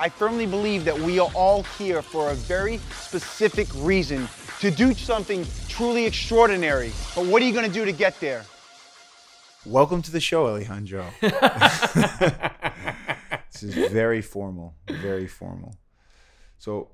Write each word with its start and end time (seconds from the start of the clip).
I 0.00 0.08
firmly 0.08 0.46
believe 0.46 0.86
that 0.86 0.98
we 0.98 1.18
are 1.18 1.30
all 1.34 1.62
here 1.76 2.00
for 2.00 2.30
a 2.30 2.34
very 2.34 2.78
specific 2.78 3.68
reason 3.74 4.26
to 4.60 4.70
do 4.70 4.94
something 4.94 5.46
truly 5.68 6.06
extraordinary. 6.06 6.90
But 7.14 7.26
what 7.26 7.42
are 7.42 7.44
you 7.44 7.52
going 7.52 7.66
to 7.66 7.70
do 7.72 7.84
to 7.84 7.92
get 7.92 8.18
there? 8.18 8.46
Welcome 9.66 10.00
to 10.00 10.10
the 10.10 10.18
show, 10.18 10.46
Alejandro. 10.46 11.04
this 11.20 11.32
is 13.62 13.92
very 13.92 14.22
formal, 14.22 14.74
very 14.88 15.26
formal. 15.26 15.76
So, 16.56 16.92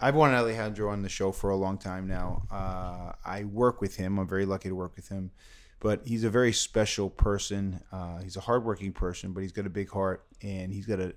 I've 0.00 0.14
wanted 0.14 0.36
Alejandro 0.36 0.88
on 0.90 1.02
the 1.02 1.08
show 1.08 1.32
for 1.32 1.50
a 1.50 1.56
long 1.56 1.78
time 1.78 2.06
now. 2.06 2.46
Uh, 2.48 3.10
I 3.24 3.42
work 3.42 3.80
with 3.80 3.96
him. 3.96 4.20
I'm 4.20 4.28
very 4.28 4.46
lucky 4.46 4.68
to 4.68 4.76
work 4.76 4.94
with 4.94 5.08
him, 5.08 5.32
but 5.80 6.02
he's 6.06 6.22
a 6.22 6.30
very 6.30 6.52
special 6.52 7.10
person. 7.10 7.80
Uh, 7.90 8.18
he's 8.18 8.36
a 8.36 8.40
hardworking 8.40 8.92
person, 8.92 9.32
but 9.32 9.40
he's 9.40 9.50
got 9.50 9.66
a 9.66 9.70
big 9.70 9.90
heart, 9.90 10.24
and 10.40 10.72
he's 10.72 10.86
got 10.86 11.00
a 11.00 11.12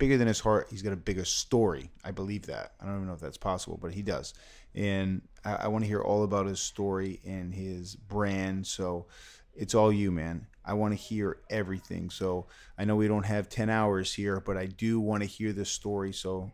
bigger 0.00 0.16
than 0.16 0.26
his 0.26 0.40
heart. 0.40 0.66
He's 0.70 0.82
got 0.82 0.92
a 0.92 0.96
bigger 0.96 1.24
story. 1.24 1.92
I 2.02 2.10
believe 2.10 2.46
that. 2.46 2.72
I 2.80 2.86
don't 2.86 2.96
even 2.96 3.06
know 3.06 3.14
if 3.14 3.20
that's 3.20 3.36
possible, 3.36 3.78
but 3.80 3.92
he 3.92 4.02
does. 4.02 4.34
And 4.74 5.22
I, 5.44 5.54
I 5.54 5.68
want 5.68 5.84
to 5.84 5.88
hear 5.88 6.00
all 6.00 6.24
about 6.24 6.46
his 6.46 6.58
story 6.58 7.20
and 7.24 7.54
his 7.54 7.94
brand. 7.94 8.66
So 8.66 9.06
it's 9.54 9.74
all 9.74 9.92
you, 9.92 10.10
man. 10.10 10.46
I 10.64 10.72
want 10.72 10.92
to 10.92 10.96
hear 10.96 11.38
everything. 11.50 12.10
So 12.10 12.46
I 12.78 12.84
know 12.84 12.96
we 12.96 13.08
don't 13.08 13.26
have 13.26 13.48
10 13.48 13.70
hours 13.70 14.12
here, 14.12 14.40
but 14.40 14.56
I 14.56 14.66
do 14.66 14.98
want 14.98 15.22
to 15.22 15.28
hear 15.28 15.52
this 15.52 15.70
story. 15.70 16.12
So 16.12 16.50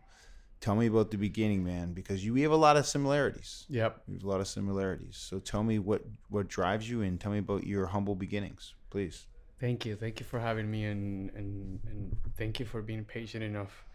tell 0.59 0.75
me 0.75 0.87
about 0.87 1.11
the 1.11 1.17
beginning, 1.17 1.63
man, 1.63 1.93
because 1.93 2.25
you 2.25 2.33
we 2.33 2.41
have 2.41 2.51
a 2.51 2.55
lot 2.57 2.75
of 2.75 2.85
similarities. 2.85 3.65
Yep. 3.69 4.03
We 4.07 4.15
have 4.15 4.23
a 4.23 4.27
lot 4.27 4.41
of 4.41 4.47
similarities. 4.47 5.15
So 5.17 5.39
tell 5.39 5.63
me 5.63 5.79
what 5.79 6.03
what 6.29 6.49
drives 6.49 6.89
you 6.89 7.01
and 7.01 7.19
tell 7.19 7.31
me 7.31 7.39
about 7.39 7.65
your 7.65 7.85
humble 7.87 8.15
beginnings, 8.15 8.73
please. 8.89 9.25
Thank 9.59 9.85
you. 9.85 9.95
Thank 9.95 10.19
you 10.19 10.25
for 10.25 10.39
having 10.39 10.69
me 10.69 10.85
and, 10.85 11.31
and, 11.35 11.79
and 11.87 12.15
thank 12.37 12.59
you 12.59 12.65
for 12.65 12.81
being 12.81 13.03
patient 13.03 13.43
enough. 13.43 13.85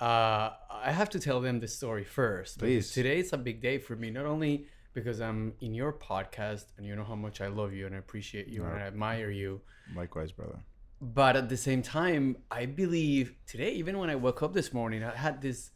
Uh, 0.00 0.50
I 0.70 0.92
have 0.92 1.10
to 1.10 1.20
tell 1.20 1.40
them 1.40 1.60
the 1.60 1.68
story 1.68 2.04
first. 2.04 2.58
Please. 2.58 2.92
Today 2.92 3.18
is 3.18 3.32
a 3.32 3.38
big 3.38 3.60
day 3.60 3.78
for 3.78 3.96
me, 3.96 4.10
not 4.10 4.24
only 4.24 4.66
because 4.94 5.20
I'm 5.20 5.52
in 5.60 5.74
your 5.74 5.92
podcast 5.92 6.66
and 6.76 6.86
you 6.86 6.96
know 6.96 7.04
how 7.04 7.16
much 7.16 7.40
I 7.40 7.48
love 7.48 7.72
you 7.72 7.86
and 7.86 7.94
I 7.94 7.98
appreciate 7.98 8.48
you 8.48 8.64
and 8.64 8.74
I 8.74 8.80
admire 8.82 9.30
you, 9.30 9.60
Likewise, 9.94 10.32
brother. 10.32 10.58
but 11.00 11.36
at 11.36 11.48
the 11.48 11.56
same 11.56 11.82
time, 11.82 12.36
I 12.50 12.66
believe 12.66 13.34
today, 13.46 13.72
even 13.72 13.98
when 13.98 14.10
I 14.10 14.14
woke 14.16 14.42
up 14.42 14.52
this 14.52 14.72
morning, 14.72 15.04
I 15.04 15.14
had 15.14 15.42
this, 15.42 15.70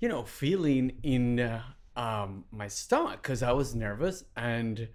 you 0.00 0.08
know, 0.08 0.24
feeling 0.24 0.92
in 1.02 1.40
uh, 1.40 1.62
um, 1.96 2.44
my 2.50 2.68
stomach 2.68 3.22
because 3.22 3.42
I 3.42 3.52
was 3.52 3.74
nervous 3.74 4.24
and 4.36 4.88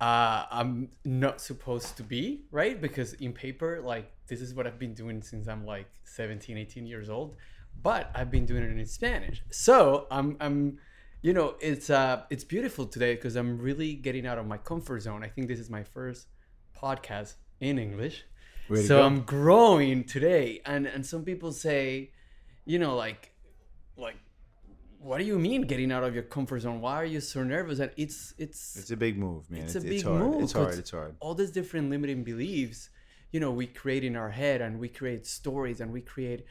uh, 0.00 0.44
I'm 0.50 0.90
not 1.04 1.40
supposed 1.40 1.96
to 1.96 2.02
be, 2.02 2.42
right? 2.50 2.80
Because 2.80 3.14
in 3.14 3.32
paper, 3.32 3.80
like, 3.84 4.10
this 4.28 4.40
is 4.40 4.54
what 4.54 4.66
I've 4.66 4.78
been 4.78 4.94
doing 4.94 5.22
since 5.22 5.48
I'm 5.48 5.64
like 5.64 5.86
17, 6.04 6.56
18 6.56 6.86
years 6.86 7.08
old, 7.08 7.36
but 7.82 8.10
I've 8.14 8.30
been 8.30 8.46
doing 8.46 8.62
it 8.62 8.70
in 8.70 8.86
Spanish. 8.86 9.42
So 9.50 10.06
I'm, 10.10 10.36
I'm, 10.40 10.78
you 11.22 11.32
know, 11.32 11.56
it's 11.60 11.90
uh, 11.90 12.22
it's 12.30 12.44
beautiful 12.44 12.86
today 12.86 13.14
because 13.16 13.34
I'm 13.34 13.58
really 13.58 13.94
getting 13.94 14.26
out 14.26 14.38
of 14.38 14.46
my 14.46 14.58
comfort 14.58 15.00
zone. 15.00 15.24
I 15.24 15.28
think 15.28 15.48
this 15.48 15.58
is 15.58 15.68
my 15.68 15.82
first 15.82 16.28
podcast 16.80 17.34
in 17.60 17.78
English 17.78 18.24
Way 18.68 18.82
so. 18.84 19.02
I'm 19.02 19.22
growing 19.22 20.04
today, 20.04 20.60
and 20.66 20.86
and 20.86 21.04
some 21.04 21.24
people 21.24 21.52
say, 21.52 22.10
you 22.66 22.78
know, 22.78 22.96
like, 22.96 23.32
like, 23.96 24.16
what 25.00 25.18
do 25.18 25.24
you 25.24 25.38
mean 25.38 25.62
getting 25.62 25.92
out 25.92 26.02
of 26.04 26.14
your 26.14 26.24
comfort 26.24 26.60
zone? 26.60 26.80
Why 26.80 26.94
are 26.96 27.04
you 27.04 27.20
so 27.20 27.42
nervous? 27.44 27.78
And 27.78 27.90
it's 27.96 28.34
it's 28.38 28.76
It's 28.76 28.90
a 28.90 28.96
big 28.96 29.16
move, 29.18 29.50
man. 29.50 29.62
It's 29.62 29.74
It's, 29.74 29.84
a 29.84 29.88
it's 29.88 30.02
big 30.02 30.04
hard. 30.10 30.20
move, 30.20 30.42
It's 30.42 30.52
hard. 30.52 30.74
It's 30.74 30.90
hard. 30.90 31.14
all 31.20 31.34
these 31.34 31.50
different 31.50 31.90
limiting 31.90 32.24
beliefs. 32.24 32.90
You 33.32 33.40
know, 33.40 33.50
we 33.50 33.66
create 33.66 34.04
in 34.04 34.16
our 34.16 34.30
head, 34.30 34.60
and 34.62 34.78
we 34.80 34.88
create 34.88 35.26
stories, 35.26 35.80
and 35.80 35.92
we 35.92 36.00
create 36.00 36.44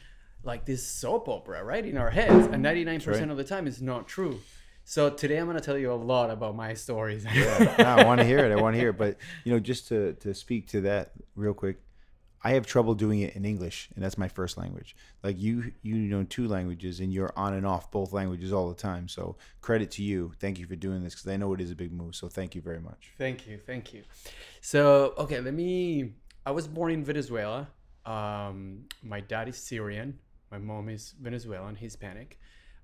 like 0.43 0.65
this 0.65 0.85
soap 0.85 1.27
opera, 1.27 1.63
right, 1.63 1.85
in 1.85 1.97
our 1.97 2.11
heads. 2.11 2.45
And 2.47 2.63
99% 2.63 3.31
of 3.31 3.37
the 3.37 3.43
time, 3.43 3.65
it's 3.67 3.81
not 3.81 4.07
true. 4.07 4.39
So 4.85 5.09
today, 5.09 5.37
I'm 5.37 5.47
gonna 5.47 5.59
tell 5.59 5.77
you 5.77 5.91
a 5.91 5.95
lot 6.13 6.29
about 6.29 6.55
my 6.55 6.73
stories. 6.75 7.25
Yeah, 7.25 7.75
no, 7.79 7.83
I 7.83 8.05
want 8.05 8.21
to 8.21 8.25
hear 8.25 8.39
it. 8.39 8.51
I 8.57 8.61
want 8.61 8.75
to 8.75 8.79
hear 8.79 8.89
it. 8.91 8.97
But 8.97 9.17
you 9.43 9.51
know, 9.51 9.59
just 9.59 9.87
to 9.89 10.13
to 10.21 10.33
speak 10.33 10.67
to 10.69 10.81
that 10.81 11.11
real 11.35 11.53
quick, 11.53 11.77
I 12.43 12.51
have 12.51 12.65
trouble 12.67 12.93
doing 12.93 13.21
it 13.21 13.35
in 13.35 13.45
English, 13.45 13.89
and 13.95 14.03
that's 14.03 14.17
my 14.17 14.27
first 14.27 14.57
language. 14.57 14.95
Like 15.23 15.39
you, 15.39 15.71
you 15.81 15.95
know 15.95 16.23
two 16.23 16.47
languages, 16.47 16.99
and 16.99 17.11
you're 17.11 17.33
on 17.35 17.53
and 17.53 17.65
off 17.65 17.91
both 17.91 18.13
languages 18.13 18.53
all 18.53 18.69
the 18.69 18.75
time. 18.75 19.07
So 19.07 19.37
credit 19.61 19.91
to 19.91 20.03
you. 20.03 20.31
Thank 20.39 20.59
you 20.59 20.65
for 20.65 20.75
doing 20.75 21.03
this 21.03 21.15
because 21.15 21.27
I 21.27 21.37
know 21.37 21.53
it 21.53 21.61
is 21.61 21.71
a 21.71 21.75
big 21.75 21.91
move. 21.91 22.15
So 22.15 22.27
thank 22.27 22.55
you 22.55 22.61
very 22.61 22.79
much. 22.79 23.11
Thank 23.17 23.47
you, 23.47 23.57
thank 23.57 23.93
you. 23.93 24.03
So, 24.61 25.13
okay, 25.17 25.39
let 25.39 25.53
me. 25.53 26.13
I 26.45 26.51
was 26.51 26.67
born 26.67 26.91
in 26.91 27.03
Venezuela. 27.03 27.67
Um, 28.05 28.85
my 29.03 29.19
dad 29.19 29.49
is 29.49 29.57
Syrian. 29.57 30.19
My 30.51 30.57
mom 30.57 30.87
is 30.87 31.13
Venezuelan, 31.19 31.75
Hispanic. 31.75 32.39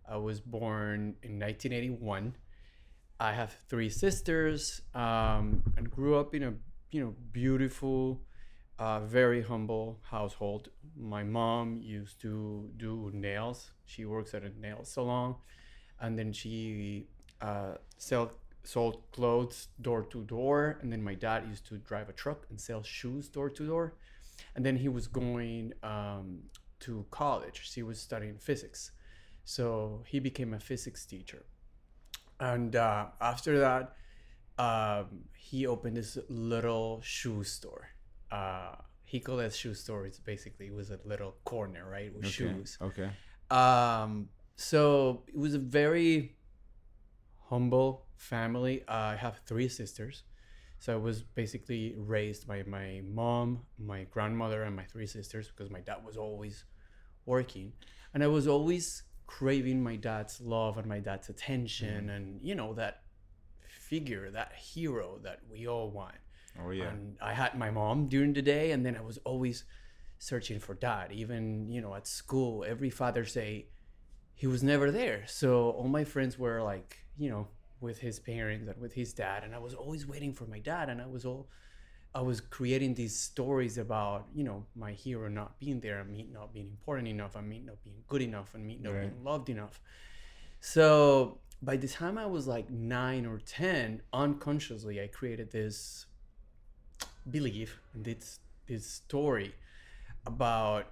I 0.09 0.17
was 0.17 0.41
born 0.41 1.15
in 1.23 1.39
1981. 1.39 2.35
I 3.19 3.31
have 3.31 3.55
three 3.69 3.89
sisters 3.89 4.81
um, 4.93 5.63
and 5.77 5.89
grew 5.89 6.17
up 6.17 6.35
in 6.35 6.43
a 6.43 6.53
you 6.91 7.01
know 7.03 7.15
beautiful, 7.31 8.21
uh, 8.83 8.99
very 8.99 9.41
humble 9.41 9.97
household. 10.11 10.67
My 10.97 11.23
mom 11.23 11.79
used 11.81 12.19
to 12.21 12.69
do 12.75 13.11
nails. 13.13 13.71
She 13.85 14.03
works 14.03 14.33
at 14.33 14.43
a 14.43 14.51
nail 14.59 14.81
salon, 14.83 15.35
and 16.01 16.19
then 16.19 16.33
she 16.33 17.07
uh, 17.39 17.75
sell 17.97 18.33
sold 18.65 18.95
clothes 19.13 19.67
door 19.81 20.03
to 20.13 20.23
door. 20.23 20.79
And 20.81 20.91
then 20.91 21.01
my 21.01 21.15
dad 21.15 21.45
used 21.47 21.65
to 21.67 21.77
drive 21.77 22.09
a 22.09 22.13
truck 22.23 22.45
and 22.49 22.59
sell 22.59 22.83
shoes 22.83 23.29
door 23.29 23.49
to 23.49 23.65
door. 23.65 23.95
And 24.55 24.65
then 24.65 24.75
he 24.75 24.89
was 24.89 25.07
going 25.07 25.73
um, 25.81 26.39
to 26.81 27.05
college. 27.09 27.57
He 27.73 27.83
was 27.83 27.99
studying 27.99 28.37
physics, 28.37 28.91
so 29.45 30.03
he 30.11 30.19
became 30.19 30.53
a 30.53 30.59
physics 30.59 31.05
teacher. 31.05 31.45
And 32.39 32.75
uh, 32.75 33.05
after 33.21 33.59
that, 33.59 33.95
um, 34.57 35.05
he 35.37 35.67
opened 35.67 35.95
this 35.95 36.17
little 36.27 36.99
shoe 37.01 37.43
store. 37.45 37.92
Uh, 38.33 38.75
he 39.03 39.19
called 39.19 39.41
it 39.41 39.53
shoe 39.53 39.75
store. 39.75 40.07
It's 40.07 40.19
basically 40.19 40.67
it 40.67 40.73
was 40.73 40.89
a 40.89 40.99
little 41.05 41.35
corner, 41.45 41.87
right, 41.87 42.11
with 42.15 42.27
shoes. 42.27 42.79
Okay. 42.81 43.09
Um, 43.51 44.29
so 44.55 45.23
it 45.27 45.37
was 45.37 45.53
a 45.53 45.59
very 45.59 46.35
humble 47.49 48.07
family. 48.15 48.83
Uh, 48.87 49.13
I 49.13 49.15
have 49.15 49.39
three 49.45 49.69
sisters. 49.69 50.23
So 50.79 50.93
I 50.93 50.97
was 50.97 51.21
basically 51.21 51.95
raised 51.97 52.47
by 52.47 52.63
my 52.63 53.03
mom, 53.05 53.61
my 53.77 54.05
grandmother, 54.05 54.63
and 54.63 54.75
my 54.75 54.83
three 54.83 55.07
sisters 55.07 55.47
because 55.47 55.69
my 55.69 55.79
dad 55.79 56.03
was 56.03 56.17
always 56.17 56.65
working. 57.25 57.71
And 58.13 58.23
I 58.23 58.27
was 58.27 58.47
always 58.47 59.03
craving 59.27 59.81
my 59.81 59.95
dad's 59.95 60.41
love 60.41 60.77
and 60.77 60.87
my 60.87 60.99
dad's 60.99 61.29
attention 61.29 62.09
and, 62.09 62.41
you 62.41 62.55
know, 62.55 62.73
that 62.73 63.03
figure, 63.67 64.31
that 64.31 64.53
hero 64.53 65.19
that 65.23 65.39
we 65.49 65.67
all 65.67 65.89
want. 65.91 66.15
Oh 66.59 66.69
yeah. 66.71 66.89
And 66.89 67.17
I 67.21 67.33
had 67.33 67.57
my 67.57 67.71
mom 67.71 68.07
during 68.07 68.33
the 68.33 68.41
day, 68.41 68.71
and 68.71 68.85
then 68.85 68.95
I 68.95 69.01
was 69.01 69.17
always 69.19 69.65
searching 70.19 70.59
for 70.59 70.73
dad. 70.75 71.11
Even 71.11 71.69
you 71.69 71.81
know 71.81 71.93
at 71.95 72.07
school, 72.07 72.63
every 72.67 72.89
Father's 72.89 73.33
Day, 73.33 73.67
he 74.35 74.47
was 74.47 74.63
never 74.63 74.91
there. 74.91 75.23
So 75.27 75.71
all 75.71 75.87
my 75.87 76.03
friends 76.03 76.37
were 76.37 76.61
like, 76.61 76.97
you 77.17 77.29
know, 77.29 77.47
with 77.81 77.99
his 77.99 78.19
parents 78.19 78.67
and 78.67 78.79
with 78.81 78.93
his 78.93 79.13
dad, 79.13 79.43
and 79.43 79.53
I 79.55 79.59
was 79.59 79.73
always 79.73 80.07
waiting 80.07 80.33
for 80.33 80.45
my 80.45 80.59
dad. 80.59 80.89
And 80.89 81.01
I 81.01 81.07
was 81.07 81.25
all, 81.25 81.49
I 82.15 82.21
was 82.21 82.39
creating 82.41 82.93
these 82.93 83.15
stories 83.17 83.77
about 83.77 84.27
you 84.33 84.43
know 84.43 84.65
my 84.75 84.91
hero 84.93 85.27
not 85.29 85.59
being 85.59 85.79
there, 85.79 85.99
and 85.99 86.11
me 86.11 86.27
not 86.31 86.53
being 86.53 86.67
important 86.67 87.07
enough, 87.07 87.35
and 87.35 87.47
me 87.49 87.59
not 87.59 87.83
being 87.83 88.03
good 88.07 88.21
enough, 88.21 88.53
and 88.53 88.65
me 88.65 88.77
not 88.81 88.93
Right. 88.93 89.01
being 89.01 89.23
loved 89.23 89.49
enough. 89.49 89.81
So 90.59 91.39
by 91.61 91.77
the 91.77 91.87
time 91.87 92.17
I 92.17 92.25
was 92.25 92.47
like 92.47 92.69
nine 92.69 93.25
or 93.25 93.39
ten, 93.39 94.01
unconsciously 94.13 95.01
I 95.01 95.07
created 95.07 95.51
this 95.51 96.05
belief 97.29 97.79
and 97.93 98.05
this 98.05 98.39
this 98.67 98.85
story 98.85 99.53
about 100.25 100.91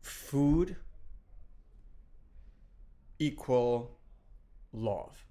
food 0.00 0.76
equal 3.18 3.98
love, 4.72 5.24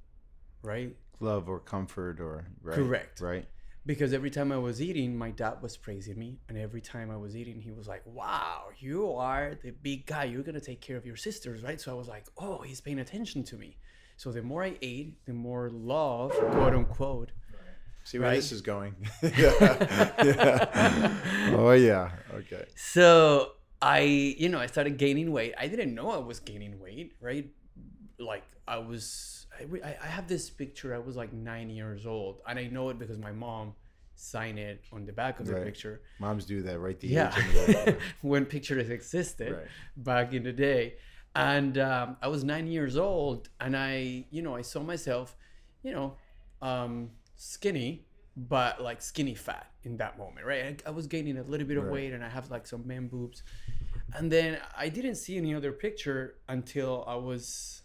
right? 0.62 0.96
Love 1.20 1.50
or 1.50 1.60
comfort 1.60 2.20
or 2.20 2.46
right. 2.62 2.76
Correct. 2.76 3.22
Right. 3.22 3.46
Because 3.86 4.14
every 4.14 4.30
time 4.30 4.54
I 4.54 4.58
was 4.58 4.82
eating, 4.82 5.18
my 5.18 5.32
dad 5.32 5.62
was 5.62 5.76
praising 5.76 6.18
me, 6.18 6.40
and 6.48 6.58
every 6.58 6.80
time 6.80 7.12
I 7.12 7.18
was 7.18 7.36
eating, 7.36 7.60
he 7.60 7.72
was 7.72 7.86
like, 7.86 8.02
"Wow, 8.06 8.70
you 8.80 9.12
are 9.14 9.56
the 9.62 9.72
big 9.72 10.06
guy. 10.06 10.24
You're 10.24 10.44
gonna 10.44 10.62
take 10.62 10.80
care 10.80 10.96
of 10.96 11.06
your 11.06 11.18
sisters, 11.18 11.64
right?" 11.64 11.80
So 11.82 11.92
I 11.92 11.96
was 11.96 12.08
like, 12.08 12.26
"Oh, 12.38 12.62
he's 12.62 12.80
paying 12.80 13.00
attention 13.00 13.44
to 13.46 13.58
me." 13.58 13.78
So 14.16 14.32
the 14.32 14.42
more 14.42 14.64
I 14.64 14.78
ate, 14.82 15.26
the 15.26 15.34
more 15.34 15.70
love, 15.70 16.32
quote 16.32 16.74
unquote. 16.74 17.32
See 18.04 18.20
where 18.20 18.30
Right? 18.30 18.36
this 18.36 18.52
is 18.52 18.62
going. 18.62 18.96
yeah. 19.24 21.14
Oh 21.56 21.72
yeah. 21.72 22.12
Okay. 22.34 22.66
So 22.76 23.52
I, 23.82 24.00
you 24.02 24.50
know, 24.50 24.60
I 24.60 24.68
started 24.68 24.98
gaining 24.98 25.32
weight. 25.32 25.54
I 25.60 25.68
didn't 25.68 25.94
know 25.96 26.10
I 26.12 26.18
was 26.18 26.40
gaining 26.40 26.80
weight, 26.80 27.14
right? 27.22 27.50
Like 28.20 28.44
I 28.68 28.78
was, 28.78 29.48
I, 29.60 29.64
I 29.88 29.96
I 30.04 30.08
have 30.08 30.28
this 30.28 30.50
picture. 30.50 30.94
I 30.96 31.00
was 31.00 31.16
like 31.16 31.34
nine 31.34 31.70
years 31.70 32.06
old, 32.06 32.42
and 32.48 32.58
I 32.60 32.68
know 32.68 32.90
it 32.90 33.00
because 33.00 33.18
my 33.18 33.32
mom 33.32 33.74
signed 34.16 34.60
it 34.60 34.84
on 34.92 35.06
the 35.06 35.12
back 35.14 35.40
of 35.40 35.46
the 35.48 35.54
Right. 35.56 35.66
picture. 35.66 36.02
Moms 36.20 36.46
do 36.46 36.62
that, 36.62 36.80
right? 36.80 37.00
The 37.00 37.08
Yeah, 37.08 37.30
the- 37.32 37.98
when 38.22 38.46
pictures 38.46 38.90
existed 38.90 39.52
Right. 39.54 39.68
back 39.98 40.34
in 40.34 40.44
the 40.44 40.54
day, 40.54 40.96
and 41.36 41.78
um, 41.78 42.18
I 42.22 42.28
was 42.28 42.44
nine 42.44 42.68
years 42.68 42.96
old, 42.96 43.50
and 43.60 43.76
I, 43.76 44.26
you 44.30 44.42
know, 44.42 44.56
I 44.56 44.62
saw 44.62 44.82
myself, 44.82 45.36
you 45.82 45.92
know, 45.92 46.16
um, 46.62 47.10
skinny, 47.44 48.06
but 48.36 48.82
like 48.82 49.02
skinny 49.02 49.36
fat 49.36 49.68
in 49.84 49.98
that 49.98 50.18
moment, 50.18 50.46
right? 50.46 50.82
I, 50.86 50.90
I 50.90 50.92
was 50.92 51.08
gaining 51.08 51.38
a 51.38 51.44
little 51.44 51.68
bit 51.68 51.78
of 51.78 51.84
Right. 51.86 51.94
weight, 51.94 52.14
and 52.14 52.24
I 52.24 52.30
have 52.30 52.50
like 52.50 52.66
some 52.68 52.86
man 52.88 53.08
boobs, 53.08 53.44
and 54.16 54.32
then 54.32 54.60
I 54.78 54.90
didn't 54.90 55.16
see 55.16 55.38
any 55.38 55.54
other 55.54 55.72
picture 55.72 56.36
until 56.48 57.04
I 57.08 57.16
was, 57.16 57.82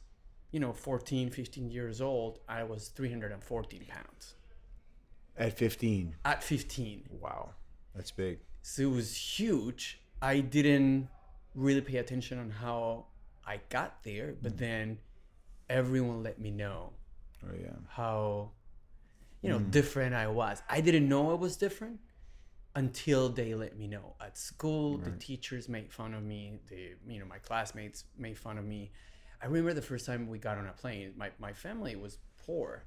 you 0.53 0.61
know, 0.61 0.73
14, 0.73 1.31
15 1.31 1.71
years 1.71 2.01
old. 2.01 2.39
I 2.49 2.63
was 2.65 2.89
314 2.89 3.85
pounds 3.87 4.35
At 5.37 5.57
15. 5.59 6.17
at 6.25 6.43
15. 6.43 7.09
Wow. 7.21 7.51
That's 7.95 8.11
big. 8.11 8.39
So 8.63 8.83
it 8.83 8.91
was 8.91 9.17
huge. 9.39 10.01
I 10.23 10.41
didn't 10.41 11.09
really 11.55 11.81
pay 11.81 11.99
attention 11.99 12.39
on 12.39 12.51
how 12.51 13.07
I 13.47 13.61
got 13.71 14.03
there, 14.05 14.35
but 14.43 14.55
mm. 14.55 14.59
then 14.59 14.99
everyone 15.69 16.23
let 16.23 16.39
me 16.41 16.51
know 16.51 16.93
Oh 17.45 17.55
yeah. 17.61 17.71
how 17.89 18.51
you 19.49 19.55
know 19.55 19.61
different 19.61 20.15
I 20.15 20.29
was. 20.29 20.63
I 20.69 20.81
didn't 20.81 21.09
know 21.09 21.31
I 21.31 21.35
was 21.35 21.57
different 21.57 22.01
until 22.75 23.29
they 23.31 23.55
let 23.55 23.79
me 23.79 23.87
know. 23.87 24.15
At 24.21 24.37
school, 24.37 24.99
the 24.99 25.11
teachers 25.13 25.69
made 25.69 25.91
fun 25.91 26.13
of 26.15 26.23
me. 26.23 26.59
The 26.69 26.95
you 27.09 27.19
know 27.19 27.27
my 27.27 27.39
classmates 27.39 28.05
made 28.19 28.39
fun 28.39 28.59
of 28.59 28.65
me. 28.65 28.93
I 29.43 29.47
remember 29.47 29.73
the 29.73 29.83
first 29.83 30.05
time 30.05 30.29
we 30.29 30.39
got 30.39 30.59
on 30.59 30.67
a 30.67 30.73
plane. 30.73 31.15
My 31.17 31.31
my 31.39 31.53
family 31.53 31.97
was 31.97 32.19
poor, 32.45 32.85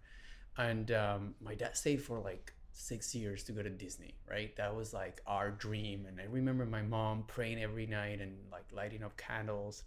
and 0.57 0.91
um, 0.91 1.35
my 1.41 1.55
dad 1.55 1.75
saved 1.75 2.05
for 2.05 2.19
like 2.19 2.53
six 2.73 3.15
years 3.15 3.43
to 3.45 3.51
go 3.53 3.63
to 3.63 3.69
Disney. 3.69 4.13
Right, 4.29 4.55
that 4.57 4.75
was 4.75 4.93
like 4.93 5.21
our 5.25 5.49
dream. 5.49 6.05
And 6.07 6.21
I 6.21 6.25
remember 6.25 6.65
my 6.65 6.83
mom 6.83 7.23
praying 7.27 7.61
every 7.61 7.87
night 7.87 8.21
and 8.21 8.37
like 8.51 8.65
lighting 8.71 9.03
up 9.03 9.17
candles 9.17 9.83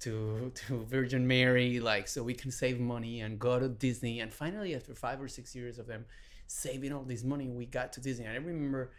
to 0.00 0.52
to 0.66 0.84
Virgin 0.84 1.26
Mary, 1.26 1.80
like 1.80 2.08
so 2.08 2.22
we 2.22 2.34
can 2.34 2.50
save 2.50 2.78
money 2.80 3.20
and 3.20 3.38
go 3.38 3.58
to 3.58 3.68
Disney. 3.68 4.20
And 4.20 4.32
finally, 4.32 4.74
after 4.74 4.94
five 4.94 5.20
or 5.20 5.28
six 5.28 5.54
years 5.54 5.78
of 5.78 5.86
them 5.86 6.04
saving 6.46 6.92
all 6.92 7.02
this 7.02 7.24
money, 7.24 7.48
we 7.48 7.66
got 7.66 7.92
to 7.94 8.00
Disney. 8.00 8.24
And 8.26 8.34
I 8.34 8.36
remember 8.36 8.92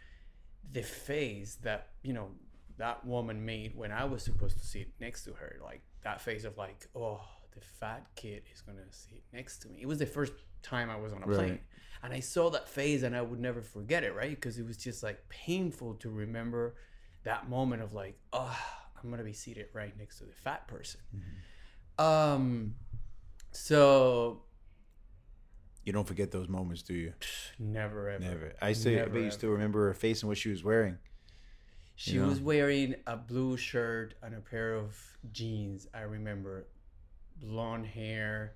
the 0.72 0.82
face 0.82 1.56
that 1.62 1.88
you 2.02 2.12
know 2.12 2.28
that 2.76 3.04
woman 3.06 3.44
made 3.44 3.76
when 3.76 3.92
I 3.92 4.04
was 4.04 4.22
supposed 4.22 4.58
to 4.58 4.64
sit 4.66 4.88
next 5.00 5.24
to 5.24 5.32
her, 5.34 5.58
like 5.62 5.82
that 6.02 6.20
face 6.20 6.44
of 6.44 6.56
like, 6.56 6.86
oh, 6.94 7.20
the 7.54 7.60
fat 7.60 8.06
kid 8.14 8.42
is 8.54 8.60
gonna 8.62 8.80
sit 8.90 9.22
next 9.32 9.58
to 9.62 9.68
me. 9.68 9.78
It 9.80 9.86
was 9.86 9.98
the 9.98 10.06
first 10.06 10.32
time 10.62 10.90
I 10.90 10.96
was 10.96 11.12
on 11.12 11.22
a 11.22 11.26
Right. 11.26 11.36
plane, 11.36 11.60
and 12.02 12.12
I 12.12 12.20
saw 12.20 12.50
that 12.50 12.68
face, 12.68 13.02
and 13.02 13.16
I 13.16 13.22
would 13.22 13.40
never 13.40 13.62
forget 13.62 14.04
it, 14.04 14.14
right? 14.14 14.30
Because 14.30 14.58
it 14.58 14.66
was 14.66 14.76
just 14.76 15.02
like 15.02 15.28
painful 15.28 15.94
to 15.94 16.10
remember 16.10 16.76
that 17.24 17.48
moment 17.50 17.82
of 17.82 17.92
like, 17.92 18.18
oh, 18.32 18.58
I'm 19.02 19.10
gonna 19.10 19.24
be 19.24 19.32
seated 19.32 19.66
right 19.72 19.96
next 19.98 20.18
to 20.18 20.24
the 20.24 20.32
fat 20.32 20.66
person. 20.68 21.00
Um, 21.98 22.74
so 23.52 24.42
You 25.84 25.92
don't 25.92 26.06
forget 26.06 26.30
those 26.30 26.48
moments, 26.48 26.82
do 26.82 26.94
you? 26.94 27.12
never 27.58 28.08
ever. 28.10 28.22
Never. 28.24 28.52
I 28.62 28.72
still, 28.74 28.94
Never, 28.94 29.18
I 29.18 29.22
used 29.22 29.40
to 29.40 29.48
remember 29.48 29.86
her 29.88 29.94
face 29.94 30.22
and 30.22 30.28
what 30.28 30.38
she 30.38 30.50
was 30.50 30.62
wearing. 30.62 30.98
She 31.96 32.12
You 32.12 32.22
know? 32.22 32.28
was 32.28 32.40
wearing 32.40 32.94
a 33.06 33.16
blue 33.16 33.56
shirt 33.56 34.14
and 34.22 34.34
a 34.34 34.40
pair 34.40 34.74
of 34.74 34.96
jeans. 35.32 35.86
I 35.92 36.02
remember, 36.02 36.66
blonde 37.42 37.86
hair, 37.86 38.54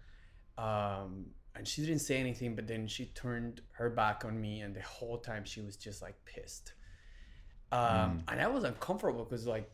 um, 0.57 1.27
and 1.55 1.67
she 1.69 1.83
didn't 1.83 2.01
say 2.01 2.17
anything. 2.19 2.55
But 2.55 2.67
then 2.67 2.87
she 2.87 3.07
turned 3.07 3.61
her 3.73 3.91
back 3.91 4.25
on 4.25 4.41
me, 4.41 4.61
and 4.63 4.75
the 4.75 4.83
whole 4.83 5.19
time 5.19 5.45
she 5.45 5.61
was 5.61 5.77
just 5.77 6.01
like 6.03 6.15
pissed. 6.25 6.73
Um, 7.73 8.23
And 8.29 8.41
I 8.41 8.47
was 8.47 8.65
uncomfortable 8.65 9.25
because, 9.25 9.47
like, 9.47 9.71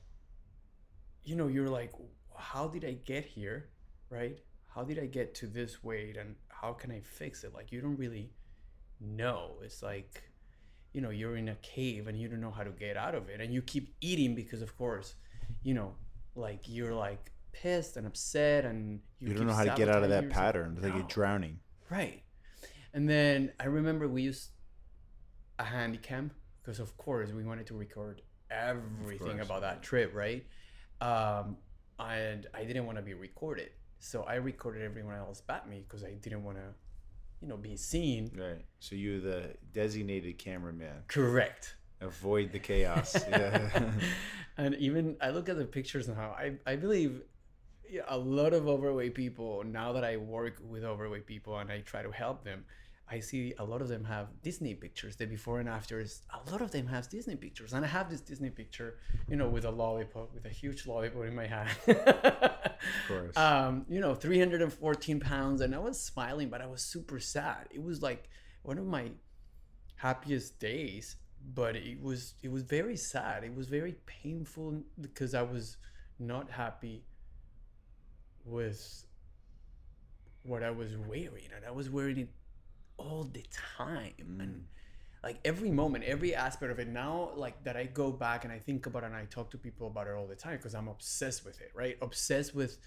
you 1.25 1.37
know, 1.37 1.46
you're 1.49 1.69
like, 1.69 1.93
how 2.37 2.69
did 2.69 2.84
I 2.84 2.93
get 3.05 3.25
here, 3.25 3.69
right? 4.11 4.38
How 4.75 4.84
did 4.84 4.99
I 4.99 5.06
get 5.06 5.34
to 5.37 5.46
this 5.46 5.82
weight, 5.82 6.17
and 6.17 6.37
how 6.49 6.72
can 6.72 6.90
I 6.90 7.00
fix 7.00 7.44
it? 7.44 7.52
Like, 7.55 7.72
you 7.72 7.81
don't 7.81 7.96
really 7.96 8.31
know. 9.00 9.56
It's 9.62 9.82
like 9.82 10.22
you 10.93 11.00
know 11.00 11.11
you're 11.11 11.37
in 11.37 11.49
a 11.50 11.55
cave 11.62 12.08
and 12.08 12.20
you 12.20 12.26
don't 12.28 12.40
know 12.40 12.50
how 12.50 12.64
to 12.64 12.70
get 12.70 12.96
out 12.96 13.14
of 13.14 13.28
it 13.28 13.40
and 13.40 13.55
you 13.55 13.62
keep 13.62 13.94
eating 14.00 14.34
because 14.34 14.61
of 14.61 14.76
course 14.76 15.14
you 15.62 15.72
know 15.72 15.94
like 16.34 16.62
you're 16.67 16.93
like 16.93 17.31
pissed 17.52 17.96
and 17.96 18.08
upset 18.08 18.64
and 18.64 18.99
You, 19.20 19.32
don't 19.34 19.46
know 19.46 19.52
how 19.52 19.62
to 19.62 19.75
get 19.76 19.88
out 19.88 20.02
of 20.02 20.08
that 20.08 20.25
yourself. 20.25 20.32
pattern. 20.44 20.72
It's 20.75 20.82
like 20.82 20.93
No. 20.94 20.99
you're 20.99 21.06
drowning. 21.06 21.61
right 21.90 22.25
and 22.93 23.08
then 23.08 23.52
i 23.61 23.67
remember 23.67 24.08
we 24.08 24.22
used 24.22 24.49
a 25.61 25.64
handy 25.64 25.99
cam 25.99 26.32
because 26.61 26.81
of 26.81 26.96
course 26.96 27.31
we 27.31 27.44
wanted 27.44 27.69
to 27.69 27.75
record 27.75 28.22
everything 28.50 29.38
about 29.38 29.61
that 29.61 29.84
trip 29.84 30.12
right 30.12 30.44
um, 31.00 31.56
and 31.99 32.47
i 32.55 32.64
didn't 32.64 32.87
want 32.87 32.97
to 32.97 33.02
be 33.02 33.14
recorded 33.14 33.70
so 33.99 34.23
i 34.23 34.35
recorded 34.35 34.82
everyone 34.82 35.14
else 35.17 35.43
but 35.47 35.69
me 35.69 35.85
because 35.87 36.05
i 36.05 36.12
didn't 36.12 36.43
want 36.44 36.56
to 36.56 36.64
you 37.43 37.49
know 37.49 37.56
be 37.56 37.76
seen 37.76 38.31
Right. 38.37 38.64
So 38.81 38.94
you're 38.94 39.20
the 39.20 39.55
designated 39.73 40.38
cameraman. 40.38 41.05
correct 41.08 41.76
Avoid 42.02 42.52
the 42.52 42.58
chaos. 42.58 43.14
yeah. 43.29 43.91
and 44.56 44.75
even 44.76 45.17
I 45.20 45.31
look 45.31 45.50
at 45.50 45.58
the 45.58 45.67
pictures 45.67 46.08
now. 46.08 46.35
I, 46.38 46.55
I 46.67 46.76
believe 46.76 47.20
yeah, 47.91 48.03
a 48.08 48.17
lot 48.17 48.55
of 48.55 48.67
overweight 48.69 49.14
people 49.14 49.62
now 49.67 49.93
that 49.93 50.03
I 50.05 50.17
work 50.17 50.62
with 50.67 50.82
overweight 50.82 51.26
people 51.26 51.58
and 51.58 51.70
I 51.70 51.81
try 51.81 52.03
to 52.03 52.11
help 52.11 52.43
them, 52.43 52.64
I 53.11 53.21
see 53.21 53.55
a 53.59 53.65
lot 53.65 53.83
of 53.83 53.89
them 53.89 54.05
have 54.05 54.29
Disney 54.43 54.75
pictures. 54.75 55.17
The 55.17 55.27
before 55.27 55.59
and 55.59 55.69
afters, 55.69 56.23
a 56.33 56.51
lot 56.51 56.61
of 56.61 56.71
them 56.71 56.87
have 56.87 57.09
Disney 57.09 57.37
pictures, 57.37 57.73
and 57.73 57.85
I 57.85 57.89
have 57.89 58.09
this 58.09 58.21
Disney 58.21 58.51
picture, 58.51 58.99
you 59.29 59.37
know, 59.37 59.49
with 59.49 59.65
a 59.65 59.71
lollipop, 59.71 60.33
with 60.33 60.45
a 60.45 60.51
huge 60.51 60.87
lollipop 60.87 61.25
in 61.25 61.35
my 61.35 61.47
hand. 61.47 61.71
of 61.89 63.09
course. 63.09 63.37
Um, 63.37 63.85
you 63.89 64.01
know, 64.01 64.15
314 64.15 65.21
pounds, 65.21 65.61
and 65.61 65.75
I 65.75 65.79
was 65.79 66.01
smiling, 66.01 66.49
but 66.49 66.61
I 66.61 66.67
was 66.67 66.83
super 66.83 67.19
sad. 67.19 67.69
It 67.71 67.83
was 67.83 68.01
like 68.01 68.29
one 68.62 68.79
of 68.79 68.87
my 68.87 69.11
happiest 69.96 70.58
days 70.58 71.17
but 71.55 71.77
it 71.77 72.01
was 72.03 72.34
it 72.43 72.51
was 72.51 72.63
very 72.63 72.96
sad 72.96 73.44
it 73.44 73.55
was 73.55 73.69
very 73.69 73.96
painful 74.06 74.82
because 75.01 75.34
i 75.34 75.43
was 75.43 75.77
not 76.19 76.51
happy 76.51 77.05
with 78.44 79.05
what 80.43 80.63
i 80.63 80.70
was 80.70 80.96
wearing 80.96 81.49
and 81.55 81.65
i 81.67 81.70
was 81.70 81.91
wearing 81.91 82.19
it 82.19 82.29
all 83.01 83.25
the 83.25 83.45
time. 83.79 84.39
And 84.41 84.65
like 85.23 85.39
every 85.45 85.71
moment 85.71 86.05
every 86.05 86.35
aspect 86.35 86.73
of 86.73 86.79
it 86.79 86.89
now 86.89 87.31
like 87.37 87.63
that 87.65 87.77
i 87.77 87.85
go 87.85 88.11
back 88.11 88.45
and 88.45 88.53
i 88.53 88.59
think 88.59 88.87
about 88.87 89.03
it 89.03 89.07
and 89.07 89.17
i 89.17 89.25
talk 89.27 89.51
to 89.51 89.59
people 89.59 89.87
about 89.87 90.07
it 90.07 90.15
all 90.15 90.27
the 90.27 90.35
time 90.35 90.57
because 90.57 90.75
i'm 90.75 90.89
obsessed 90.89 91.45
with 91.45 91.61
it 91.61 91.71
right? 91.75 91.97
Obsessed 92.03 92.55
with 92.55 92.79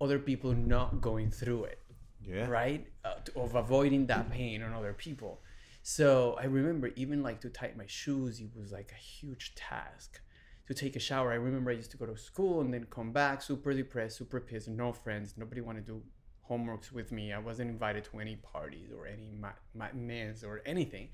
other 0.00 0.18
people 0.18 0.52
not 0.52 1.00
going 1.00 1.30
through 1.30 1.64
it 1.64 1.80
yeah. 2.20 2.46
right? 2.46 2.86
Uh, 3.04 3.14
to- 3.24 3.40
of 3.40 3.54
avoiding 3.54 4.06
that 4.06 4.30
pain 4.30 4.62
on 4.62 4.72
other 4.72 4.92
people. 4.92 5.42
So 5.82 6.36
i 6.40 6.44
remember 6.44 6.88
even 6.96 7.22
like 7.22 7.40
to 7.42 7.50
tie 7.50 7.72
my 7.76 7.86
shoes 7.86 8.40
it 8.40 8.50
was 8.56 8.72
like 8.72 8.92
a 8.92 9.00
huge 9.00 9.54
task. 9.54 10.20
To 10.68 10.74
take 10.74 10.96
a 10.96 10.98
shower 10.98 11.30
i 11.30 11.34
remember 11.34 11.70
i 11.70 11.74
used 11.74 11.90
to 11.90 11.98
go 11.98 12.06
to 12.06 12.16
school 12.16 12.62
and 12.62 12.72
then 12.72 12.86
come 12.88 13.12
back 13.12 13.42
super 13.42 13.74
depressed 13.74 14.16
super 14.16 14.40
pissed 14.40 14.66
no 14.66 14.92
friends 14.92 15.34
nobody 15.36 15.60
wanted 15.60 15.84
to 15.86 15.92
do 15.92 16.02
homeworks 16.50 16.92
with 16.92 17.10
me 17.12 17.32
i 17.32 17.38
wasn't 17.38 17.68
invited 17.70 18.04
to 18.04 18.20
any 18.20 18.36
parties 18.36 18.90
or 18.96 19.06
any 19.06 19.30
mat- 19.40 19.58
matinees 19.74 20.44
or 20.44 20.60
anything 20.66 21.08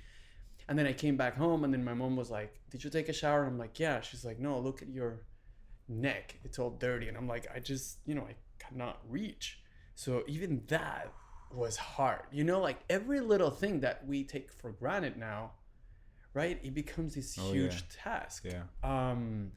and 0.68 0.78
then 0.78 0.86
i 0.86 0.92
came 0.92 1.16
back 1.16 1.36
home 1.36 1.64
and 1.64 1.72
then 1.72 1.84
my 1.84 1.94
mom 1.94 2.16
was 2.16 2.30
like 2.30 2.60
did 2.70 2.82
you 2.84 2.90
take 2.90 3.08
a 3.08 3.12
shower 3.12 3.44
i'm 3.44 3.58
like 3.58 3.78
yeah 3.78 4.00
she's 4.00 4.24
like 4.24 4.38
no 4.38 4.58
look 4.58 4.82
at 4.82 4.88
your 4.88 5.22
neck 5.88 6.36
it's 6.44 6.58
all 6.58 6.70
dirty 6.70 7.08
and 7.08 7.16
i'm 7.16 7.26
like 7.28 7.46
i 7.54 7.58
just 7.58 7.98
you 8.06 8.14
know 8.14 8.22
i 8.22 8.34
cannot 8.58 8.98
reach 9.08 9.60
so 9.94 10.22
even 10.26 10.62
that 10.68 11.12
was 11.52 11.76
hard. 11.76 12.22
You 12.30 12.44
know, 12.44 12.60
like 12.60 12.78
every 12.88 13.20
little 13.20 13.50
thing 13.50 13.80
that 13.80 14.06
we 14.06 14.22
take 14.24 14.52
for 14.52 14.70
granted 14.70 15.16
now, 15.16 15.50
right? 16.32 16.58
It 16.62 16.74
becomes 16.74 17.16
this 17.16 17.36
Oh, 17.38 17.52
huge 17.52 17.74
yeah. 17.74 17.80
task. 18.02 18.44
Yeah. 18.46 18.62
Um 18.84 19.52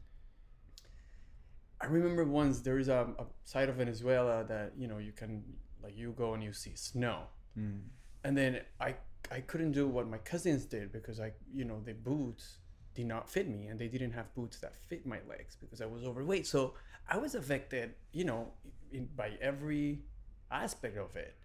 I 1.83 1.87
remember 1.87 2.23
once 2.23 2.61
there 2.61 2.79
is 2.79 2.87
a, 2.87 3.09
a 3.19 3.25
side 3.43 3.67
of 3.67 3.75
Venezuela 3.75 4.45
that, 4.45 4.71
you 4.77 4.87
know, 4.87 4.99
you 4.99 5.11
can 5.11 5.43
like 5.83 5.97
you 5.97 6.13
go 6.17 6.33
and 6.33 6.41
you 6.41 6.53
see 6.53 6.75
snow. 6.75 7.23
Mm. 7.59 7.81
And 8.23 8.37
then 8.37 8.61
I 8.79 8.95
I 9.29 9.41
couldn't 9.41 9.73
do 9.73 9.87
what 9.87 10.07
my 10.07 10.17
cousins 10.19 10.65
did 10.65 10.93
because 10.93 11.19
I 11.19 11.33
you 11.53 11.65
know, 11.65 11.81
the 11.83 11.93
boots 11.93 12.59
did 12.95 13.07
not 13.07 13.29
fit 13.29 13.49
me 13.49 13.67
and 13.67 13.77
they 13.77 13.89
didn't 13.89 14.11
have 14.11 14.33
boots 14.33 14.59
that 14.59 14.75
fit 14.87 15.05
my 15.05 15.19
legs 15.27 15.57
because 15.59 15.81
I 15.81 15.85
was 15.85 16.05
overweight. 16.05 16.47
So 16.47 16.75
I 17.09 17.17
was 17.17 17.35
affected, 17.35 17.95
you 18.13 18.23
know, 18.23 18.53
in, 18.91 19.09
by 19.15 19.31
every 19.41 20.03
aspect 20.51 20.97
of 20.97 21.15
it. 21.17 21.35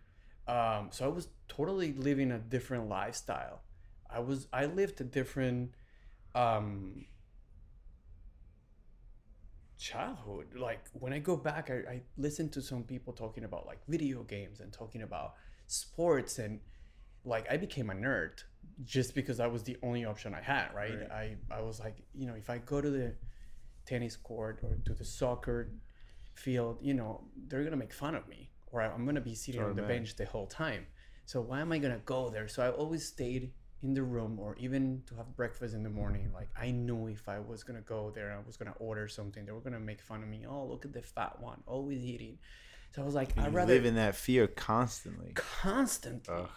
Um, 0.46 0.88
so 0.92 1.04
I 1.04 1.08
was 1.08 1.28
totally 1.48 1.92
living 1.94 2.30
a 2.30 2.38
different 2.38 2.88
lifestyle. 2.88 3.62
I 4.08 4.20
was 4.20 4.46
I 4.52 4.66
lived 4.66 5.00
a 5.00 5.04
different 5.04 5.72
um, 6.34 7.06
childhood. 9.78 10.46
Like 10.56 10.80
when 10.92 11.12
I 11.12 11.18
go 11.18 11.36
back, 11.36 11.70
I, 11.70 11.90
I 11.90 12.02
listen 12.16 12.48
to 12.50 12.62
some 12.62 12.82
people 12.82 13.12
talking 13.12 13.44
about 13.44 13.66
like 13.66 13.78
video 13.88 14.22
games 14.22 14.60
and 14.60 14.72
talking 14.72 15.02
about 15.02 15.34
sports 15.66 16.38
and 16.38 16.60
like 17.24 17.46
I 17.50 17.56
became 17.56 17.90
a 17.90 17.94
nerd 17.94 18.42
just 18.84 19.14
because 19.14 19.38
that 19.38 19.52
was 19.52 19.62
the 19.62 19.76
only 19.82 20.04
option 20.04 20.34
I 20.34 20.40
had, 20.40 20.74
right? 20.74 20.98
Right. 21.10 21.10
I, 21.10 21.36
I 21.50 21.62
was 21.62 21.80
like, 21.80 21.96
you 22.14 22.26
know, 22.26 22.34
if 22.34 22.50
I 22.50 22.58
go 22.58 22.80
to 22.80 22.90
the 22.90 23.14
tennis 23.86 24.16
court 24.16 24.60
or 24.62 24.78
to 24.84 24.94
the 24.94 25.04
soccer 25.04 25.72
field, 26.34 26.78
you 26.80 26.94
know, 26.94 27.24
they're 27.48 27.64
gonna 27.64 27.76
make 27.76 27.92
fun 27.92 28.14
of 28.14 28.28
me 28.28 28.50
or 28.72 28.82
I'm 28.82 29.06
gonna 29.06 29.20
be 29.20 29.34
sitting 29.34 29.62
on 29.62 29.74
the 29.74 29.82
Totally. 29.82 29.98
bench 29.98 30.16
the 30.16 30.26
whole 30.26 30.46
time. 30.46 30.86
So 31.24 31.40
why 31.40 31.60
am 31.60 31.72
I 31.72 31.78
gonna 31.78 32.00
go 32.04 32.30
there? 32.30 32.48
So 32.48 32.62
I 32.62 32.70
always 32.70 33.06
stayed 33.06 33.52
in 33.82 33.94
the 33.94 34.02
room 34.02 34.38
or 34.40 34.56
even 34.58 35.02
to 35.06 35.14
have 35.14 35.36
breakfast 35.36 35.74
in 35.74 35.82
the 35.82 35.90
morning. 35.90 36.30
Like 36.34 36.48
I 36.58 36.70
knew 36.70 37.08
if 37.08 37.28
I 37.28 37.38
was 37.38 37.62
gonna 37.62 37.80
go 37.80 38.10
there, 38.14 38.32
I 38.32 38.44
was 38.46 38.56
gonna 38.56 38.74
order 38.78 39.08
something, 39.08 39.44
they 39.44 39.52
were 39.52 39.60
gonna 39.60 39.80
make 39.80 40.00
fun 40.00 40.22
of 40.22 40.28
me. 40.28 40.44
Oh, 40.48 40.64
look 40.64 40.84
at 40.84 40.92
the 40.92 41.02
fat 41.02 41.40
one, 41.40 41.62
always 41.66 42.04
eating. 42.04 42.38
So 42.94 43.02
I 43.02 43.04
was 43.04 43.14
like, 43.14 43.36
I'd 43.38 43.52
rather 43.52 43.74
live 43.74 43.84
in 43.84 43.94
that 43.96 44.14
fear 44.14 44.46
constantly. 44.46 45.32
constantly. 45.34 46.34
Ugh. 46.34 46.48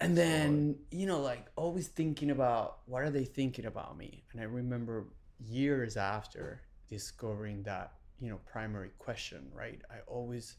And 0.00 0.16
then, 0.16 0.76
you 0.90 1.06
know, 1.06 1.20
like 1.20 1.46
always 1.54 1.86
thinking 1.88 2.30
about 2.30 2.78
what 2.86 3.02
are 3.02 3.10
they 3.10 3.24
thinking 3.24 3.66
about 3.66 3.96
me? 3.96 4.24
And 4.32 4.40
I 4.40 4.44
remember 4.44 5.06
years 5.38 5.96
after 5.96 6.62
discovering 6.88 7.62
that, 7.64 7.92
you 8.18 8.28
know, 8.28 8.40
primary 8.46 8.90
question, 8.98 9.50
right? 9.54 9.80
I 9.90 9.96
always 10.06 10.56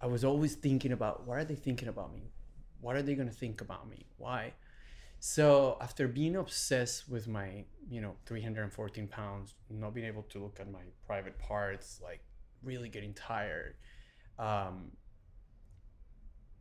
I 0.00 0.06
was 0.06 0.24
always 0.24 0.54
thinking 0.54 0.92
about 0.92 1.26
what 1.26 1.38
are 1.38 1.44
they 1.44 1.54
thinking 1.54 1.88
about 1.88 2.12
me? 2.12 2.32
What 2.80 2.96
are 2.96 3.02
they 3.02 3.14
going 3.14 3.28
to 3.28 3.34
think 3.34 3.60
about 3.60 3.88
me? 3.88 4.06
Why? 4.16 4.54
So 5.20 5.76
after 5.82 6.08
being 6.08 6.36
obsessed 6.36 7.08
with 7.08 7.28
my, 7.28 7.64
you 7.90 8.00
know, 8.00 8.16
314 8.24 9.06
pounds, 9.06 9.54
not 9.68 9.92
being 9.94 10.06
able 10.06 10.22
to 10.24 10.38
look 10.42 10.58
at 10.58 10.72
my 10.72 10.80
private 11.06 11.38
parts, 11.38 12.00
like 12.02 12.20
really 12.62 12.88
getting 12.88 13.12
tired, 13.12 13.74
um, 14.38 14.92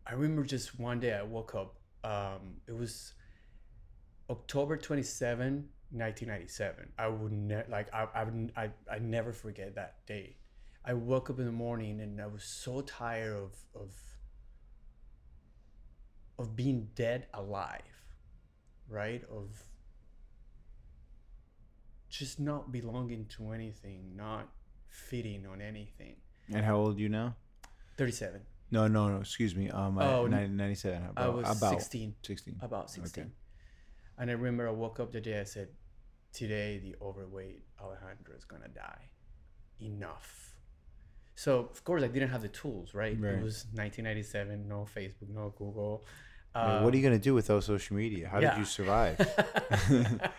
I 0.06 0.14
remember 0.14 0.44
just 0.44 0.78
one 0.78 1.00
day 1.00 1.14
I 1.14 1.22
woke 1.24 1.56
up. 1.56 1.76
Um, 2.04 2.58
it 2.68 2.76
was 2.76 3.14
October 4.30 4.76
27, 4.76 5.70
1997. 5.92 6.92
I 6.98 7.08
would 7.08 7.32
never 7.32 7.66
like 7.70 7.94
I, 7.94 8.08
I 8.14 8.26
I 8.58 8.70
I 8.92 9.00
never 9.00 9.32
forget 9.32 9.76
that 9.76 10.06
day. 10.06 10.36
I 10.84 10.94
woke 10.96 11.30
up 11.30 11.40
in 11.40 11.46
the 11.46 11.52
morning 11.52 12.02
and 12.02 12.20
I 12.20 12.28
was 12.28 12.44
so 12.44 12.82
tired 12.82 13.38
of 13.38 13.56
of 13.76 13.92
of 16.38 16.56
being 16.56 16.90
dead 16.96 17.28
alive, 17.34 17.99
right? 18.90 19.24
Of 19.32 19.50
just 22.10 22.40
not 22.40 22.72
belonging 22.72 23.26
to 23.38 23.52
anything, 23.52 24.16
not 24.16 24.50
fitting 24.88 25.46
on 25.46 25.62
anything. 25.62 26.16
And 26.54 26.66
how 26.66 26.78
old 26.78 26.98
are 26.98 27.00
you 27.02 27.10
now? 27.10 27.36
37. 27.98 28.42
No, 28.72 28.88
no, 28.88 29.10
no. 29.10 29.20
Excuse 29.20 29.56
me. 29.56 29.70
Um, 29.70 29.98
Oh, 30.00 30.22
oh, 30.22 30.26
n- 30.26 30.56
97. 30.58 31.10
I 31.18 31.28
was 31.30 31.46
about 31.58 31.72
16. 31.80 32.16
16. 32.24 32.56
About 32.62 32.90
16. 32.90 33.24
Okay. 33.24 33.32
And 34.18 34.30
I 34.30 34.34
remember 34.34 34.68
I 34.68 34.72
woke 34.72 35.00
up 35.00 35.12
the 35.12 35.22
day 35.22 35.40
I 35.40 35.44
said, 35.44 35.70
Today 36.32 36.78
the 36.78 36.96
overweight 37.02 37.64
Alejandro 37.82 38.36
is 38.38 38.46
gonna 38.46 38.68
die. 38.68 39.10
Enough. 39.80 40.54
So 41.36 41.60
of 41.72 41.84
course 41.84 42.04
I 42.04 42.08
didn't 42.08 42.30
have 42.30 42.44
the 42.44 42.50
tools, 42.50 42.94
right? 42.94 43.18
Right. 43.20 43.34
It 43.36 43.44
was 43.44 43.66
1997, 43.74 44.68
no 44.68 44.86
Facebook, 44.96 45.30
no 45.30 45.54
Google. 45.58 46.06
What 46.54 46.94
are 46.94 46.98
you 46.98 47.04
gonna 47.04 47.20
do 47.20 47.34
without 47.34 47.64
social 47.64 47.96
media? 47.96 48.28
How 48.30 48.40
yeah. 48.40 48.50
did 48.52 48.60
you 48.60 48.66
survive? 48.66 49.20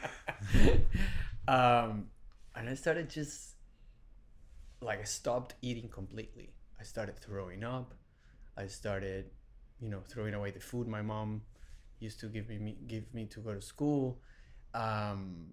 um, 1.49 2.07
and 2.55 2.69
I 2.69 2.75
started 2.75 3.09
just 3.09 3.57
like 4.81 5.00
I 5.00 5.05
stopped 5.05 5.55
eating 5.62 5.88
completely. 5.88 6.55
I 6.79 6.83
started 6.85 7.19
throwing 7.19 7.64
up. 7.64 7.95
I 8.57 8.67
started, 8.67 9.31
you 9.81 9.88
know, 9.90 10.00
throwing 10.09 10.35
away 10.35 10.50
the 10.50 10.61
food 10.61 10.88
my 10.88 11.02
mom 11.02 11.43
used 12.00 12.21
to 12.21 12.26
give 12.26 12.49
me 12.49 12.76
give 12.87 13.12
me 13.14 13.26
to 13.26 13.40
go 13.40 13.55
to 13.55 13.61
school. 13.62 14.21
Um, 14.75 15.52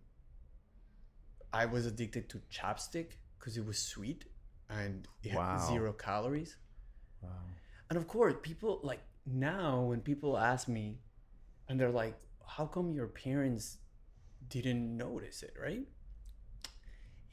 I 1.53 1.65
was 1.65 1.85
addicted 1.85 2.29
to 2.29 2.41
chapstick 2.51 3.17
because 3.39 3.57
it 3.57 3.65
was 3.65 3.77
sweet 3.79 4.25
and 4.69 5.07
it 5.23 5.33
Wow. 5.33 5.51
had 5.51 5.61
zero 5.67 5.93
calories. 5.93 6.57
wow. 7.21 7.29
And 7.89 7.97
of 7.97 8.07
course, 8.07 8.35
people 8.41 8.79
like 8.83 9.01
now 9.27 9.81
when 9.81 10.01
people 10.01 10.37
ask 10.37 10.67
me 10.67 10.99
and 11.67 11.79
they're 11.79 11.89
like, 11.89 12.15
how 12.47 12.65
come 12.65 12.93
your 12.93 13.07
parents 13.07 13.77
didn't 14.49 14.97
notice 14.97 15.43
it, 15.43 15.53
right? 15.61 15.87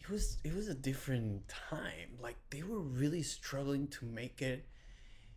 It 0.00 0.10
was 0.10 0.38
it 0.44 0.54
was 0.54 0.68
a 0.68 0.74
different 0.74 1.48
time. 1.48 2.18
Like 2.20 2.36
they 2.50 2.62
were 2.62 2.80
really 2.80 3.22
struggling 3.22 3.88
to 3.88 4.04
make 4.04 4.42
it, 4.42 4.66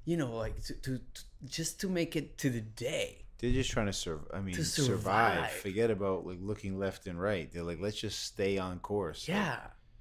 you 0.04 0.18
know, 0.18 0.36
like 0.36 0.62
to, 0.64 0.74
to, 0.74 0.98
to 0.98 1.24
just 1.46 1.80
to 1.82 1.90
make 1.90 2.16
it 2.16 2.38
to 2.40 2.50
the 2.50 2.62
day. 2.62 3.24
They're 3.40 3.52
just 3.52 3.70
trying 3.70 3.86
to 3.86 3.94
survive. 3.94 4.28
I 4.34 4.42
mean, 4.42 4.56
survive. 4.56 5.36
survive. 5.36 5.52
Forget 5.52 5.92
about 5.92 6.26
like 6.26 6.40
looking 6.42 6.80
left 6.80 7.08
and 7.08 7.22
right. 7.22 7.52
They're 7.54 7.64
like, 7.64 7.80
let's 7.80 8.00
just 8.00 8.24
stay 8.24 8.58
on 8.58 8.80
course. 8.80 9.28
Like, 9.28 9.38
Yeah. 9.38 9.60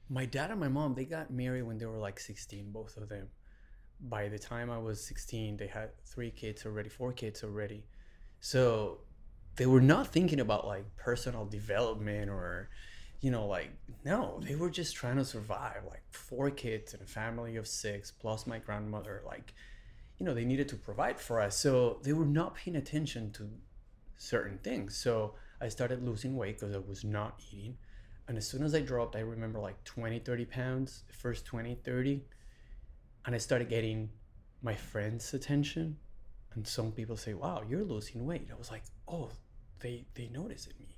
My 0.09 0.25
dad 0.25 0.53
and 0.53 0.61
my 0.61 0.69
mom, 0.69 0.95
they 0.95 1.05
got 1.05 1.31
married 1.33 1.63
when 1.63 1.79
they 1.79 1.87
were 1.87 1.99
like 1.99 2.21
16, 2.21 2.71
both 2.71 2.97
of 2.97 3.09
them. 3.09 3.29
By 4.01 4.29
the 4.29 4.39
time 4.39 4.71
I 4.71 4.79
was 4.79 5.03
16, 5.05 5.57
they 5.57 5.67
had 5.67 5.91
three 6.05 6.31
kids 6.31 6.67
already, 6.67 6.89
four 6.89 7.13
kids 7.13 7.43
already. 7.43 7.85
So 8.41 8.99
they 9.57 9.67
were 9.67 9.81
not 9.81 10.09
thinking 10.09 10.41
about 10.41 10.67
like 10.67 10.85
personal 10.97 11.47
development 11.47 12.31
or, 12.31 12.69
you 13.21 13.31
know, 13.31 13.47
like, 13.47 13.71
no, 14.05 14.41
they 14.43 14.55
were 14.55 14.71
just 14.71 14.95
trying 14.95 15.17
to 15.17 15.25
survive. 15.25 15.83
Like 15.89 16.03
four 16.11 16.51
kids 16.51 16.93
and 16.93 17.03
a 17.03 17.07
family 17.07 17.57
of 17.57 17.67
six, 17.67 18.11
plus 18.11 18.47
my 18.47 18.59
grandmother. 18.59 19.23
Like, 19.25 19.55
you 20.19 20.27
know, 20.27 20.35
they 20.35 20.45
needed 20.45 20.69
to 20.69 20.77
provide 20.77 21.19
for 21.19 21.41
us. 21.41 21.57
So 21.57 21.99
they 22.03 22.13
were 22.13 22.27
not 22.27 22.55
paying 22.55 22.77
attention 22.77 23.33
to 23.33 23.49
certain 24.19 24.59
things. 24.59 24.97
So 24.97 25.35
I 25.61 25.69
started 25.69 26.03
losing 26.05 26.37
weight 26.37 26.59
because 26.61 26.75
I 26.75 26.79
was 26.79 27.05
not 27.05 27.41
eating. 27.51 27.77
And 28.29 28.37
as 28.37 28.47
soon 28.47 28.63
as 28.63 28.75
I 28.75 28.81
dropped, 28.81 29.17
I 29.17 29.21
remember 29.21 29.59
like 29.59 29.83
20, 29.85 30.19
30 30.19 30.45
pounds, 30.47 31.05
first 31.13 31.45
20, 31.45 31.79
30. 31.85 32.23
And 33.27 33.35
I 33.35 33.39
started 33.39 33.69
getting 33.69 34.09
my 34.63 34.75
friends' 34.75 35.35
attention. 35.35 35.97
And 36.55 36.67
some 36.67 36.93
people 36.93 37.17
say, 37.17 37.35
wow, 37.35 37.63
you're 37.69 37.85
losing 37.85 38.25
weight. 38.25 38.49
I 38.51 38.57
was 38.57 38.71
like, 38.71 38.85
oh, 39.09 39.31
they, 39.81 40.07
they 40.15 40.29
notice 40.29 40.67
it 40.67 40.79
me. 40.81 40.97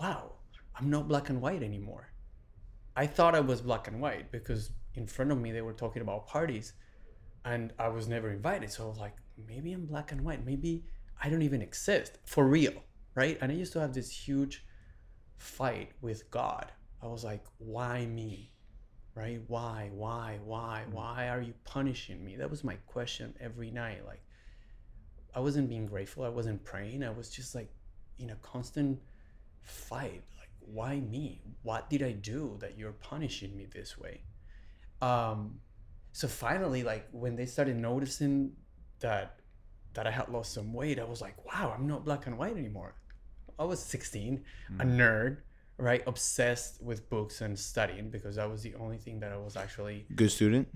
Wow, 0.00 0.32
I'm 0.78 0.90
not 0.90 1.08
black 1.08 1.30
and 1.30 1.40
white 1.40 1.62
anymore. 1.62 2.10
I 2.96 3.06
thought 3.06 3.34
I 3.34 3.40
was 3.40 3.60
black 3.62 3.88
and 3.88 4.00
white 4.00 4.30
because 4.32 4.70
in 4.94 5.06
front 5.06 5.30
of 5.30 5.38
me 5.38 5.52
they 5.52 5.62
were 5.62 5.72
talking 5.72 6.02
about 6.02 6.26
parties 6.26 6.74
and 7.44 7.72
I 7.78 7.88
was 7.88 8.08
never 8.08 8.30
invited. 8.30 8.70
So 8.70 8.84
I 8.84 8.88
was 8.88 8.98
like, 8.98 9.14
maybe 9.48 9.72
I'm 9.72 9.86
black 9.86 10.12
and 10.12 10.22
white. 10.22 10.44
Maybe 10.44 10.84
I 11.22 11.30
don't 11.30 11.42
even 11.42 11.62
exist 11.62 12.18
for 12.26 12.46
real, 12.46 12.74
right? 13.14 13.38
And 13.40 13.52
I 13.52 13.54
used 13.54 13.72
to 13.74 13.80
have 13.80 13.94
this 13.94 14.10
huge 14.10 14.64
fight 15.38 15.92
with 16.00 16.30
God. 16.30 16.72
I 17.02 17.06
was 17.06 17.24
like, 17.24 17.44
why 17.58 18.06
me? 18.06 18.52
Right? 19.16 19.40
Why, 19.48 19.90
why, 19.92 20.38
why, 20.44 20.84
why 20.90 21.28
are 21.30 21.40
you 21.40 21.54
punishing 21.64 22.22
me? 22.22 22.36
That 22.36 22.50
was 22.50 22.62
my 22.62 22.76
question 22.86 23.34
every 23.40 23.70
night. 23.70 24.06
Like, 24.06 24.22
I 25.34 25.40
wasn't 25.40 25.68
being 25.68 25.86
grateful. 25.86 26.22
I 26.22 26.28
wasn't 26.28 26.62
praying. 26.64 27.02
I 27.02 27.10
was 27.10 27.30
just 27.30 27.54
like 27.54 27.70
in 28.18 28.30
a 28.30 28.36
constant 28.36 29.00
fight. 29.62 30.22
Like, 30.38 30.50
why 30.60 31.00
me? 31.00 31.40
What 31.62 31.88
did 31.90 32.02
I 32.02 32.12
do 32.12 32.56
that 32.60 32.78
you're 32.78 32.92
punishing 32.92 33.56
me 33.56 33.66
this 33.72 33.98
way? 33.98 34.20
Um, 35.00 35.60
so 36.12 36.28
finally, 36.28 36.82
like 36.82 37.08
when 37.12 37.36
they 37.36 37.46
started 37.46 37.76
noticing 37.76 38.52
that 39.00 39.40
that 39.94 40.06
I 40.06 40.10
had 40.10 40.28
lost 40.28 40.52
some 40.52 40.74
weight, 40.74 40.98
I 40.98 41.04
was 41.04 41.22
like, 41.22 41.42
wow, 41.46 41.74
I'm 41.74 41.86
not 41.86 42.04
black 42.04 42.26
and 42.26 42.36
white 42.36 42.56
anymore. 42.56 42.94
I 43.58 43.64
was 43.64 43.80
16, 43.80 44.44
a 44.78 44.84
nerd, 44.84 45.38
right? 45.78 46.02
Obsessed 46.06 46.82
with 46.82 47.08
books 47.10 47.40
and 47.40 47.58
studying 47.58 48.10
because 48.10 48.36
that 48.36 48.50
was 48.50 48.62
the 48.62 48.74
only 48.76 48.98
thing 48.98 49.20
that 49.20 49.32
I 49.32 49.36
was 49.36 49.56
actually 49.56 50.06
Good 50.14 50.30
student. 50.30 50.68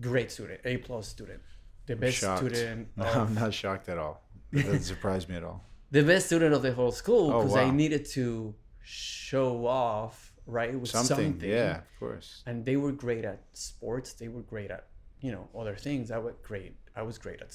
great 0.00 0.30
student, 0.30 0.60
A 0.64 0.76
plus 0.78 1.08
student, 1.08 1.40
the 1.86 1.96
best 1.96 2.16
shocked. 2.18 2.38
student, 2.44 2.88
No, 2.96 3.04
of, 3.04 3.28
I'm 3.28 3.34
not 3.34 3.52
shocked 3.54 3.88
at 3.88 3.98
all. 3.98 4.22
That 4.52 4.64
doesn't 4.66 4.82
surprise 4.94 5.28
me 5.28 5.36
at 5.36 5.44
all. 5.44 5.64
the 5.90 6.02
best 6.02 6.26
student 6.26 6.54
of 6.54 6.62
the 6.62 6.72
whole 6.72 6.92
school 6.92 7.32
Oh, 7.32 7.42
because 7.42 7.56
I 7.56 7.70
needed 7.70 8.04
to 8.16 8.54
show 8.82 9.66
off, 9.66 10.32
right? 10.46 10.72
With 10.78 10.90
Something. 10.90 11.16
something. 11.32 11.48
Yeah, 11.50 11.78
of 11.78 11.98
course. 11.98 12.42
And 12.46 12.64
they 12.64 12.76
were 12.76 12.92
great 12.92 13.24
at 13.24 13.40
sports. 13.52 14.12
They 14.12 14.28
were 14.28 14.42
great 14.42 14.70
at 14.70 14.86
you 15.20 15.32
know 15.32 15.48
other 15.58 15.74
things. 15.74 16.10
I 16.10 16.18
was 16.18 16.34
great. 16.42 16.76
I 16.94 17.02
was 17.02 17.16
great 17.18 17.40
at 17.40 17.52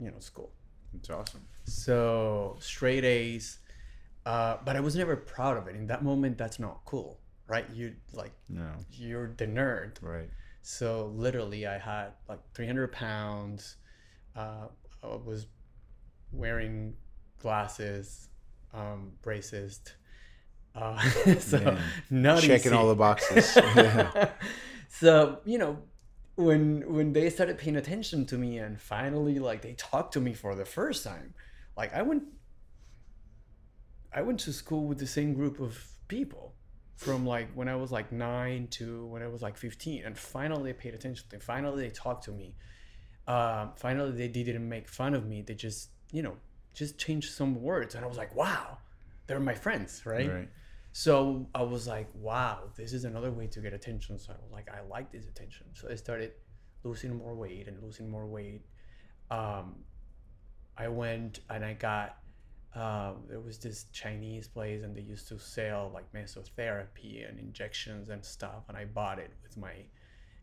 you 0.00 0.10
know 0.10 0.18
school. 0.18 0.50
It's 0.94 1.08
awesome. 1.08 1.42
So 1.64 2.56
straight 2.60 3.04
A's, 3.04 3.58
uh, 4.26 4.56
but 4.64 4.76
I 4.76 4.80
was 4.80 4.94
never 4.96 5.16
proud 5.16 5.56
of 5.56 5.66
it. 5.68 5.76
In 5.76 5.86
that 5.88 6.02
moment, 6.04 6.38
that's 6.38 6.58
not 6.58 6.80
cool, 6.84 7.18
right? 7.48 7.66
You 7.72 7.94
like 8.12 8.32
No, 8.48 8.70
you're 8.92 9.34
the 9.36 9.46
nerd. 9.46 10.00
right. 10.02 10.30
So 10.62 11.12
literally, 11.16 11.66
I 11.66 11.78
had 11.78 12.12
like 12.28 12.40
300 12.54 12.92
pounds. 12.92 13.76
Uh, 14.36 14.68
I 15.02 15.06
was 15.24 15.46
wearing 16.32 16.94
glasses, 17.40 18.28
um, 18.72 19.12
braces. 19.22 19.80
Uh, 20.74 21.00
so 21.38 21.60
Yeah. 21.60 21.78
not 22.10 22.40
Checking 22.42 22.68
easy. 22.68 22.74
all 22.74 22.88
the 22.88 22.94
boxes. 22.94 23.56
Yeah. 23.76 24.30
so 24.88 25.40
you 25.44 25.58
know 25.58 25.78
when 26.36 26.82
when 26.94 27.12
they 27.12 27.28
started 27.28 27.58
paying 27.58 27.76
attention 27.76 28.24
to 28.26 28.38
me 28.38 28.56
and 28.58 28.80
finally 28.80 29.38
like 29.38 29.60
they 29.62 29.74
talked 29.74 30.14
to 30.14 30.20
me 30.20 30.32
for 30.32 30.54
the 30.54 30.64
first 30.64 31.04
time 31.04 31.34
like 31.76 31.92
i 31.94 32.00
went 32.00 32.22
i 34.14 34.22
went 34.22 34.38
to 34.40 34.52
school 34.52 34.84
with 34.86 34.98
the 34.98 35.06
same 35.06 35.34
group 35.34 35.60
of 35.60 35.78
people 36.08 36.54
from 36.96 37.24
like 37.26 37.48
when 37.54 37.68
i 37.68 37.74
was 37.74 37.90
like 37.90 38.12
9 38.12 38.68
to 38.68 39.06
when 39.06 39.22
i 39.22 39.26
was 39.28 39.42
like 39.42 39.56
15 39.56 40.04
and 40.04 40.18
finally 40.18 40.72
they 40.72 40.78
paid 40.78 40.94
attention 40.94 41.24
to 41.28 41.36
me 41.36 41.40
finally 41.40 41.82
they 41.84 41.90
talked 41.90 42.24
to 42.24 42.32
me 42.32 42.54
um, 43.26 43.70
finally 43.76 44.12
they 44.12 44.28
didn't 44.28 44.68
make 44.68 44.88
fun 44.88 45.14
of 45.14 45.26
me 45.26 45.42
they 45.42 45.54
just 45.54 45.90
you 46.12 46.22
know 46.22 46.36
just 46.74 46.98
changed 46.98 47.32
some 47.32 47.60
words 47.62 47.94
and 47.94 48.04
i 48.04 48.08
was 48.08 48.18
like 48.18 48.34
wow 48.34 48.78
they're 49.26 49.40
my 49.40 49.54
friends 49.54 50.04
right 50.04 50.30
Right. 50.30 50.48
so 50.92 51.46
I 51.54 51.62
was 51.62 51.86
like, 51.86 52.08
wow, 52.14 52.64
this 52.76 52.92
is 52.92 53.04
another 53.04 53.30
way 53.30 53.46
to 53.46 53.60
get 53.60 53.72
attention. 53.72 54.18
So 54.18 54.32
I 54.34 54.36
was 54.42 54.52
like, 54.52 54.68
I 54.68 54.80
like 54.94 55.10
this 55.10 55.26
attention. 55.26 55.66
So 55.72 55.88
I 55.90 55.94
started 55.94 56.32
losing 56.84 57.16
more 57.16 57.34
weight 57.34 57.66
and 57.66 57.82
losing 57.82 58.10
more 58.10 58.26
weight. 58.26 58.62
Um, 59.30 59.76
I 60.76 60.88
went 60.88 61.40
and 61.48 61.64
I 61.64 61.72
got, 61.72 62.18
um, 62.74 63.24
there 63.28 63.40
was 63.40 63.58
this 63.58 63.86
Chinese 63.92 64.48
place 64.48 64.82
and 64.82 64.96
they 64.96 65.02
used 65.02 65.28
to 65.28 65.38
sell 65.38 65.90
like 65.92 66.10
mesotherapy 66.12 67.28
and 67.28 67.38
injections 67.38 68.08
and 68.08 68.24
stuff. 68.24 68.64
And 68.68 68.76
I 68.76 68.86
bought 68.86 69.18
it 69.18 69.30
with 69.42 69.56
my, 69.56 69.72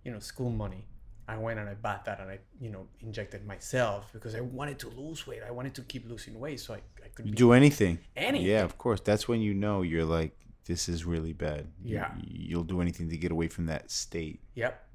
you 0.03 0.11
know, 0.11 0.19
school 0.19 0.51
money. 0.51 0.85
I 1.27 1.37
went 1.37 1.59
and 1.59 1.69
I 1.69 1.75
bought 1.75 2.05
that 2.05 2.19
and 2.19 2.29
I, 2.29 2.39
you 2.59 2.69
know, 2.69 2.87
injected 3.01 3.45
myself 3.45 4.09
because 4.13 4.35
I 4.35 4.41
wanted 4.41 4.79
to 4.79 4.89
lose 4.89 5.25
weight. 5.27 5.41
I 5.47 5.51
wanted 5.51 5.75
to 5.75 5.81
keep 5.83 6.07
losing 6.09 6.39
weight 6.39 6.59
so 6.59 6.73
I, 6.75 6.81
I 7.03 7.07
could 7.13 7.33
do 7.35 7.53
anything. 7.53 7.99
anything. 8.15 8.47
Yeah, 8.47 8.63
of 8.63 8.77
course. 8.77 8.99
That's 9.01 9.27
when 9.27 9.41
you 9.41 9.53
know 9.53 9.81
you're 9.81 10.05
like, 10.05 10.35
this 10.65 10.87
is 10.87 11.05
really 11.05 11.33
bad. 11.33 11.67
Yeah. 11.83 12.11
You'll 12.19 12.63
do 12.63 12.79
anything 12.79 13.09
to 13.09 13.17
get 13.17 13.31
away 13.31 13.47
from 13.47 13.65
that 13.67 13.89
state. 13.89 14.39
Yep. 14.53 14.87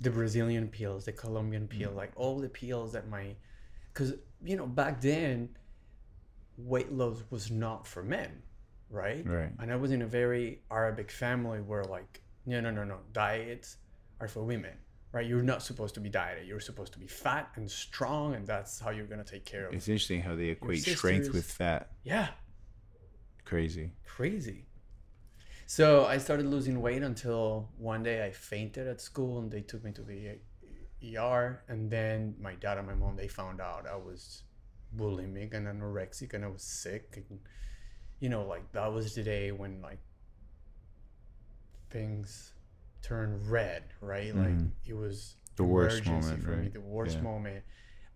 The 0.00 0.10
Brazilian 0.10 0.68
peels, 0.68 1.04
the 1.04 1.12
Colombian 1.12 1.68
peel, 1.68 1.90
like 1.90 2.12
all 2.16 2.38
the 2.38 2.48
peels 2.48 2.92
that 2.92 3.08
my, 3.08 3.34
because 3.92 4.14
you 4.42 4.56
know 4.56 4.66
back 4.66 5.00
then, 5.00 5.50
weight 6.56 6.90
loss 6.92 7.22
was 7.30 7.50
not 7.50 7.86
for 7.86 8.02
men, 8.02 8.42
right? 8.90 9.24
Right. 9.26 9.50
And 9.58 9.72
I 9.72 9.76
was 9.76 9.90
in 9.92 10.02
a 10.02 10.06
very 10.06 10.62
Arabic 10.70 11.10
family 11.10 11.60
where 11.60 11.84
like, 11.84 12.22
no, 12.46 12.60
no, 12.60 12.70
no, 12.70 12.84
no, 12.84 12.98
diets 13.12 13.76
are 14.20 14.28
for 14.28 14.42
women, 14.42 14.72
right? 15.12 15.26
You're 15.26 15.42
not 15.42 15.62
supposed 15.62 15.94
to 15.94 16.00
be 16.00 16.08
dieted. 16.08 16.46
You're 16.46 16.60
supposed 16.60 16.92
to 16.94 16.98
be 16.98 17.06
fat 17.06 17.50
and 17.56 17.70
strong, 17.70 18.34
and 18.34 18.46
that's 18.46 18.78
how 18.80 18.90
you're 18.90 19.06
gonna 19.06 19.24
take 19.24 19.44
care 19.44 19.66
of. 19.68 19.74
It's 19.74 19.88
interesting 19.88 20.22
how 20.22 20.34
they 20.36 20.48
equate 20.48 20.82
strength 20.82 21.32
with 21.32 21.44
fat. 21.50 21.90
yeah, 22.04 22.28
Crazy. 23.44 23.92
crazy. 24.04 24.64
So 25.66 26.04
I 26.06 26.18
started 26.18 26.46
losing 26.46 26.80
weight 26.80 27.02
until 27.02 27.68
one 27.76 28.02
day 28.04 28.24
I 28.24 28.30
fainted 28.30 28.86
at 28.86 29.00
school 29.00 29.40
and 29.40 29.50
they 29.50 29.62
took 29.62 29.82
me 29.84 29.92
to 29.92 30.02
the 30.02 30.38
ER. 31.16 31.62
And 31.68 31.90
then 31.90 32.36
my 32.40 32.54
dad 32.54 32.78
and 32.78 32.86
my 32.86 32.94
mom 32.94 33.16
they 33.16 33.26
found 33.28 33.60
out 33.60 33.86
I 33.86 33.96
was 33.96 34.42
bulimic 34.94 35.54
and 35.54 35.66
anorexic 35.66 36.34
and 36.34 36.44
I 36.44 36.48
was 36.48 36.62
sick. 36.62 37.24
And 37.30 37.40
you 38.20 38.28
know, 38.28 38.44
like 38.46 38.72
that 38.72 38.92
was 38.92 39.14
the 39.14 39.22
day 39.22 39.52
when 39.52 39.82
like 39.82 40.00
things 41.90 42.52
turned 43.02 43.50
red, 43.50 43.84
right? 44.00 44.34
Like 44.34 44.58
Mhm. 44.58 44.70
it 44.84 44.94
was 44.94 45.36
The 45.56 45.64
worst 45.64 46.06
moment, 46.06 46.42
for 46.42 46.56
me, 46.56 46.68
the 46.68 46.80
worst 46.80 47.20
Yeah. 47.20 47.22
moment. 47.22 47.64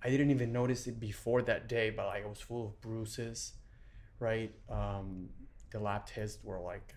I 0.02 0.10
didn't 0.10 0.30
even 0.30 0.52
notice 0.52 0.86
it 0.86 0.98
before 1.00 1.42
that 1.42 1.68
day, 1.68 1.90
but 1.90 2.06
like 2.06 2.24
I 2.24 2.28
was 2.28 2.40
full 2.40 2.66
of 2.66 2.80
bruises, 2.80 3.54
right? 4.20 4.52
Um, 4.70 5.30
the 5.72 5.80
lab 5.80 6.06
tests 6.06 6.38
were 6.45 6.60
like 6.60 6.95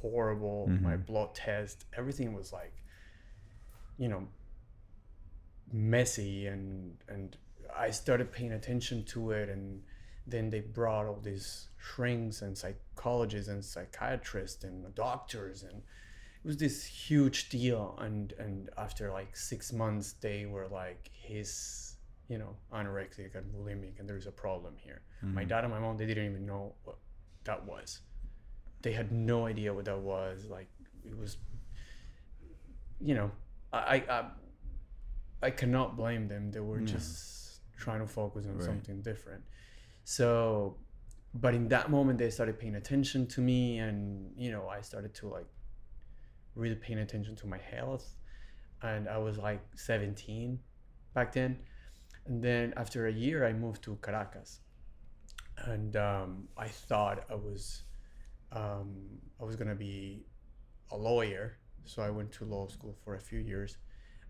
horrible. 0.00 0.76
My 0.80 0.96
Mhm. 0.96 1.06
blood 1.06 1.34
test, 1.34 1.84
everything 1.96 2.34
was 2.34 2.52
like, 2.52 2.74
you 3.98 4.08
know, 4.08 4.28
messy, 5.72 6.46
and 6.46 6.96
and 7.08 7.36
I 7.76 7.90
started 7.90 8.32
paying 8.32 8.52
attention 8.52 9.04
to 9.06 9.30
it, 9.32 9.48
and 9.48 9.82
then 10.26 10.50
they 10.50 10.60
brought 10.60 11.06
all 11.06 11.20
these 11.22 11.68
shrinks 11.78 12.42
and 12.42 12.56
psychologists 12.56 13.48
and 13.48 13.64
psychiatrists 13.64 14.62
and 14.62 14.94
doctors 14.94 15.64
and 15.64 15.82
it 16.44 16.46
was 16.46 16.56
this 16.56 16.84
huge 16.84 17.48
deal. 17.48 17.98
And 18.00 18.32
and 18.38 18.70
after 18.78 19.10
like 19.10 19.36
six 19.36 19.72
months 19.72 20.12
they 20.20 20.46
were 20.46 20.68
like 20.68 21.10
he's 21.12 21.96
you 22.28 22.38
know 22.38 22.54
anorexic 22.72 23.34
and 23.34 23.52
bulimic 23.52 23.98
and 23.98 24.08
there's 24.08 24.26
a 24.28 24.32
problem 24.32 24.74
here. 24.76 25.02
My 25.22 25.44
Mhm. 25.44 25.48
dad 25.48 25.64
and 25.64 25.72
my 25.72 25.80
mom 25.80 25.96
they 25.96 26.06
didn't 26.06 26.26
even 26.30 26.46
know 26.46 26.74
what 26.84 26.98
that 27.44 27.64
was. 27.64 28.00
They 28.82 28.92
had 28.92 29.10
no 29.10 29.46
idea 29.46 29.74
what 29.74 29.84
that 29.86 29.98
was. 30.00 30.46
Like 30.46 30.68
it 31.04 31.16
was 31.16 31.36
you 33.00 33.14
know 33.14 33.30
i 33.72 33.96
i 34.08 34.24
i, 35.42 35.50
cannot 35.50 35.96
blame 35.96 36.28
them. 36.28 36.52
They 36.52 36.60
were 36.60 36.78
No. 36.78 36.86
just 36.86 37.41
trying 37.86 38.02
to 38.06 38.10
focus 38.20 38.46
on 38.46 38.56
Right. 38.56 38.70
something 38.70 38.98
different. 39.10 39.42
So 40.04 40.26
but 41.34 41.54
in 41.54 41.66
that 41.68 41.86
moment 41.90 42.18
they 42.22 42.30
started 42.38 42.58
paying 42.62 42.76
attention 42.82 43.26
to 43.34 43.40
me 43.40 43.78
and 43.78 43.98
you 44.36 44.50
know 44.54 44.64
i 44.68 44.80
started 44.90 45.12
to 45.20 45.24
like 45.36 45.50
really 46.54 46.74
paying 46.86 46.98
attention 47.06 47.34
to 47.42 47.46
my 47.54 47.60
health. 47.74 48.06
And 48.90 49.02
i 49.16 49.18
was 49.26 49.34
like 49.38 49.62
17 49.74 50.58
back 51.16 51.28
then. 51.38 51.52
And 52.26 52.36
then 52.46 52.64
after 52.82 53.00
a 53.12 53.14
year 53.24 53.38
i 53.50 53.52
moved 53.64 53.80
to 53.86 53.90
caracas. 54.06 54.50
And 55.72 55.92
um, 55.96 56.30
i 56.66 56.68
thought 56.88 57.18
i 57.34 57.34
was 57.48 57.62
um, 58.60 58.88
i 59.40 59.44
was 59.48 59.56
going 59.60 59.72
to 59.76 59.80
be 59.90 60.26
a 60.90 60.96
lawyer. 61.08 61.46
So 61.92 61.96
i 62.08 62.10
went 62.18 62.30
to 62.38 62.44
law 62.44 62.66
school 62.68 62.94
for 63.02 63.12
a 63.14 63.22
few 63.28 63.40
years. 63.52 63.72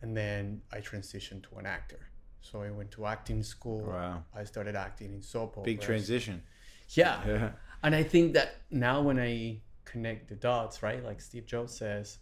And 0.02 0.16
then 0.16 0.62
i 0.76 0.78
transitioned 0.90 1.42
to 1.48 1.52
an 1.60 1.66
actor 1.78 2.02
so 2.42 2.60
i 2.62 2.70
went 2.70 2.90
to 2.90 3.06
acting 3.06 3.42
school 3.42 3.80
Wow. 3.86 4.24
i 4.34 4.44
started 4.44 4.76
acting 4.76 5.12
in 5.14 5.22
soap 5.22 5.52
operas 5.52 5.64
Big 5.64 5.80
transition. 5.80 6.42
yeah 6.90 7.26
Yeah. 7.26 7.50
and 7.82 7.94
I 7.94 8.02
think 8.02 8.34
that 8.34 8.48
now 8.70 9.00
when 9.02 9.18
I 9.18 9.60
connect 9.84 10.28
the 10.28 10.34
dots, 10.36 10.82
right, 10.82 11.02
like 11.04 11.20
Steve 11.20 11.46
Jobs 11.46 11.72
says, 11.76 12.18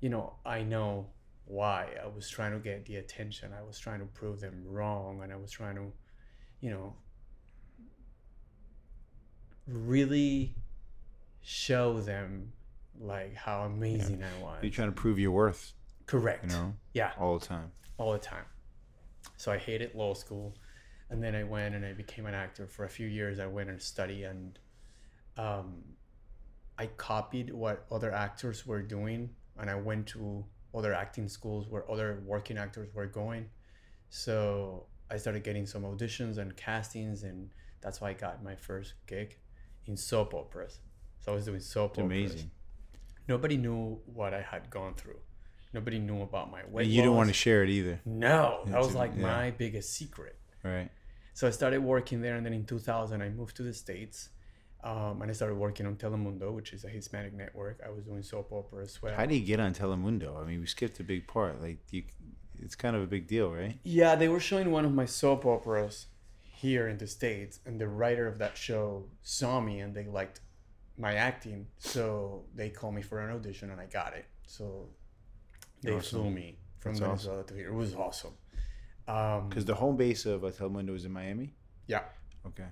you 0.00 0.08
know, 0.08 0.34
I 0.46 0.62
know 0.62 1.08
why 1.44 1.88
I 2.02 2.06
was 2.06 2.28
trying 2.30 2.52
to 2.52 2.58
get 2.58 2.86
the 2.86 2.96
attention. 2.96 3.52
I 3.52 3.62
was 3.62 3.78
trying 3.78 4.00
to 4.00 4.06
prove 4.06 4.40
them 4.40 4.62
wrong, 4.66 5.20
and 5.22 5.30
I 5.32 5.36
was 5.36 5.50
trying 5.50 5.76
to, 5.76 5.92
you 6.60 6.70
know, 6.70 6.94
really 9.66 10.54
show 11.42 12.00
them 12.00 12.52
like 13.00 13.34
how 13.34 13.62
amazing 13.62 14.22
I 14.22 14.42
was. 14.42 14.58
You're 14.62 14.70
trying 14.72 14.88
to 14.88 14.92
prove 15.00 15.18
your 15.18 15.30
worth, 15.32 15.72
Correct. 16.06 16.44
you 16.44 16.50
know, 16.50 16.74
Yeah 16.94 17.12
all 17.18 17.38
the 17.38 17.46
time. 17.46 17.70
all 17.98 18.12
the 18.12 18.18
time. 18.18 18.44
So 19.42 19.50
I 19.50 19.58
hated 19.58 19.96
law 19.96 20.14
school, 20.14 20.54
and 21.10 21.20
then 21.20 21.34
I 21.34 21.42
went 21.42 21.74
and 21.74 21.84
I 21.84 21.94
became 21.94 22.26
an 22.26 22.34
actor 22.34 22.68
for 22.68 22.84
a 22.84 22.88
few 22.88 23.08
years. 23.08 23.40
I 23.40 23.48
went 23.48 23.70
and 23.70 23.82
studied, 23.82 24.22
and 24.22 24.56
um, 25.36 25.82
I 26.78 26.86
copied 26.86 27.52
what 27.52 27.84
other 27.90 28.12
actors 28.12 28.64
were 28.64 28.82
doing, 28.82 29.30
and 29.58 29.68
I 29.68 29.74
went 29.74 30.06
to 30.14 30.44
other 30.72 30.94
acting 30.94 31.26
schools 31.26 31.66
where 31.68 31.90
other 31.90 32.22
working 32.24 32.56
actors 32.56 32.94
were 32.94 33.06
going. 33.06 33.48
So 34.10 34.86
I 35.10 35.16
started 35.16 35.42
getting 35.42 35.66
some 35.66 35.82
auditions 35.82 36.38
and 36.38 36.56
castings, 36.56 37.24
and 37.24 37.50
that's 37.80 38.00
why 38.00 38.10
I 38.10 38.12
got 38.12 38.44
my 38.44 38.54
first 38.54 38.94
gig 39.08 39.38
in 39.86 39.96
soap 39.96 40.34
operas. 40.34 40.78
So 41.18 41.32
I 41.32 41.34
was 41.34 41.46
doing 41.46 41.58
soap 41.58 41.98
It's 41.98 41.98
operas. 41.98 42.30
amazing. 42.30 42.50
Nobody 43.26 43.56
knew 43.56 43.98
what 44.06 44.34
I 44.34 44.42
had 44.42 44.70
gone 44.70 44.94
through. 44.94 45.18
Nobody 45.72 45.98
knew 45.98 46.22
about 46.22 46.50
my 46.50 46.62
weight. 46.68 46.84
And 46.84 46.92
you 46.92 47.02
don't 47.02 47.16
want 47.16 47.28
to 47.28 47.34
share 47.34 47.62
it 47.64 47.70
either, 47.70 48.00
No, 48.04 48.62
that 48.66 48.76
It's 48.78 48.86
was 48.86 48.94
a- 48.94 48.98
like 48.98 49.12
yeah. 49.16 49.22
my 49.22 49.50
biggest 49.52 49.92
secret. 49.94 50.36
right? 50.62 50.90
So 51.34 51.46
I 51.46 51.50
started 51.50 51.80
working 51.82 52.20
there, 52.20 52.36
and 52.36 52.44
then 52.44 52.52
in 52.52 52.66
2000, 52.66 53.22
I 53.22 53.30
moved 53.30 53.56
to 53.56 53.62
the 53.62 53.72
States. 53.72 54.28
Um, 54.84 55.22
and 55.22 55.30
I 55.30 55.34
started 55.34 55.54
working 55.54 55.86
on 55.86 55.94
Telemundo, 55.96 56.52
which 56.52 56.72
is 56.72 56.84
a 56.84 56.88
Hispanic 56.88 57.32
network. 57.34 57.80
I 57.86 57.90
was 57.90 58.02
doing 58.04 58.22
soap 58.24 58.52
opera 58.52 58.82
as 58.82 59.00
well. 59.00 59.14
How 59.14 59.26
do 59.26 59.34
you 59.36 59.44
get 59.46 59.60
on 59.60 59.72
Telemundo? 59.72 60.42
I 60.42 60.44
mean, 60.44 60.58
we 60.60 60.66
skipped 60.66 60.98
a 60.98 61.04
big 61.04 61.26
part. 61.28 61.62
Like, 61.62 61.78
you, 61.92 62.02
it's 62.58 62.74
kind 62.74 62.96
of 62.96 63.02
a 63.02 63.06
big 63.06 63.28
deal, 63.28 63.50
right? 63.52 63.78
Yeah, 63.84 64.16
they 64.16 64.28
were 64.28 64.40
showing 64.40 64.72
one 64.72 64.84
of 64.84 64.92
my 64.92 65.06
soap 65.06 65.46
operas 65.46 66.06
here 66.42 66.88
in 66.88 66.98
the 66.98 67.06
States, 67.06 67.60
and 67.64 67.80
the 67.80 67.86
writer 67.88 68.26
of 68.26 68.38
that 68.38 68.56
show 68.58 69.06
saw 69.22 69.60
me 69.60 69.78
and 69.80 69.94
they 69.94 70.04
liked 70.06 70.40
my 70.98 71.14
acting. 71.14 71.68
So 71.78 72.44
they 72.54 72.68
called 72.68 72.94
me 72.94 73.02
for 73.02 73.20
an 73.20 73.34
audition, 73.34 73.70
and 73.70 73.80
I 73.80 73.86
got 73.86 74.14
it. 74.14 74.24
So 74.46 74.88
they 75.82 75.92
Awesome. 75.94 76.20
flew 76.20 76.30
me 76.30 76.58
from 76.78 76.92
That's 76.94 77.02
awesome. 77.02 77.10
Venezuela 77.10 77.44
to 77.44 77.54
here. 77.54 77.68
It 77.68 77.74
was 77.74 77.94
awesome. 77.94 78.34
Um, 79.08 79.48
Because 79.48 79.64
the 79.64 79.74
home 79.74 79.96
base 79.96 80.26
of 80.26 80.42
Telemundo 80.42 80.94
is 80.94 81.04
in 81.04 81.12
Miami. 81.12 81.54
yeah, 81.86 82.04
Okay. 82.46 82.66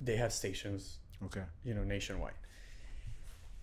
they 0.00 0.16
have 0.16 0.32
stations 0.32 0.98
Okay. 1.24 1.42
you 1.64 1.74
know 1.74 1.82
nationwide 1.84 2.34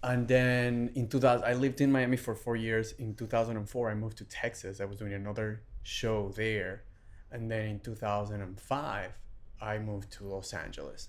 and 0.03 0.27
then 0.27 0.91
in 0.95 1.07
2000 1.07 1.45
i 1.47 1.53
lived 1.53 1.79
in 1.79 1.89
miami 1.91 2.17
for 2.17 2.35
four 2.35 2.57
years 2.57 2.91
in 3.03 3.15
2004 3.15 3.89
i 3.89 3.95
moved 3.95 4.17
to 4.17 4.25
texas 4.25 4.81
i 4.81 4.85
was 4.85 4.97
doing 4.97 5.13
another 5.13 5.61
show 5.83 6.29
there 6.35 6.83
and 7.31 7.49
then 7.49 7.65
in 7.67 7.79
2005 7.79 9.11
I 9.61 9.79
moved 9.79 10.11
to 10.17 10.25
Los 10.25 10.51
Angeles 10.53 11.07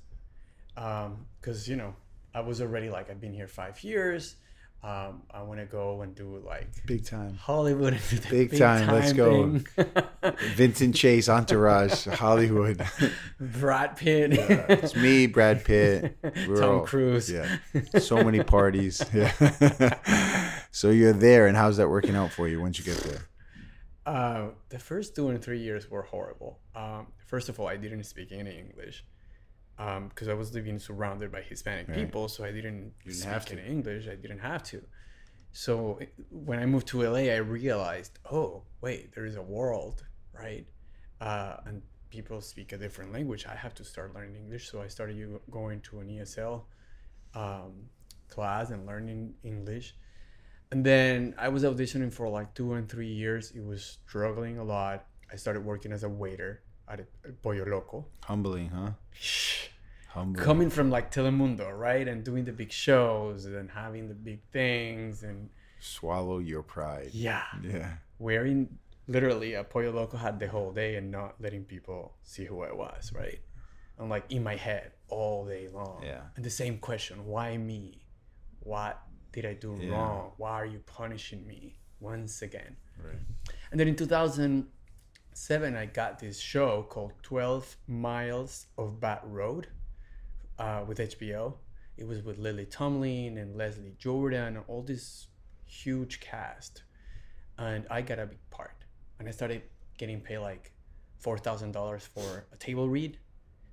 because 0.75 1.69
you 1.69 1.75
know 1.77 1.95
I 2.33 2.41
was 2.41 2.61
already 2.61 2.89
like 2.91 3.11
I've 3.11 3.21
been 3.21 3.35
here 3.35 3.49
five 3.49 3.83
years. 3.83 4.37
Um, 4.83 5.23
I 5.33 5.43
want 5.43 5.59
to 5.59 5.67
go 5.67 6.03
and 6.03 6.15
do 6.15 6.41
like 6.47 6.69
Big 6.87 7.05
time. 7.05 7.35
Hollywood 7.35 7.99
do 8.11 8.19
Big 8.31 8.57
time, 8.57 8.87
let's 8.93 9.13
go. 9.13 9.59
Vincent 10.55 10.95
Chase, 10.95 11.29
Entourage, 11.29 12.07
Hollywood. 12.07 12.81
Brad 13.41 13.97
Pitt. 13.97 14.33
it's 14.35 14.95
me, 14.95 15.27
Brad 15.27 15.65
Pitt. 15.65 16.17
We're 16.47 16.61
Tom 16.61 16.75
all- 16.81 16.87
Cruise. 16.87 17.29
Yeah. 17.31 17.59
So 17.99 18.23
many 18.23 18.45
parties. 18.45 19.03
Yeah. 19.13 19.33
so 20.71 20.91
you're 20.91 21.13
there, 21.13 21.49
and 21.49 21.57
how's 21.57 21.79
that 21.79 21.89
working 21.89 22.15
out 22.15 22.31
for 22.31 22.47
you 22.47 22.61
once 22.61 22.79
you 22.79 22.85
get 22.85 22.99
there? 23.03 23.27
Uh, 24.05 24.51
the 24.69 24.79
first 24.79 25.17
two 25.17 25.31
and 25.31 25.43
three 25.43 25.59
years 25.59 25.91
were 25.91 26.03
horrible. 26.03 26.61
Um, 26.77 27.09
first 27.27 27.49
of 27.49 27.59
all, 27.59 27.67
I 27.67 27.77
didn't 27.77 28.05
speak 28.05 28.31
any 28.31 28.57
English 28.57 29.05
because 29.77 30.29
I 30.29 30.35
was 30.35 30.55
living 30.55 30.79
surrounded 30.79 31.31
by 31.31 31.43
Hispanic 31.43 31.89
Right. 31.89 31.99
people, 31.99 32.29
so 32.29 32.45
I 32.45 32.53
didn't, 32.53 32.93
didn't 33.05 33.17
speak 33.17 33.29
have 33.33 33.45
to. 33.47 33.65
English. 33.65 34.09
I 34.09 34.15
didn't 34.15 34.39
have 34.41 34.63
to. 34.65 34.83
So 35.53 35.99
when 36.31 36.59
I 36.59 36.67
moved 36.67 36.87
to 36.89 37.03
LA, 37.03 37.31
I 37.33 37.37
realized, 37.37 38.19
oh 38.31 38.63
wait, 38.81 39.15
there 39.15 39.25
is 39.27 39.37
a 39.37 39.43
world, 39.43 40.05
right? 40.33 40.67
Uh, 41.21 41.57
and 41.67 41.83
people 42.11 42.41
speak 42.41 42.73
a 42.73 42.79
different 42.79 43.13
language. 43.13 43.47
I 43.47 43.55
have 43.55 43.75
to 43.75 43.85
start 43.85 44.15
learning 44.15 44.37
English. 44.37 44.71
So 44.71 44.83
I 44.83 44.89
started 44.89 45.17
going 45.51 45.81
to 45.83 46.01
an 46.01 46.09
ESL 46.09 46.63
um, 47.35 47.73
class 48.29 48.71
and 48.71 48.87
learning 48.87 49.35
English. 49.45 49.95
And 50.73 50.85
then 50.85 51.35
I 51.39 51.49
was 51.49 51.63
auditioning 51.65 52.13
for 52.13 52.29
like 52.29 52.55
two 52.55 52.75
and 52.75 52.89
three 52.89 53.13
years. 53.13 53.53
It 53.53 53.65
was 53.65 53.99
struggling 54.07 54.59
a 54.59 54.65
lot. 54.65 55.07
I 55.33 55.37
started 55.37 55.65
working 55.65 55.93
as 55.93 56.03
a 56.03 56.09
waiter 56.09 56.63
at, 56.89 57.01
Pollo 57.43 57.65
Loco. 57.65 58.07
Humbling, 58.25 58.69
huh? 58.69 58.91
Humbling. 60.09 60.45
Coming 60.45 60.71
from 60.71 60.91
like 60.91 61.11
Telemundo, 61.13 61.77
right? 61.77 62.07
And 62.09 62.25
doing 62.25 62.45
the 62.45 62.53
big 62.53 62.73
shows 62.73 63.45
and 63.45 63.71
having 63.71 64.09
the 64.09 64.15
big 64.15 64.41
things. 64.53 65.23
And 65.23 65.51
Swallow 65.81 66.39
your 66.39 66.63
pride. 66.63 67.11
yeah, 67.13 67.45
Yeah. 67.63 67.91
wearing 68.19 68.79
literally 69.09 69.55
a 69.55 69.63
Pollo 69.63 69.93
Loco 69.93 70.17
hat 70.17 70.39
the 70.41 70.49
whole 70.49 70.73
day 70.73 70.97
and 70.97 71.11
not 71.11 71.35
letting 71.41 71.65
people 71.65 72.15
see 72.23 72.45
who 72.45 72.63
I 72.63 72.73
was, 72.73 73.13
right? 73.13 73.41
I'm 73.99 74.09
like 74.09 74.25
in 74.31 74.43
my 74.43 74.57
head 74.57 74.93
all 75.09 75.47
day 75.47 75.69
long. 75.73 76.03
Yeah. 76.03 76.23
And 76.37 76.45
the 76.45 76.51
same 76.51 76.79
question 76.79 77.27
why 77.27 77.57
me? 77.57 78.03
What 78.61 79.01
did 79.33 79.45
I 79.47 79.55
do 79.55 79.77
Yeah. 79.81 79.91
wrong? 79.91 80.33
Why 80.39 80.51
are 80.53 80.67
you 80.67 80.81
punishing 80.81 81.47
me 81.47 81.79
once 82.01 82.43
again? 82.43 82.77
Right. 82.99 83.19
And 83.71 83.79
then 83.79 83.87
in 84.39 84.67
2007, 85.37 85.77
I 85.77 85.85
got 85.85 86.19
this 86.19 86.41
show 86.41 86.83
called 86.89 87.13
12 87.23 87.77
Miles 87.89 88.67
of 88.79 88.99
Bad 89.01 89.21
Road 89.25 89.69
uh, 90.59 90.83
with 90.87 90.97
HBO. 90.97 91.53
It 91.99 92.09
was 92.09 92.23
with 92.23 92.39
Lily 92.39 92.65
Tomlin 92.65 93.37
and 93.37 93.55
Leslie 93.55 93.95
Jordan, 93.99 94.57
and 94.57 94.65
all 94.67 94.81
this 94.81 95.27
huge 95.67 96.21
cast. 96.21 96.85
And 97.59 97.87
I 97.91 98.01
got 98.01 98.19
a 98.19 98.27
big 98.27 98.39
part. 98.51 98.85
And 99.19 99.29
I 99.29 99.31
started 99.31 99.61
getting 99.99 100.21
paid 100.21 100.39
like 100.39 100.73
$4,000 101.23 102.01
for 102.01 102.47
a 102.51 102.57
table 102.57 102.89
read, 102.89 103.19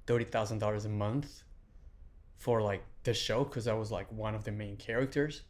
$30,000 0.05 0.85
a 0.85 0.89
month 0.89 1.43
for 2.39 2.61
like 2.61 2.83
the 3.03 3.13
show 3.13 3.45
because 3.45 3.69
I 3.69 3.73
was 3.73 3.89
like 3.89 4.11
one 4.11 4.35
of 4.35 4.43
the 4.43 4.51
main 4.51 4.75
characters. 4.75 5.43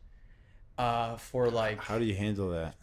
Uh, 0.78 1.18
for 1.18 1.50
like 1.50 1.84
How 1.84 1.98
do 1.98 2.06
you 2.06 2.16
handle 2.16 2.52
that? 2.52 2.76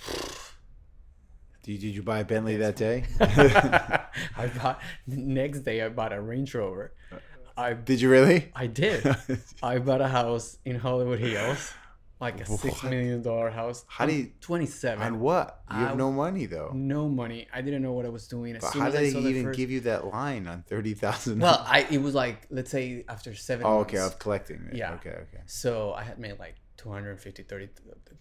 Did, 1.63 1.81
did 1.81 1.95
you 1.95 2.03
buy 2.03 2.21
a 2.21 2.25
Bentley 2.25 2.57
that 2.57 2.77
day? 2.77 3.05
I 3.21 4.47
bought 4.57 4.81
next 5.07 5.61
day. 5.61 5.83
I 5.83 5.89
bought 5.91 6.13
a 6.13 6.21
Range 6.21 6.53
Rover. 6.55 6.93
Uh, 7.13 7.17
I 7.57 7.73
did 7.75 8.01
you 8.01 8.11
really? 8.11 8.51
I 8.55 8.67
did. 8.67 9.05
I 9.63 9.79
bought 9.79 10.01
a 10.01 10.09
house 10.09 10.57
in 10.65 10.77
Hollywood 10.77 11.19
Hills, 11.19 11.73
like 12.19 12.41
a 12.41 12.47
six 12.47 12.83
million 12.83 13.21
dollar 13.21 13.51
house. 13.51 13.85
How 13.89 14.07
do 14.07 14.15
you- 14.15 14.31
Twenty 14.41 14.65
seven. 14.65 15.05
On 15.05 15.21
what? 15.21 15.61
You 15.71 15.77
have 15.77 15.93
I- 15.93 15.97
no 15.97 16.11
money 16.11 16.47
though. 16.47 16.71
No 16.75 17.09
money. 17.09 17.47
I 17.53 17.61
didn't 17.61 17.83
know 17.83 17.93
what 17.93 18.07
I 18.07 18.09
was 18.09 18.27
doing. 18.27 18.57
As 18.57 18.63
But 18.63 18.73
soon 18.73 18.81
how 18.83 18.89
as 18.89 18.95
did 18.95 19.17
I 19.17 19.21
they 19.21 19.29
even 19.29 19.45
first- 19.45 19.57
give 19.59 19.71
you 19.71 19.81
that 19.81 20.07
line 20.07 20.47
on 20.47 20.63
thirty 20.63 20.95
thousand? 20.95 21.41
Well, 21.41 21.63
I 21.69 21.87
it 21.91 22.01
was 22.01 22.15
like 22.15 22.47
let's 22.51 22.71
say 22.71 23.05
after 23.07 23.35
seven. 23.35 23.67
oh, 23.67 23.81
okay, 23.81 23.99
months. 23.99 24.15
was 24.15 24.23
collecting. 24.23 24.69
It. 24.73 24.77
Yeah. 24.79 24.95
Okay, 24.95 25.11
okay. 25.11 25.43
So 25.45 25.93
I 25.93 26.05
had 26.05 26.19
made 26.19 26.39
like 26.39 26.55
250, 26.79 27.43
30, 27.43 27.69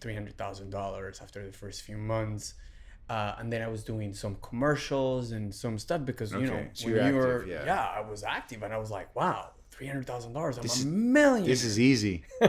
300,000 0.01 0.69
dollars 0.69 1.21
after 1.21 1.45
the 1.45 1.53
first 1.53 1.83
few 1.83 1.95
months. 1.97 2.55
Uh, 3.09 3.35
and 3.39 3.51
then 3.51 3.63
I 3.63 3.67
was 3.67 3.83
doing 3.83 4.13
some 4.13 4.37
commercials 4.41 5.31
and 5.31 5.53
some 5.53 5.79
stuff 5.79 6.05
because, 6.05 6.31
you 6.31 6.41
know, 6.41 6.67
so 6.73 6.91
when 6.91 7.07
you 7.07 7.15
were, 7.15 7.43
yeah. 7.47 7.65
yeah. 7.65 7.87
I 7.97 8.01
was 8.01 8.23
active 8.23 8.61
and 8.61 8.71
I 8.71 8.77
was 8.77 8.91
like, 8.91 9.15
wow, 9.15 9.49
$300,000. 9.79 10.57
I'm 10.57 10.61
This 10.61 10.83
a 10.83 10.87
million. 10.87 11.47
This 11.47 11.63
is 11.63 11.79
easy. 11.79 12.23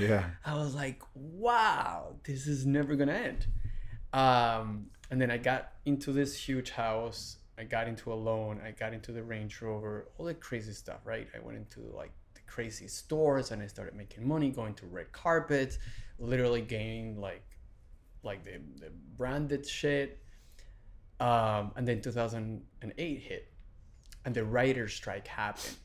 Yeah. 0.00 0.24
I 0.44 0.56
was 0.56 0.74
like, 0.74 1.00
wow, 1.14 2.16
this 2.24 2.46
is 2.48 2.66
never 2.66 2.96
going 2.96 3.08
to 3.08 3.14
end. 3.14 3.46
Um, 4.12 4.86
and 5.10 5.20
then 5.20 5.30
I 5.30 5.38
got 5.38 5.72
into 5.84 6.12
this 6.12 6.36
huge 6.36 6.70
house. 6.70 7.36
I 7.56 7.64
got 7.64 7.88
into 7.88 8.12
a 8.12 8.14
loan. 8.14 8.60
I 8.66 8.72
got 8.72 8.92
into 8.92 9.12
the 9.12 9.22
Range 9.22 9.62
Rover, 9.62 10.08
all 10.18 10.26
the 10.26 10.34
crazy 10.34 10.72
stuff, 10.72 10.98
right? 11.04 11.28
I 11.34 11.38
went 11.38 11.56
into 11.56 11.80
like 11.96 12.10
the 12.34 12.40
crazy 12.46 12.88
stores 12.88 13.52
and 13.52 13.62
I 13.62 13.68
started 13.68 13.94
making 13.94 14.26
money, 14.26 14.50
going 14.50 14.74
to 14.74 14.86
red 14.86 15.12
carpets, 15.12 15.78
literally 16.18 16.62
gaining 16.62 17.20
like 17.20 17.44
like 18.26 18.44
the, 18.44 18.60
the 18.78 18.90
branded 19.16 19.66
shit. 19.66 20.18
Um, 21.18 21.72
and 21.76 21.88
then 21.88 22.02
2008 22.02 23.18
hit 23.22 23.50
and 24.26 24.34
the 24.34 24.44
writer's 24.44 24.92
strike 24.92 25.26
happened 25.26 25.76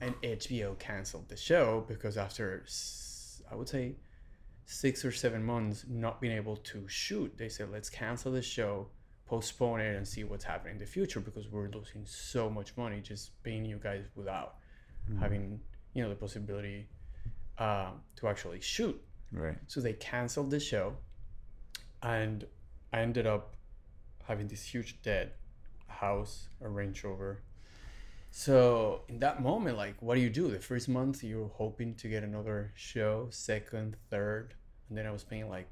and 0.00 0.14
HBO 0.22 0.78
canceled 0.78 1.28
the 1.28 1.36
show 1.36 1.84
because 1.88 2.16
after 2.16 2.64
I 3.50 3.54
would 3.56 3.68
say 3.68 3.96
six 4.66 5.04
or 5.04 5.10
seven 5.10 5.42
months 5.42 5.84
not 5.88 6.20
being 6.20 6.36
able 6.36 6.56
to 6.56 6.86
shoot, 6.88 7.32
they 7.36 7.48
said 7.48 7.70
let's 7.72 7.88
cancel 7.88 8.32
the 8.32 8.42
show, 8.42 8.88
postpone 9.26 9.80
it, 9.80 9.96
and 9.96 10.06
see 10.06 10.24
what's 10.24 10.44
happening 10.44 10.74
in 10.74 10.78
the 10.78 10.86
future 10.86 11.20
because 11.20 11.48
we're 11.48 11.68
losing 11.70 12.04
so 12.04 12.50
much 12.50 12.76
money 12.76 13.00
just 13.00 13.42
paying 13.42 13.64
you 13.64 13.80
guys 13.82 14.04
without 14.14 14.56
having 15.18 15.58
you 15.94 16.02
know 16.02 16.08
the 16.08 16.14
possibility 16.14 16.86
um, 17.58 18.00
to 18.16 18.28
actually 18.28 18.60
shoot. 18.60 19.00
Right. 19.32 19.56
So 19.68 19.80
they 19.80 19.94
canceled 19.94 20.50
the 20.50 20.60
show, 20.60 20.96
and 22.02 22.44
I 22.92 23.00
ended 23.00 23.26
up 23.26 23.54
having 24.24 24.48
this 24.48 24.64
huge 24.64 25.00
debt, 25.02 25.36
a 25.88 25.92
house, 25.92 26.48
a 26.60 26.68
Range 26.68 27.02
Rover. 27.04 27.42
So 28.30 29.02
in 29.08 29.18
that 29.20 29.42
moment, 29.42 29.76
like, 29.76 30.00
what 30.00 30.14
do 30.14 30.20
you 30.20 30.30
do? 30.30 30.48
The 30.50 30.58
first 30.58 30.88
month, 30.88 31.22
you're 31.22 31.48
hoping 31.48 31.94
to 31.96 32.08
get 32.08 32.22
another 32.22 32.72
show, 32.74 33.28
second, 33.30 33.96
third, 34.10 34.54
and 34.88 34.96
then 34.96 35.06
I 35.06 35.10
was 35.10 35.22
paying 35.22 35.48
like 35.48 35.68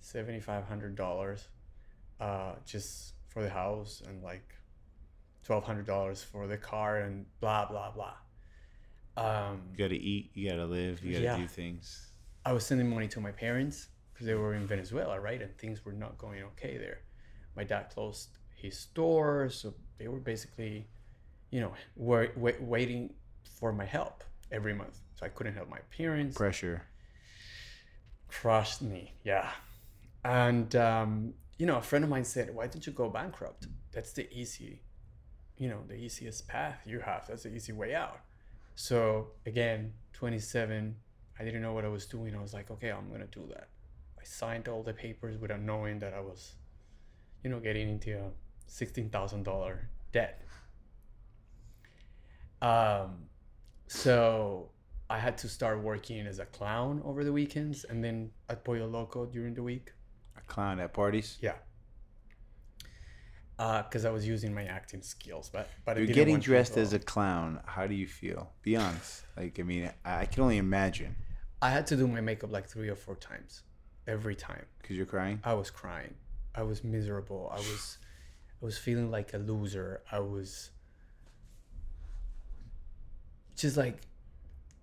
seventy 0.00 0.40
five 0.40 0.64
hundred 0.64 0.94
dollars, 0.94 1.48
uh, 2.20 2.52
just 2.64 3.14
for 3.28 3.42
the 3.42 3.50
house, 3.50 4.02
and 4.06 4.22
like 4.22 4.54
twelve 5.42 5.64
hundred 5.64 5.86
dollars 5.86 6.22
for 6.22 6.46
the 6.46 6.56
car, 6.56 6.98
and 6.98 7.26
blah 7.40 7.66
blah 7.66 7.90
blah. 7.90 8.14
Um, 9.16 9.62
You 9.72 9.78
gotta 9.78 9.94
eat. 9.94 10.30
You 10.34 10.48
gotta 10.50 10.66
live. 10.66 11.04
You 11.04 11.12
gotta 11.14 11.24
Yeah. 11.24 11.36
do 11.38 11.48
things. 11.48 12.12
I 12.46 12.52
was 12.52 12.64
sending 12.64 12.88
money 12.88 13.08
to 13.08 13.20
my 13.20 13.32
parents 13.32 13.88
because 14.20 14.26
they 14.26 14.34
were 14.34 14.52
in 14.52 14.66
Venezuela, 14.66 15.18
right? 15.18 15.40
And 15.40 15.56
things 15.56 15.82
were 15.82 15.94
not 15.94 16.18
going 16.18 16.42
okay 16.42 16.76
there. 16.76 16.98
My 17.56 17.64
dad 17.64 17.88
closed 17.88 18.28
his 18.54 18.78
store, 18.78 19.48
so 19.48 19.72
they 19.96 20.08
were 20.08 20.20
basically, 20.20 20.86
you 21.50 21.60
know, 21.60 21.72
were, 21.96 22.28
wa 22.36 22.50
waiting 22.60 23.14
for 23.58 23.72
my 23.72 23.86
help 23.86 24.22
every 24.52 24.74
month. 24.74 25.00
So 25.14 25.24
I 25.24 25.30
couldn't 25.30 25.54
help 25.54 25.70
my 25.70 25.78
parents. 25.96 26.36
Pressure. 26.36 26.82
Crushed 28.28 28.82
me, 28.82 29.14
yeah. 29.24 29.48
And 30.22 30.76
um, 30.76 31.32
you 31.56 31.64
know, 31.64 31.78
a 31.78 31.82
friend 31.82 32.04
of 32.04 32.10
mine 32.10 32.24
said, 32.24 32.54
"Why 32.54 32.66
didn't 32.66 32.86
you 32.86 32.92
go 32.92 33.08
bankrupt? 33.08 33.68
That's 33.90 34.12
the 34.12 34.30
easy, 34.30 34.82
you 35.56 35.70
know, 35.70 35.80
the 35.88 35.94
easiest 35.94 36.46
path 36.46 36.80
you 36.84 37.00
have. 37.00 37.26
That's 37.26 37.44
the 37.44 37.54
easy 37.54 37.72
way 37.72 37.94
out." 37.94 38.20
So 38.74 39.28
again, 39.46 39.94
27, 40.12 40.94
I 41.38 41.44
didn't 41.44 41.62
know 41.62 41.72
what 41.72 41.86
I 41.86 41.88
was 41.88 42.04
doing. 42.04 42.36
I 42.36 42.42
was 42.42 42.52
like, 42.52 42.70
"Okay, 42.70 42.90
I'm 42.92 43.10
gonna 43.10 43.26
do 43.26 43.48
that." 43.54 43.68
I 44.20 44.24
signed 44.24 44.68
all 44.68 44.82
the 44.82 44.92
papers 44.92 45.38
without 45.38 45.60
knowing 45.60 45.98
that 46.00 46.12
I 46.14 46.20
was, 46.20 46.54
you 47.42 47.50
know, 47.50 47.60
getting 47.60 47.88
into 47.88 48.18
a 48.18 48.30
sixteen 48.66 49.08
thousand 49.08 49.44
dollar 49.44 49.88
debt. 50.12 50.42
Um, 52.60 53.24
so 53.86 54.70
I 55.08 55.18
had 55.18 55.38
to 55.38 55.48
start 55.48 55.82
working 55.82 56.26
as 56.26 56.38
a 56.38 56.44
clown 56.44 57.00
over 57.04 57.24
the 57.24 57.32
weekends 57.32 57.84
and 57.84 58.04
then 58.04 58.30
at 58.48 58.64
Pollo 58.64 58.86
Loco 58.86 59.26
during 59.26 59.54
the 59.54 59.62
week. 59.62 59.92
A 60.36 60.40
clown 60.42 60.78
at 60.80 60.92
parties. 60.92 61.38
Yeah. 61.40 61.54
Because 63.56 64.04
I 64.04 64.10
was 64.10 64.26
using 64.26 64.54
my 64.54 64.64
acting 64.64 65.02
skills, 65.02 65.50
but 65.52 65.68
but 65.84 65.98
You're 65.98 66.06
getting 66.06 66.40
dressed 66.40 66.78
as 66.78 66.94
a 66.94 66.98
clown. 66.98 67.60
How 67.66 67.86
do 67.86 67.94
you 67.94 68.06
feel? 68.06 68.50
Be 68.62 68.76
honest. 68.76 69.24
Like 69.36 69.58
I 69.60 69.62
mean, 69.64 69.90
I 70.04 70.20
I 70.20 70.26
can 70.26 70.42
only 70.42 70.56
imagine 70.58 71.14
I 71.60 71.70
had 71.70 71.86
to 71.88 71.96
do 71.96 72.06
my 72.06 72.20
makeup 72.20 72.50
like 72.50 72.66
three 72.68 72.88
or 72.88 72.94
four 72.94 73.16
times, 73.16 73.62
every 74.06 74.34
time. 74.34 74.66
because 74.80 74.96
you're 74.96 75.06
crying. 75.06 75.40
I 75.44 75.54
was 75.54 75.70
crying. 75.70 76.14
I 76.54 76.62
was 76.62 76.82
miserable. 76.82 77.50
I 77.52 77.56
was, 77.56 77.98
I 78.60 78.64
was 78.64 78.76
feeling 78.76 79.10
like 79.10 79.34
a 79.34 79.38
loser. 79.38 80.02
I 80.10 80.18
was 80.20 80.70
just 83.56 83.76
like 83.76 84.00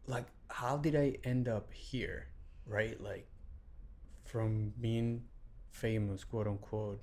like 0.08 0.26
how 0.50 0.78
did 0.78 0.96
I 0.96 1.18
end 1.24 1.48
up 1.48 1.74
here? 1.74 2.28
Right? 2.66 3.00
Like 3.02 3.28
from 4.24 4.74
being 4.80 5.24
famous, 5.72 6.24
quote 6.24 6.48
unquote, 6.48 7.02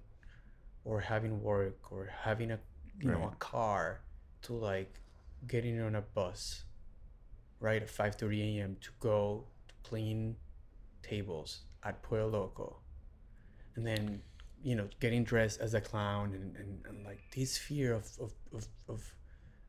or 0.85 1.00
having 1.00 1.42
work 1.42 1.92
or 1.92 2.11
having 2.22 2.50
a 2.50 2.59
you 3.00 3.11
know 3.11 3.31
a 3.33 3.37
car 3.37 4.00
to 4.42 4.53
like 4.55 5.00
getting 5.46 5.81
on 5.81 5.94
a 5.94 6.00
bus 6.00 6.64
right 7.61 7.83
at 7.83 7.88
5:30 7.88 8.59
a.m. 8.59 8.77
to 8.81 8.90
go 9.00 9.44
to 9.68 9.74
clean 9.88 10.37
tables 11.03 11.62
at 11.84 12.02
Pollo 12.02 12.28
Loco 12.28 12.76
and 13.76 13.86
then 13.86 14.22
you 14.62 14.74
know 14.74 14.88
getting 15.00 15.24
dressed 15.24 15.60
as 15.60 15.74
a 15.74 15.80
clown 15.80 16.32
and, 16.34 16.56
and, 16.56 16.84
and 16.88 17.04
like 17.04 17.20
this 17.34 17.58
fear 17.58 17.92
of 17.94 18.06
of, 18.20 18.32
of, 18.54 18.66
of 18.88 19.14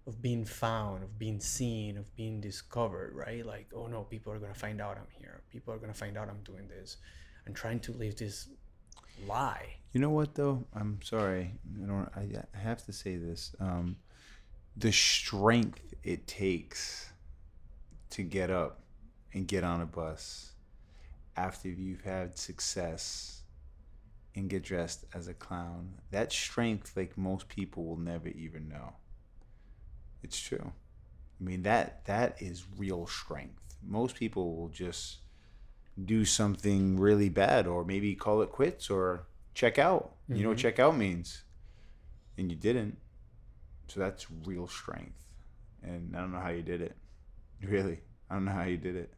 of 0.07 0.21
being 0.21 0.45
found 0.45 1.03
of 1.03 1.17
being 1.17 1.39
seen 1.39 1.97
of 1.97 2.15
being 2.15 2.39
discovered 2.39 3.13
right 3.15 3.45
like 3.45 3.67
oh 3.75 3.87
no 3.87 4.03
people 4.03 4.31
are 4.31 4.39
gonna 4.39 4.53
find 4.53 4.79
out 4.79 4.97
i'm 4.97 5.07
here 5.19 5.41
people 5.51 5.73
are 5.73 5.77
gonna 5.77 5.93
find 5.93 6.17
out 6.17 6.29
i'm 6.29 6.41
doing 6.43 6.67
this 6.67 6.97
and 7.45 7.55
trying 7.55 7.79
to 7.79 7.91
live 7.93 8.15
this 8.15 8.49
lie 9.27 9.67
You 9.93 10.01
know 10.01 10.09
what 10.09 10.35
though? 10.35 10.65
I'm 10.73 10.99
sorry. 11.01 11.53
I 11.81 11.85
don't. 11.87 12.09
I 12.53 12.57
have 12.57 12.83
to 12.85 12.91
say 12.91 13.15
this. 13.15 13.55
Um, 13.61 13.95
the 14.75 14.91
strength 14.91 15.93
it 16.03 16.27
takes 16.27 17.13
to 18.09 18.21
get 18.21 18.49
up 18.51 18.81
and 19.33 19.47
get 19.47 19.63
on 19.63 19.79
a 19.79 19.85
bus 19.85 20.51
after 21.35 21.69
you've 21.69 22.01
had 22.03 22.37
success 22.37 23.41
and 24.35 24.49
get 24.49 24.63
dressed 24.63 25.05
as 25.13 25.27
a 25.27 25.33
clown. 25.33 25.95
That 26.11 26.31
strength, 26.31 26.95
like 26.95 27.17
most 27.17 27.47
people, 27.47 27.85
will 27.85 27.97
never 27.97 28.27
even 28.29 28.67
know. 28.67 28.93
It's 30.23 30.39
true. 30.39 30.71
I 31.39 31.43
mean 31.43 31.63
that 31.63 32.05
that 32.05 32.41
is 32.41 32.65
real 32.77 33.07
strength. 33.07 33.75
Most 33.83 34.15
people 34.15 34.55
will 34.55 34.69
just 34.69 35.19
do 36.03 36.25
something 36.25 36.99
really 36.99 37.29
bad 37.29 37.67
or 37.67 37.85
maybe 37.85 38.15
call 38.15 38.41
it 38.41 38.51
quits 38.51 38.89
or 38.89 39.27
check 39.53 39.77
out. 39.77 40.15
You 40.27 40.43
know 40.43 40.49
what 40.49 40.57
Mhm. 40.57 40.61
check 40.61 40.79
out 40.79 40.97
means. 40.97 41.43
And 42.37 42.51
you 42.51 42.57
didn't. 42.57 42.97
So 43.87 43.99
that's 43.99 44.29
real 44.31 44.67
strength. 44.67 45.23
And 45.83 46.15
I 46.15 46.21
don't 46.21 46.31
know 46.31 46.39
how 46.39 46.49
you 46.49 46.63
did 46.63 46.81
it. 46.81 46.97
Really. 47.61 48.01
I 48.29 48.33
don't 48.35 48.45
know 48.45 48.51
how 48.51 48.63
you 48.63 48.77
did 48.77 48.95
it. 48.95 49.13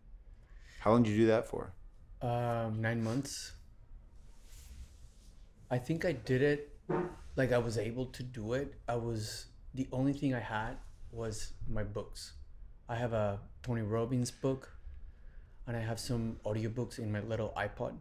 How 0.79 0.91
long 0.91 1.03
did 1.03 1.11
you 1.11 1.17
do 1.17 1.27
that 1.27 1.47
for? 1.47 1.73
Um 2.21 2.81
nine 2.81 3.03
months. 3.03 3.53
I 5.69 5.77
think 5.77 6.05
i 6.05 6.13
did 6.13 6.41
it 6.41 6.73
like 7.35 7.51
i 7.51 7.57
was 7.57 7.77
able 7.77 8.05
to 8.07 8.23
do 8.23 8.53
it. 8.53 8.73
I 8.87 8.95
was 8.95 9.47
the 9.73 9.87
only 9.91 10.13
thing 10.13 10.33
i 10.33 10.39
had 10.39 10.77
was 11.11 11.53
my 11.67 11.83
books. 11.83 12.33
I 12.89 12.95
have 12.95 13.13
a 13.13 13.39
tony 13.61 13.81
robbins 13.81 14.31
book 14.31 14.71
and 15.67 15.75
i 15.75 15.81
have 15.81 15.99
some 15.99 16.37
audiobooks 16.45 16.99
in 16.99 17.11
my 17.11 17.19
little 17.21 17.53
ipod. 17.57 17.95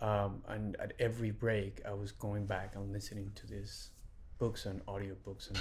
Um, 0.00 0.42
and 0.46 0.76
at 0.76 0.92
every 1.00 1.32
break 1.32 1.80
i 1.84 1.92
was 1.92 2.12
going 2.12 2.46
back 2.46 2.76
and 2.76 2.92
listening 2.92 3.32
to 3.34 3.46
these 3.46 3.90
books 4.38 4.66
and 4.66 4.84
audiobooks. 4.86 5.48
And 5.48 5.58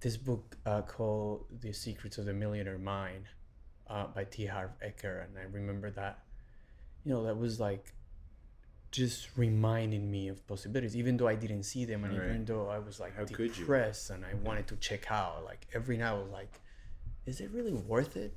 this 0.00 0.16
book 0.16 0.56
uh, 0.66 0.82
called 0.82 1.46
the 1.60 1.72
secrets 1.72 2.18
of 2.18 2.24
the 2.24 2.32
millionaire 2.32 2.78
mind 2.78 3.24
uh, 3.88 4.06
by 4.06 4.24
T. 4.24 4.46
Harv 4.46 4.70
Eker, 4.84 5.24
and 5.24 5.38
I 5.38 5.42
remember 5.42 5.90
that, 5.90 6.20
you 7.04 7.12
know, 7.12 7.24
that 7.24 7.38
was 7.38 7.60
like 7.60 7.92
just 8.90 9.28
reminding 9.36 10.10
me 10.10 10.28
of 10.28 10.46
possibilities, 10.46 10.96
even 10.96 11.16
though 11.16 11.28
I 11.28 11.36
didn't 11.36 11.62
see 11.62 11.84
them, 11.84 12.04
and 12.04 12.14
even 12.14 12.44
though 12.44 12.68
I 12.68 12.78
was 12.78 12.98
like 12.98 13.16
How 13.16 13.24
depressed 13.24 14.10
and 14.10 14.24
I 14.24 14.34
wanted 14.34 14.66
to 14.68 14.76
check 14.76 15.10
out. 15.10 15.44
Like 15.44 15.66
every 15.74 15.96
night, 15.96 16.10
I 16.10 16.14
was 16.14 16.30
like, 16.30 16.60
"Is 17.26 17.40
it 17.40 17.50
really 17.52 17.72
worth 17.72 18.16
it?" 18.16 18.36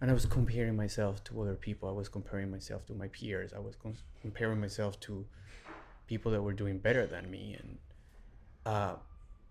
And 0.00 0.10
I 0.10 0.14
was 0.14 0.26
comparing 0.26 0.76
myself 0.76 1.24
to 1.24 1.40
other 1.40 1.54
people. 1.54 1.88
I 1.88 1.92
was 1.92 2.08
comparing 2.08 2.50
myself 2.50 2.84
to 2.86 2.94
my 2.94 3.08
peers. 3.08 3.52
I 3.54 3.58
was 3.58 3.76
cons- 3.76 4.02
comparing 4.20 4.60
myself 4.60 5.00
to 5.00 5.24
people 6.06 6.30
that 6.32 6.42
were 6.42 6.52
doing 6.52 6.78
better 6.78 7.06
than 7.06 7.30
me, 7.30 7.56
and 7.58 7.78
uh, 8.66 8.96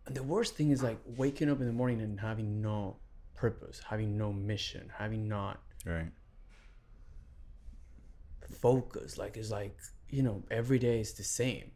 and 0.05 0.15
the 0.15 0.23
worst 0.23 0.55
thing 0.55 0.69
is 0.69 0.83
like 0.83 0.99
waking 1.17 1.49
up 1.49 1.59
in 1.59 1.65
the 1.65 1.73
morning 1.73 1.99
and 2.01 2.19
having 2.19 2.61
no 2.61 2.97
purpose, 3.33 3.81
having 3.89 4.17
no 4.17 4.31
mission, 4.31 4.91
having 4.97 5.27
not 5.27 5.59
Right. 5.85 6.11
Focus. 8.47 9.17
Like 9.17 9.37
it's 9.37 9.51
like 9.51 9.77
you 10.09 10.23
know 10.23 10.43
every 10.51 10.79
day 10.79 10.99
is 10.99 11.13
the 11.13 11.23
same. 11.23 11.71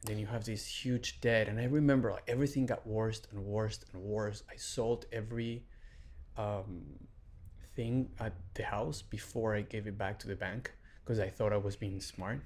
And 0.00 0.10
then 0.10 0.18
you 0.18 0.26
have 0.26 0.44
this 0.44 0.66
huge 0.66 1.20
debt, 1.20 1.48
and 1.48 1.58
I 1.58 1.64
remember 1.64 2.10
like 2.12 2.24
everything 2.28 2.66
got 2.66 2.86
worse 2.86 3.22
and 3.30 3.44
worse 3.44 3.80
and 3.92 4.02
worse. 4.02 4.42
I 4.50 4.56
sold 4.56 5.06
every 5.12 5.64
um, 6.36 6.82
thing 7.74 8.08
at 8.20 8.34
the 8.54 8.64
house 8.64 9.02
before 9.02 9.54
I 9.54 9.62
gave 9.62 9.86
it 9.86 9.96
back 9.96 10.18
to 10.20 10.28
the 10.28 10.36
bank 10.36 10.72
because 11.02 11.20
I 11.20 11.28
thought 11.28 11.52
I 11.52 11.56
was 11.56 11.76
being 11.76 12.00
smart. 12.00 12.40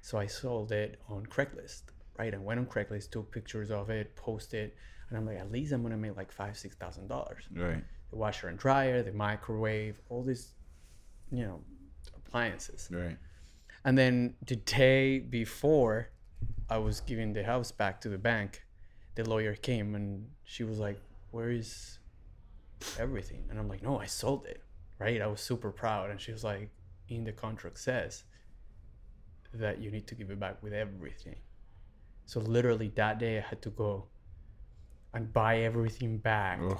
So 0.00 0.18
I 0.18 0.26
sold 0.26 0.72
it 0.72 1.00
on 1.08 1.24
Craigslist, 1.26 1.82
right? 2.18 2.34
I 2.34 2.38
went 2.38 2.60
on 2.60 2.66
Craigslist, 2.66 3.10
took 3.10 3.32
pictures 3.32 3.70
of 3.70 3.88
it, 3.88 4.14
posted, 4.16 4.72
and 5.08 5.16
I'm 5.16 5.26
like, 5.26 5.38
at 5.38 5.50
least 5.50 5.72
I'm 5.72 5.82
gonna 5.82 5.96
make 5.96 6.16
like 6.16 6.30
five, 6.32 6.56
six 6.58 6.76
thousand 6.76 7.08
dollars 7.08 7.44
Right. 7.54 7.82
the 8.10 8.16
washer 8.16 8.48
and 8.48 8.58
dryer, 8.58 9.02
the 9.02 9.12
microwave, 9.12 9.98
all 10.10 10.22
this, 10.22 10.50
you 11.32 11.44
know, 11.44 11.60
appliances. 12.34 12.88
Right. 12.90 13.16
And 13.84 13.96
then 13.96 14.34
the 14.46 14.56
day 14.56 15.18
before 15.20 16.10
I 16.68 16.78
was 16.78 17.00
giving 17.00 17.32
the 17.32 17.44
house 17.44 17.70
back 17.70 18.00
to 18.02 18.08
the 18.08 18.18
bank, 18.18 18.64
the 19.14 19.28
lawyer 19.28 19.54
came 19.54 19.94
and 19.94 20.26
she 20.44 20.64
was 20.64 20.78
like, 20.78 20.98
Where 21.30 21.50
is 21.50 21.98
everything? 22.98 23.44
And 23.50 23.58
I'm 23.58 23.68
like, 23.68 23.82
No, 23.82 24.00
I 24.00 24.06
sold 24.06 24.46
it. 24.46 24.62
Right? 24.98 25.20
I 25.20 25.26
was 25.26 25.40
super 25.40 25.70
proud. 25.70 26.10
And 26.10 26.20
she 26.20 26.32
was 26.32 26.44
like, 26.44 26.70
In 27.08 27.24
the 27.24 27.32
contract 27.32 27.78
says 27.78 28.24
that 29.52 29.80
you 29.80 29.90
need 29.90 30.06
to 30.08 30.14
give 30.16 30.30
it 30.30 30.40
back 30.40 30.62
with 30.62 30.72
everything. 30.72 31.36
So 32.26 32.40
literally 32.40 32.90
that 32.96 33.18
day 33.18 33.38
I 33.38 33.42
had 33.42 33.62
to 33.62 33.70
go 33.70 34.06
and 35.12 35.32
buy 35.32 35.60
everything 35.60 36.18
back 36.18 36.58
Ugh. 36.60 36.78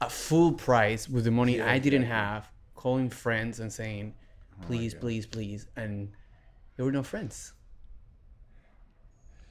at 0.00 0.10
full 0.10 0.54
price 0.54 1.08
with 1.08 1.22
the 1.24 1.30
money 1.30 1.58
Yeah, 1.58 1.70
I 1.70 1.78
didn't 1.78 2.02
exactly. 2.02 2.16
have, 2.18 2.48
calling 2.74 3.10
friends 3.10 3.60
and 3.60 3.72
saying, 3.72 4.14
Oh 4.60 4.66
please, 4.66 4.94
God. 4.94 5.00
please, 5.00 5.26
please. 5.26 5.66
And 5.76 6.10
there 6.76 6.84
were 6.84 6.92
no 6.92 7.02
friends. 7.02 7.52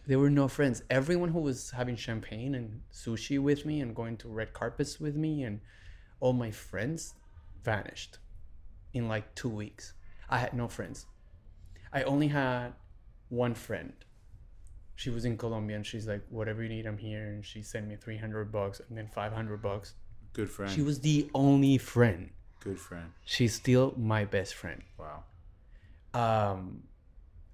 There 0.08 0.20
were 0.20 0.30
no 0.30 0.48
friends. 0.48 0.84
Everyone 0.90 1.30
who 1.30 1.40
was 1.40 1.72
having 1.72 1.96
champagne 1.96 2.56
and 2.56 2.82
sushi 2.92 3.40
with 3.40 3.66
me 3.66 3.82
and 3.82 3.96
going 3.96 4.18
to 4.18 4.28
red 4.28 4.54
carpets 4.54 5.00
with 5.00 5.16
me 5.16 5.44
and 5.44 5.62
all 6.20 6.34
my 6.34 6.52
friends 6.52 7.14
vanished 7.64 8.18
in 8.94 9.08
like 9.08 9.34
two 9.36 9.50
weeks. 9.50 9.94
I 10.30 10.40
had 10.40 10.54
no 10.54 10.68
friends. 10.68 11.06
I 11.94 12.04
only 12.04 12.28
had 12.28 12.74
one 13.30 13.54
friend. 13.54 13.94
She 14.96 15.10
was 15.10 15.26
in 15.26 15.38
Colombia 15.38 15.76
and 15.76 15.86
she's 15.86 16.08
like, 16.08 16.24
whatever 16.30 16.64
you 16.64 16.70
need, 16.70 16.86
I'm 16.86 16.98
here. 16.98 17.28
And 17.28 17.46
she 17.46 17.62
sent 17.62 17.88
me 17.88 17.96
300 17.96 18.52
bucks 18.52 18.82
and 18.88 18.98
then 18.98 19.10
500 19.14 19.62
bucks. 19.62 19.96
Good 20.34 20.50
friend. 20.50 20.72
She 20.72 20.82
was 20.82 21.00
the 21.00 21.30
only 21.34 21.78
friend. 21.78 22.30
Good 22.62 22.80
friend. 22.80 23.12
She's 23.26 23.56
still 23.56 23.94
my 23.98 24.24
best 24.26 24.54
friend. 24.54 24.84
Wow. 24.98 25.24
Um, 26.14 26.84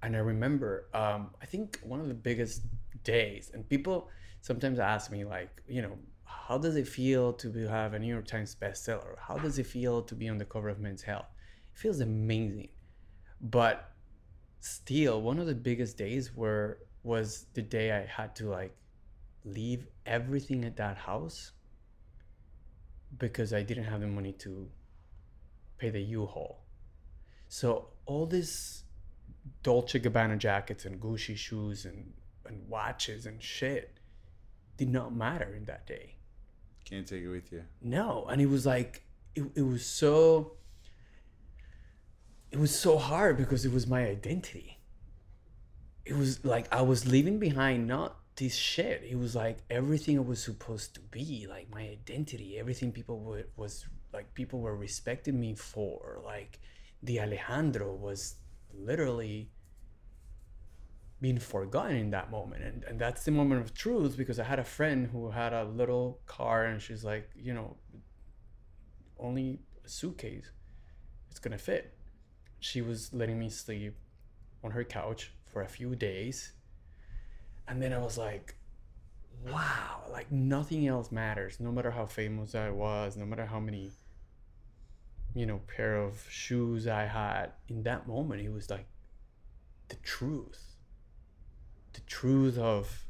and 0.02 0.14
I 0.14 0.20
remember, 0.20 0.88
um, 0.94 1.30
I 1.42 1.46
think 1.46 1.80
one 1.82 2.00
of 2.00 2.08
the 2.08 2.14
biggest 2.14 2.62
days, 3.04 3.50
and 3.52 3.66
people 3.68 4.08
sometimes 4.42 4.78
ask 4.78 5.10
me, 5.10 5.24
like, 5.24 5.62
you 5.66 5.82
know, 5.82 5.98
how 6.24 6.58
does 6.58 6.76
it 6.76 6.86
feel 6.86 7.32
to 7.34 7.48
be, 7.48 7.66
have 7.66 7.94
a 7.94 7.98
New 7.98 8.12
York 8.12 8.26
Times 8.26 8.54
bestseller? 8.54 9.16
How 9.18 9.38
does 9.38 9.58
it 9.58 9.66
feel 9.66 10.02
to 10.02 10.14
be 10.14 10.28
on 10.28 10.36
the 10.36 10.44
cover 10.44 10.68
of 10.68 10.78
Men's 10.78 11.02
Health? 11.02 11.26
It 11.74 11.78
feels 11.78 12.00
amazing. 12.00 12.68
But 13.40 13.90
still, 14.60 15.22
one 15.22 15.38
of 15.38 15.46
the 15.46 15.54
biggest 15.54 15.96
days 15.96 16.34
were 16.34 16.80
was 17.02 17.46
the 17.54 17.62
day 17.62 17.92
I 17.92 18.04
had 18.04 18.36
to 18.36 18.50
like 18.50 18.76
leave 19.44 19.86
everything 20.04 20.64
at 20.64 20.76
that 20.76 20.98
house 20.98 21.52
because 23.16 23.54
I 23.54 23.62
didn't 23.62 23.84
have 23.84 24.00
the 24.00 24.06
money 24.06 24.32
to 24.32 24.68
pay 25.78 25.90
the 25.90 26.00
U-Haul. 26.00 26.60
So 27.48 27.88
all 28.06 28.26
this 28.26 28.82
Dolce 29.62 29.98
Gabbana 29.98 30.38
jackets 30.38 30.84
and 30.84 31.00
Gucci 31.00 31.36
shoes 31.36 31.84
and, 31.84 32.12
and 32.46 32.68
watches 32.68 33.26
and 33.26 33.42
shit 33.42 33.98
did 34.76 34.90
not 34.90 35.14
matter 35.14 35.54
in 35.54 35.64
that 35.66 35.86
day. 35.86 36.16
Can't 36.84 37.06
take 37.06 37.22
it 37.22 37.28
with 37.28 37.52
you. 37.52 37.64
No, 37.82 38.26
and 38.30 38.40
it 38.40 38.46
was 38.46 38.64
like 38.64 39.02
it, 39.34 39.44
it 39.54 39.62
was 39.62 39.84
so 39.84 40.52
it 42.50 42.58
was 42.58 42.74
so 42.74 42.96
hard 42.96 43.36
because 43.36 43.64
it 43.64 43.72
was 43.72 43.86
my 43.86 44.06
identity. 44.06 44.78
It 46.04 46.16
was 46.16 46.44
like 46.44 46.72
I 46.72 46.82
was 46.82 47.06
leaving 47.06 47.38
behind 47.38 47.86
not 47.86 48.16
this 48.36 48.54
shit. 48.54 49.02
It 49.04 49.18
was 49.18 49.34
like 49.34 49.58
everything 49.68 50.16
I 50.16 50.22
was 50.22 50.42
supposed 50.42 50.94
to 50.94 51.00
be, 51.00 51.46
like 51.48 51.70
my 51.70 51.82
identity, 51.82 52.58
everything 52.58 52.92
people 52.92 53.20
were 53.20 53.44
was 53.56 53.86
like 54.12 54.34
people 54.34 54.60
were 54.60 54.76
respecting 54.76 55.38
me 55.38 55.54
for. 55.54 56.20
Like 56.24 56.60
the 57.02 57.20
Alejandro 57.20 57.94
was 57.94 58.36
literally 58.74 59.50
being 61.20 61.38
forgotten 61.38 61.96
in 61.96 62.10
that 62.10 62.30
moment. 62.30 62.62
And, 62.62 62.84
and 62.84 62.98
that's 62.98 63.24
the 63.24 63.30
moment 63.30 63.60
of 63.60 63.74
truth 63.74 64.16
because 64.16 64.38
i 64.38 64.44
had 64.44 64.58
a 64.58 64.64
friend 64.64 65.08
who 65.10 65.30
had 65.30 65.52
a 65.52 65.64
little 65.64 66.20
car 66.26 66.64
and 66.66 66.80
she's 66.80 67.04
like 67.04 67.28
you 67.34 67.52
know 67.52 67.76
only 69.18 69.60
a 69.84 69.88
suitcase. 69.88 70.50
It's 71.30 71.40
gonna 71.40 71.58
fit. 71.58 71.94
She 72.60 72.80
was 72.80 73.12
letting 73.12 73.38
me 73.38 73.50
sleep 73.50 73.96
on 74.62 74.72
her 74.72 74.84
couch 74.84 75.32
for 75.46 75.62
a 75.62 75.68
few 75.68 75.94
days. 75.94 76.52
And 77.66 77.82
then 77.82 77.92
i 77.92 77.98
was 77.98 78.16
like 78.16 78.57
wow 79.46 80.02
like 80.10 80.30
nothing 80.32 80.86
else 80.86 81.12
matters 81.12 81.58
no 81.60 81.70
matter 81.70 81.90
how 81.90 82.06
famous 82.06 82.54
i 82.54 82.70
was 82.70 83.16
no 83.16 83.24
matter 83.24 83.46
how 83.46 83.60
many 83.60 83.90
you 85.34 85.46
know 85.46 85.60
pair 85.76 85.96
of 85.96 86.24
shoes 86.28 86.86
i 86.86 87.04
had 87.04 87.52
in 87.68 87.82
that 87.82 88.06
moment 88.06 88.40
it 88.40 88.52
was 88.52 88.68
like 88.68 88.86
the 89.88 89.96
truth 89.96 90.76
the 91.92 92.00
truth 92.00 92.58
of 92.58 93.08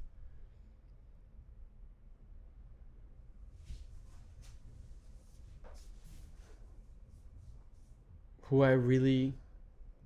who 8.49 8.63
I 8.63 8.71
really 8.71 9.35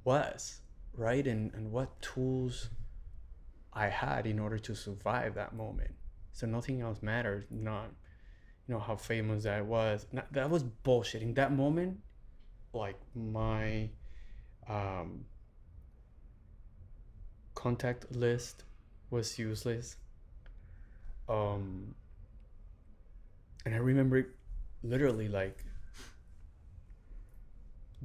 was, 0.04 0.60
right? 0.94 1.26
And 1.26 1.52
and 1.54 1.70
what 1.70 2.00
tools 2.02 2.70
I 3.72 3.88
had 3.88 4.26
in 4.26 4.38
order 4.38 4.58
to 4.58 4.74
survive 4.74 5.34
that 5.34 5.54
moment. 5.54 5.94
So 6.32 6.46
nothing 6.46 6.80
else 6.80 7.02
mattered. 7.02 7.46
Not, 7.50 7.90
you 8.66 8.74
know, 8.74 8.80
how 8.80 8.96
famous 8.96 9.46
I 9.46 9.60
was. 9.60 10.06
Not, 10.12 10.32
that 10.32 10.50
was 10.50 10.62
bullshit. 10.62 11.22
In 11.22 11.34
that 11.34 11.52
moment, 11.52 12.00
like 12.72 12.96
my 13.14 13.90
um, 14.68 15.24
contact 17.54 18.10
list 18.12 18.64
was 19.10 19.38
useless. 19.38 19.96
Um, 21.28 21.94
and 23.64 23.74
I 23.74 23.78
remember 23.78 24.28
literally 24.82 25.28
like 25.28 25.64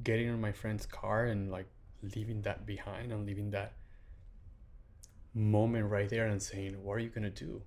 getting 0.02 0.28
in 0.28 0.40
my 0.40 0.52
friend's 0.52 0.86
car 0.86 1.26
and 1.26 1.50
like 1.50 1.66
leaving 2.14 2.42
that 2.42 2.66
behind 2.66 3.10
and 3.10 3.26
leaving 3.26 3.50
that 3.50 3.72
moment 5.34 5.90
right 5.90 6.08
there 6.08 6.26
and 6.26 6.42
saying, 6.42 6.82
What 6.82 6.94
are 6.94 7.00
you 7.00 7.08
gonna 7.08 7.30
do? 7.30 7.62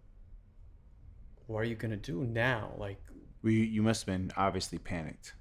What 1.48 1.60
are 1.60 1.66
you 1.66 1.76
gonna 1.76 1.98
do 1.98 2.24
now? 2.24 2.74
Like 2.78 3.02
Well, 3.44 3.52
you, 3.54 3.60
you 3.64 3.82
must 3.82 4.06
have 4.06 4.18
been 4.18 4.32
obviously 4.38 4.78
panicked. 4.78 5.34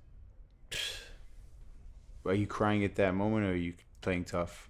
Are 2.26 2.34
you 2.34 2.46
crying 2.46 2.84
at 2.84 2.96
that 2.96 3.14
moment 3.14 3.46
or 3.46 3.52
are 3.52 3.56
you 3.56 3.72
playing 4.02 4.24
tough? 4.24 4.68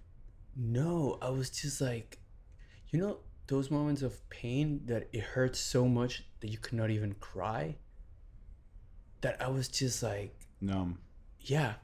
No, 0.57 1.19
I 1.21 1.31
was 1.31 1.51
just 1.51 1.81
like, 1.81 2.19
you 2.91 3.01
know, 3.01 3.19
those 3.49 3.71
moments 3.73 4.03
of 4.03 4.29
pain 4.31 4.83
that 4.87 5.09
it 5.13 5.21
hurts 5.23 5.59
so 5.59 5.89
much 5.89 6.23
that 6.41 6.49
you 6.49 6.59
could 6.59 6.75
not 6.75 6.91
even 6.91 7.15
cry. 7.15 7.75
That 9.23 9.43
I 9.43 9.49
was 9.49 9.67
just 9.69 10.01
like, 10.03 10.35
Numb. 10.61 10.99
yeah, 11.41 11.75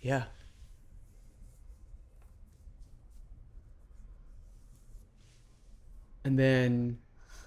yeah. 0.00 0.24
And 6.24 6.38
then 6.38 6.98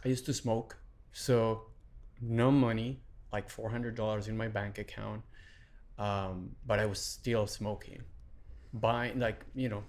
I 0.04 0.08
used 0.08 0.26
to 0.26 0.34
smoke, 0.34 0.78
so 1.12 1.64
no 2.22 2.52
money, 2.52 3.02
like 3.34 3.50
four 3.50 3.70
hundred 3.70 3.96
dollars 3.96 4.28
in 4.28 4.38
my 4.38 4.48
bank 4.48 4.78
account, 4.78 5.22
um, 5.98 6.52
but 6.66 6.80
I 6.80 6.86
was 6.86 7.00
still 7.00 7.48
smoking, 7.48 8.02
buying 8.74 9.20
like 9.20 9.46
you 9.56 9.70
know 9.70 9.84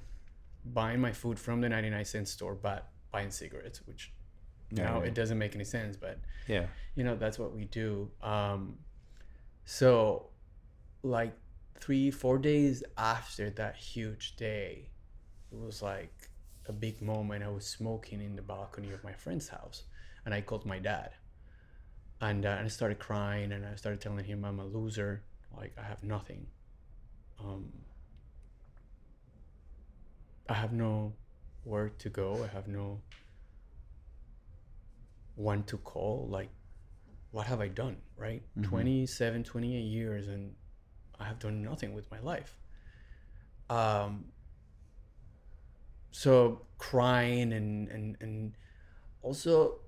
buying 0.65 1.01
my 1.01 1.11
food 1.13 1.39
from 1.41 1.61
the 1.61 1.69
99 1.69 2.05
cent 2.05 2.29
store 2.29 2.55
but 2.55 2.89
buying 3.11 3.31
cigarettes 3.33 3.81
which 3.87 4.13
Yeah, 4.71 4.85
now 4.85 4.99
right. 5.01 5.09
it 5.09 5.15
doesn't 5.15 5.37
make 5.37 5.57
any 5.57 5.65
sense 5.65 5.97
but 5.97 6.21
Yeah. 6.47 6.67
you 6.95 7.03
know 7.03 7.17
that's 7.17 7.37
what 7.37 7.53
we 7.53 7.65
do 7.65 8.09
um 8.23 8.79
so 9.65 10.29
like 11.03 11.35
three 11.81 12.13
four 12.13 12.39
days 12.39 12.85
after 12.97 13.51
that 13.51 13.75
huge 13.75 14.37
day 14.37 14.89
it 15.51 15.59
was 15.59 15.83
like 15.83 16.31
a 16.67 16.73
big 16.73 17.03
moment 17.03 17.43
i 17.43 17.49
was 17.49 17.67
smoking 17.67 18.21
in 18.21 18.37
the 18.37 18.43
balcony 18.43 18.93
of 18.93 19.03
my 19.03 19.13
friend's 19.13 19.49
house 19.49 19.83
and 20.25 20.35
i 20.35 20.41
called 20.41 20.65
my 20.65 20.79
dad 20.79 21.11
and, 22.21 22.47
uh, 22.47 22.51
and 22.51 22.67
i 22.67 22.69
started 22.69 22.99
crying 22.99 23.53
and 23.53 23.67
i 23.67 23.75
started 23.75 24.01
telling 24.01 24.25
him 24.25 24.45
i'm 24.45 24.61
a 24.61 24.65
loser 24.67 25.23
like 25.57 25.75
i 25.79 25.83
have 25.83 26.03
nothing 26.03 26.47
um 27.41 27.73
i 30.49 30.55
have 30.55 30.73
no 30.73 31.13
where 31.65 31.89
to 31.89 32.09
go 32.09 32.43
i 32.45 32.47
have 32.55 32.69
no 32.69 33.01
one 35.35 35.63
to 35.65 35.79
call 35.79 36.27
like 36.31 36.51
what 37.33 37.47
have 37.47 37.61
I 37.61 37.69
done, 37.69 37.97
right? 38.17 38.43
Mhm. 38.59 38.65
27, 38.69 39.43
28 39.43 39.81
years, 39.81 40.29
and 40.29 40.55
I 41.19 41.25
have 41.25 41.39
done 41.39 41.63
nothing 41.63 41.95
with 41.95 42.11
my 42.11 42.21
life. 42.21 42.59
Um, 43.71 44.27
so 46.11 46.67
crying 46.77 47.55
and, 47.55 47.89
and, 47.89 48.17
and 48.21 48.55
also 49.23 49.81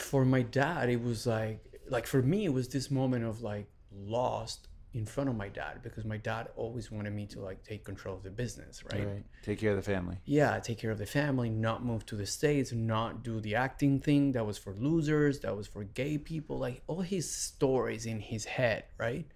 for 0.00 0.24
my 0.24 0.42
dad, 0.42 0.88
it 0.88 1.02
was 1.02 1.26
like, 1.26 1.64
like 1.88 2.06
for 2.06 2.22
me, 2.22 2.44
it 2.44 2.52
was 2.52 2.68
this 2.68 2.90
moment 2.90 3.24
of 3.24 3.42
like 3.42 3.68
lost 3.92 4.68
in 4.92 5.06
front 5.06 5.30
of 5.30 5.36
my 5.36 5.48
dad 5.48 5.80
because 5.82 6.04
my 6.04 6.16
dad 6.16 6.48
always 6.56 6.90
wanted 6.90 7.12
me 7.12 7.24
to 7.24 7.40
like 7.40 7.62
take 7.62 7.84
control 7.84 8.16
of 8.16 8.22
the 8.24 8.30
business, 8.30 8.82
right? 8.92 9.06
Right. 9.06 9.24
Take 9.42 9.60
care 9.60 9.70
of 9.70 9.76
the 9.76 9.82
family. 9.82 10.16
yeah, 10.24 10.58
take 10.58 10.78
care 10.78 10.90
of 10.90 10.98
the 10.98 11.06
family, 11.06 11.48
not 11.48 11.84
move 11.84 12.04
to 12.06 12.16
the 12.16 12.26
States, 12.26 12.72
not 12.72 13.22
do 13.22 13.40
the 13.40 13.54
acting 13.54 14.00
thing 14.00 14.32
that 14.32 14.44
was 14.44 14.58
for 14.58 14.74
losers, 14.74 15.40
that 15.40 15.56
was 15.56 15.68
for 15.68 15.84
gay 15.84 16.18
people, 16.18 16.58
like 16.58 16.82
all 16.88 17.02
his 17.02 17.30
stories 17.30 18.06
in 18.06 18.18
his 18.18 18.44
head, 18.44 18.84
right? 18.98 19.26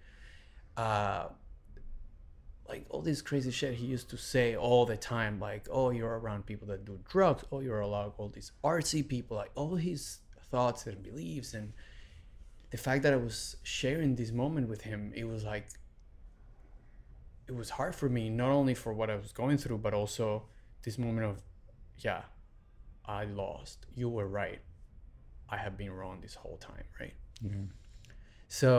Uh, 0.77 1.27
like 2.69 2.87
all 2.91 3.03
this 3.03 3.23
crazy 3.23 3.53
shit 3.53 3.75
he 3.75 3.87
used 3.87 4.11
to 4.11 4.17
say 4.17 4.57
all 4.57 4.87
the 4.87 4.97
time, 4.97 5.39
like, 5.39 5.69
oh, 5.71 5.91
you're 5.91 6.19
around 6.19 6.47
people 6.47 6.67
that 6.69 6.85
do 6.85 6.99
drugs, 7.09 7.45
oh, 7.53 7.61
you're 7.61 7.77
around 7.77 8.13
all 8.17 8.29
these 8.29 8.51
artsy 8.65 9.07
people, 9.07 9.37
like 9.37 9.51
all 9.55 9.77
his 9.77 10.19
thoughts 10.55 10.87
and 10.87 11.03
beliefs. 11.03 11.51
And 11.59 11.73
the 12.71 12.81
fact 12.87 13.03
that 13.05 13.13
I 13.13 13.21
was 13.29 13.57
sharing 13.63 14.15
this 14.21 14.33
moment 14.43 14.69
with 14.73 14.83
him, 14.91 15.13
it 15.15 15.27
was 15.33 15.43
like, 15.53 15.67
it 17.49 17.55
was 17.61 17.69
hard 17.79 17.95
for 18.01 18.09
me 18.09 18.25
not 18.31 18.51
only 18.61 18.75
for 18.83 18.93
what 18.99 19.09
I 19.15 19.17
was 19.25 19.33
going 19.33 19.59
through, 19.63 19.79
but 19.87 19.93
also 20.01 20.27
this 20.85 20.97
moment 21.05 21.27
of, 21.33 21.37
yeah, 21.99 22.23
I 23.05 23.25
lost. 23.25 23.79
You 24.01 24.09
were 24.17 24.29
right. 24.43 24.61
I 25.55 25.57
have 25.65 25.75
been 25.77 25.93
wrong 25.99 26.17
this 26.27 26.35
whole 26.43 26.59
time, 26.71 26.87
right? 27.01 27.15
Mhm. 27.45 27.69
So, 28.49 28.71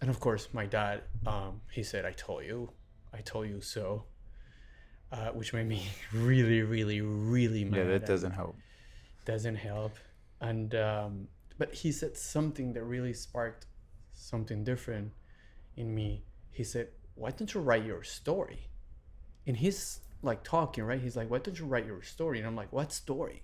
and 0.00 0.08
of 0.14 0.18
course, 0.20 0.44
my 0.60 0.66
dad, 0.78 1.02
um, 1.26 1.60
he 1.76 1.82
said, 1.82 2.02
"I 2.12 2.12
told 2.26 2.44
you, 2.50 2.70
I 3.12 3.20
told 3.32 3.44
you 3.52 3.60
so," 3.60 4.04
uh, 5.16 5.30
which 5.38 5.52
made 5.52 5.68
me 5.76 5.82
really, 6.28 6.60
really, 6.62 7.00
really 7.00 7.64
mad. 7.64 7.78
Yeah, 7.78 7.88
that 7.98 8.06
doesn't 8.06 8.32
help. 8.40 8.54
doesn't 9.32 9.56
help. 9.70 9.94
And 10.42 10.74
um, 10.74 11.28
but 11.58 11.72
he 11.72 11.92
said 11.92 12.16
something 12.16 12.72
that 12.74 12.82
really 12.84 13.14
sparked 13.14 13.66
something 14.12 14.64
different 14.64 15.12
in 15.76 15.94
me. 15.94 16.24
He 16.50 16.64
said, 16.64 16.88
"Why 17.14 17.30
don't 17.30 17.52
you 17.54 17.60
write 17.60 17.84
your 17.86 18.02
story?" 18.02 18.68
And 19.46 19.56
he's 19.56 20.00
like 20.22 20.42
talking, 20.44 20.84
right? 20.84 21.00
He's 21.00 21.16
like, 21.16 21.30
"Why 21.30 21.38
don't 21.38 21.58
you 21.58 21.66
write 21.66 21.86
your 21.86 22.02
story?" 22.02 22.38
And 22.40 22.46
I'm 22.48 22.56
like, 22.62 22.72
"What 22.72 22.92
story?" 22.92 23.42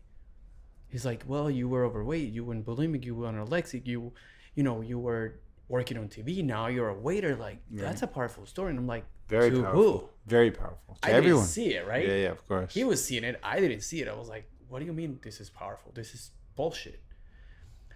He's 0.88 1.04
like, 1.04 1.22
"Well, 1.26 1.48
you 1.50 1.68
were 1.68 1.84
overweight, 1.84 2.32
you 2.32 2.44
went 2.44 2.66
bulimic, 2.66 3.04
you 3.04 3.14
were 3.14 3.26
anorexic, 3.28 3.86
you, 3.86 4.12
you 4.56 4.62
know, 4.62 4.80
you 4.80 4.98
were 4.98 5.38
working 5.68 5.98
on 5.98 6.08
TV. 6.08 6.42
Now 6.44 6.66
you're 6.66 6.88
a 6.88 6.98
waiter. 6.98 7.36
Like 7.36 7.58
that's 7.70 8.02
a 8.02 8.06
powerful 8.08 8.44
story." 8.46 8.70
And 8.70 8.78
I'm 8.78 8.86
like, 8.88 9.04
Very 9.28 9.50
to 9.50 9.62
powerful. 9.62 9.82
who? 9.82 10.08
Very 10.26 10.50
powerful. 10.50 10.98
To 11.02 11.08
I 11.08 11.12
everyone. 11.12 11.42
didn't 11.42 11.48
see 11.50 11.74
it, 11.74 11.86
right? 11.86 12.06
Yeah, 12.08 12.14
yeah, 12.24 12.30
of 12.30 12.46
course. 12.48 12.74
He 12.74 12.84
was 12.84 13.04
seeing 13.04 13.24
it. 13.24 13.38
I 13.42 13.60
didn't 13.60 13.82
see 13.82 14.00
it. 14.02 14.08
I 14.08 14.14
was 14.14 14.28
like, 14.28 14.50
what 14.68 14.80
do 14.80 14.84
you 14.86 14.92
mean 14.92 15.18
this 15.22 15.40
is 15.40 15.48
powerful? 15.50 15.92
This 15.94 16.12
is 16.14 16.30
bullshit. 16.58 17.00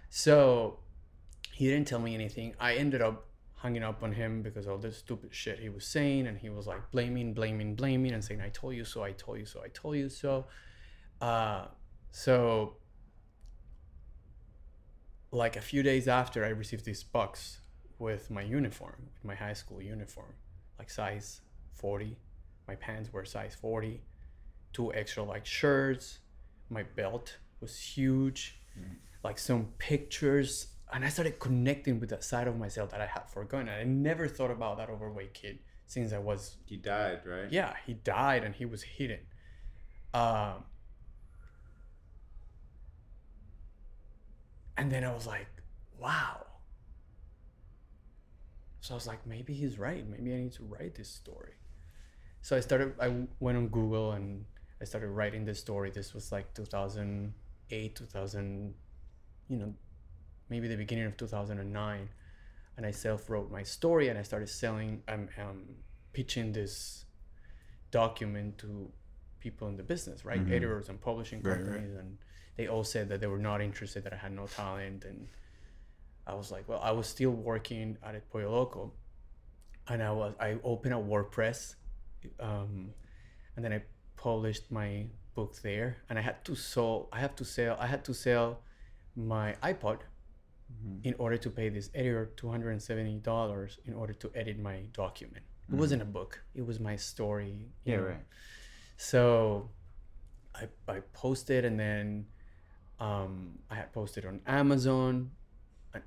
So 0.09 0.79
he 1.51 1.67
didn't 1.67 1.87
tell 1.87 1.99
me 1.99 2.13
anything. 2.13 2.55
I 2.59 2.75
ended 2.75 3.01
up 3.01 3.27
hanging 3.61 3.83
up 3.83 4.03
on 4.03 4.11
him 4.11 4.41
because 4.41 4.67
all 4.67 4.77
this 4.77 4.97
stupid 4.97 5.33
shit 5.33 5.59
he 5.59 5.69
was 5.69 5.85
saying. 5.85 6.27
And 6.27 6.37
he 6.37 6.49
was 6.49 6.65
like 6.65 6.83
blaming, 6.91 7.33
blaming, 7.33 7.75
blaming, 7.75 8.13
and 8.13 8.23
saying, 8.23 8.41
I 8.41 8.49
told 8.49 8.73
you 8.75 8.85
so, 8.85 9.03
I 9.03 9.11
told 9.11 9.37
you 9.39 9.45
so, 9.45 9.61
I 9.63 9.69
told 9.81 9.95
you 9.97 10.09
so. 10.09 10.45
Uh, 11.21 11.65
so, 12.11 12.77
like 15.31 15.55
a 15.55 15.61
few 15.61 15.83
days 15.83 16.07
after, 16.07 16.45
I 16.45 16.49
received 16.49 16.85
this 16.85 17.03
box 17.03 17.59
with 17.99 18.31
my 18.31 18.41
uniform, 18.41 19.09
with 19.13 19.25
my 19.25 19.35
high 19.35 19.53
school 19.61 19.81
uniform, 19.81 20.33
like 20.79 20.89
size 20.89 21.41
40. 21.73 22.17
My 22.67 22.75
pants 22.75 23.11
were 23.11 23.25
size 23.25 23.55
40 23.55 24.01
two 24.73 24.93
extra 24.93 25.23
like 25.23 25.45
shirts. 25.45 26.19
My 26.69 26.83
belt 26.83 27.37
was 27.63 27.79
huge, 27.79 28.59
like 29.23 29.39
some 29.39 29.69
pictures, 29.79 30.67
and 30.93 31.03
I 31.03 31.09
started 31.09 31.39
connecting 31.39 31.99
with 31.99 32.09
that 32.09 32.23
side 32.23 32.47
of 32.47 32.57
myself 32.57 32.91
that 32.91 33.01
I 33.01 33.07
had 33.07 33.27
forgotten. 33.29 33.69
I 33.69 33.83
never 33.83 34.27
thought 34.27 34.51
about 34.51 34.77
that 34.77 34.89
overweight 34.89 35.33
kid 35.33 35.59
since 35.87 36.13
I 36.13 36.19
was 36.19 36.57
he 36.65 36.77
died, 36.77 37.21
right? 37.25 37.51
yeah 37.51 37.73
he 37.85 37.93
died 37.93 38.43
and 38.43 38.53
he 38.55 38.65
was 38.65 38.83
hidden. 38.83 39.19
Um, 40.13 40.63
and 44.77 44.91
then 44.91 45.03
I 45.03 45.13
was 45.13 45.25
like, 45.25 45.47
wow. 45.99 46.45
So 48.81 48.93
I 48.93 48.95
was 48.95 49.07
like, 49.07 49.25
maybe 49.25 49.53
he's 49.53 49.79
right. 49.79 50.07
Maybe 50.07 50.33
I 50.33 50.37
need 50.37 50.53
to 50.53 50.63
write 50.63 50.95
this 50.95 51.09
story. 51.09 51.53
So 52.41 52.57
I 52.57 52.59
started, 52.59 52.93
I 52.99 53.13
went 53.39 53.57
on 53.57 53.69
Google 53.69 54.11
and 54.11 54.45
I 54.81 54.85
started 54.85 55.07
writing 55.07 55.45
this 55.45 55.59
story. 55.59 55.89
This 55.89 56.13
was 56.13 56.31
like 56.31 56.53
2008, 57.73 57.95
2000, 57.95 58.73
you 59.49 59.57
know, 59.57 59.73
maybe 60.49 60.67
the 60.67 60.75
beginning 60.77 61.05
of 61.05 61.17
2009. 61.17 62.09
And 62.77 62.85
I 62.85 62.91
self 62.91 63.29
wrote 63.29 63.51
my 63.51 63.63
story 63.63 64.09
and 64.09 64.17
I 64.17 64.23
started 64.23 64.49
selling, 64.49 65.03
um, 65.07 65.29
um, 65.39 65.63
pitching 66.13 66.51
this 66.53 67.05
document 67.91 68.57
to 68.59 68.91
people 69.39 69.67
in 69.67 69.77
the 69.77 69.83
business, 69.83 70.25
right? 70.25 70.39
Mhm. 70.43 70.51
Editors 70.51 70.89
and 70.89 70.99
publishing 70.99 71.41
Right, 71.41 71.53
right. 71.57 71.65
companies. 71.65 71.95
And 71.95 72.17
they 72.55 72.67
all 72.67 72.83
said 72.83 73.09
that 73.09 73.19
they 73.19 73.27
were 73.27 73.37
not 73.39 73.61
interested, 73.61 74.03
that 74.05 74.13
I 74.13 74.17
had 74.17 74.31
no 74.31 74.47
talent. 74.47 75.05
And 75.05 75.27
I 76.25 76.33
was 76.33 76.51
like, 76.51 76.67
well, 76.67 76.79
I 76.81 76.91
was 76.91 77.07
still 77.07 77.31
working 77.31 77.97
at 78.03 78.15
El 78.15 78.21
Pollo 78.21 78.49
Loco. 78.51 78.93
And 79.87 80.01
I 80.01 80.11
was, 80.11 80.33
I 80.39 80.57
opened 80.63 80.93
a 80.93 80.97
WordPress. 80.97 81.75
Um, 82.39 82.93
and 83.55 83.63
then 83.65 83.73
I 83.73 83.83
published 84.15 84.71
my 84.71 85.07
book 85.33 85.55
there. 85.61 85.97
And 86.09 86.17
I 86.19 86.21
had 86.21 86.43
to 86.45 86.55
sell, 86.55 87.07
I 87.11 87.19
have 87.19 87.35
to 87.35 87.45
sell, 87.45 87.75
I 87.79 87.87
had 87.87 88.03
to 88.05 88.13
sell 88.13 88.59
my 89.15 89.55
iPod 89.63 89.99
Mhm. 90.73 91.05
in 91.05 91.13
order 91.19 91.37
to 91.37 91.49
pay 91.49 91.69
this 91.69 91.89
editor 91.93 92.31
$270 92.35 93.77
in 93.85 93.93
order 93.93 94.13
to 94.13 94.31
edit 94.33 94.57
my 94.59 94.77
document. 94.93 95.43
It 95.71 95.75
wasn't 95.75 96.01
a 96.01 96.05
book, 96.05 96.43
it 96.55 96.65
was 96.65 96.79
my 96.79 96.95
story. 96.95 97.51
Mm-hmm. 97.67 97.89
Yeah, 97.89 97.97
know. 97.97 98.03
right. 98.03 98.25
So 98.97 99.69
I, 100.55 100.67
I 100.87 100.99
posted 101.13 101.65
and 101.65 101.79
then 101.79 102.27
um, 102.99 103.59
I 103.69 103.75
had 103.75 103.91
posted 103.93 104.25
on 104.25 104.41
Amazon. 104.45 105.31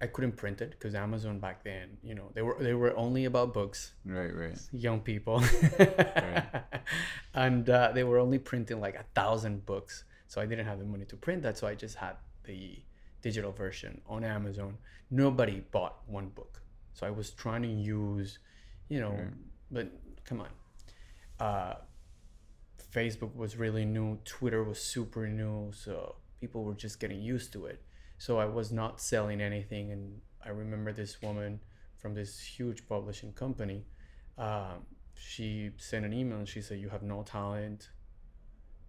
I, 0.01 0.07
couldn't 0.09 0.32
print 0.37 0.61
it 0.61 0.70
because 0.70 0.95
Amazon 0.95 1.39
back 1.39 1.62
then, 1.62 1.97
you 2.03 2.14
know, 2.14 2.30
they 2.34 2.43
were 2.43 2.57
they 2.61 2.74
were 2.74 2.97
only 2.97 3.24
about 3.26 3.55
books, 3.55 3.93
Right, 4.05 4.34
right. 4.34 4.59
young 4.72 5.01
people, 5.01 5.43
and 7.34 7.68
uh, 7.68 7.93
they 7.93 8.05
were 8.05 8.18
only 8.18 8.39
printing 8.39 8.80
like 8.80 8.95
a 8.97 9.05
thousand 9.14 9.64
books. 9.66 10.05
So 10.28 10.41
I 10.41 10.47
didn't 10.47 10.66
have 10.66 10.78
the 10.78 10.84
money 10.84 11.05
to 11.07 11.16
print 11.16 11.43
that, 11.43 11.57
so 11.59 11.66
I 11.66 11.74
just 11.74 11.97
had 11.97 12.16
the 12.45 12.78
digital 13.22 13.53
version 13.53 14.01
on 14.09 14.24
Amazon. 14.24 14.78
Nobody 15.11 15.61
bought 15.70 15.99
one 16.07 16.28
book, 16.30 16.61
so 16.95 17.07
I 17.07 17.11
was 17.11 17.30
trying 17.30 17.62
to 17.62 17.68
use, 17.68 18.39
you 18.89 19.01
know, 19.01 19.11
Right. 19.11 19.32
but 19.70 19.93
come 20.24 20.41
on. 20.41 20.49
Uh, 21.39 21.74
Facebook 22.93 23.34
was 23.37 23.57
really 23.57 23.84
new, 23.84 24.18
Twitter 24.24 24.64
was 24.64 24.80
super 24.80 25.28
new, 25.28 25.70
so 25.72 26.16
people 26.41 26.64
were 26.64 26.74
just 26.74 26.99
getting 26.99 27.20
used 27.20 27.53
to 27.53 27.66
it. 27.66 27.80
So 28.18 28.38
I 28.38 28.46
was 28.46 28.72
not 28.72 29.00
selling 29.00 29.40
anything, 29.40 29.92
and 29.92 30.20
I 30.44 30.50
remember 30.50 30.92
this 30.92 31.20
woman 31.22 31.60
from 31.98 32.14
this 32.14 32.40
huge 32.40 32.86
publishing 32.88 33.32
company. 33.32 33.84
Um, 34.38 34.86
she 35.14 35.70
sent 35.78 36.04
an 36.04 36.12
email 36.12 36.38
and 36.38 36.48
she 36.48 36.60
said, 36.62 36.78
"You 36.78 36.88
have 36.90 37.02
no 37.02 37.22
talent. 37.22 37.90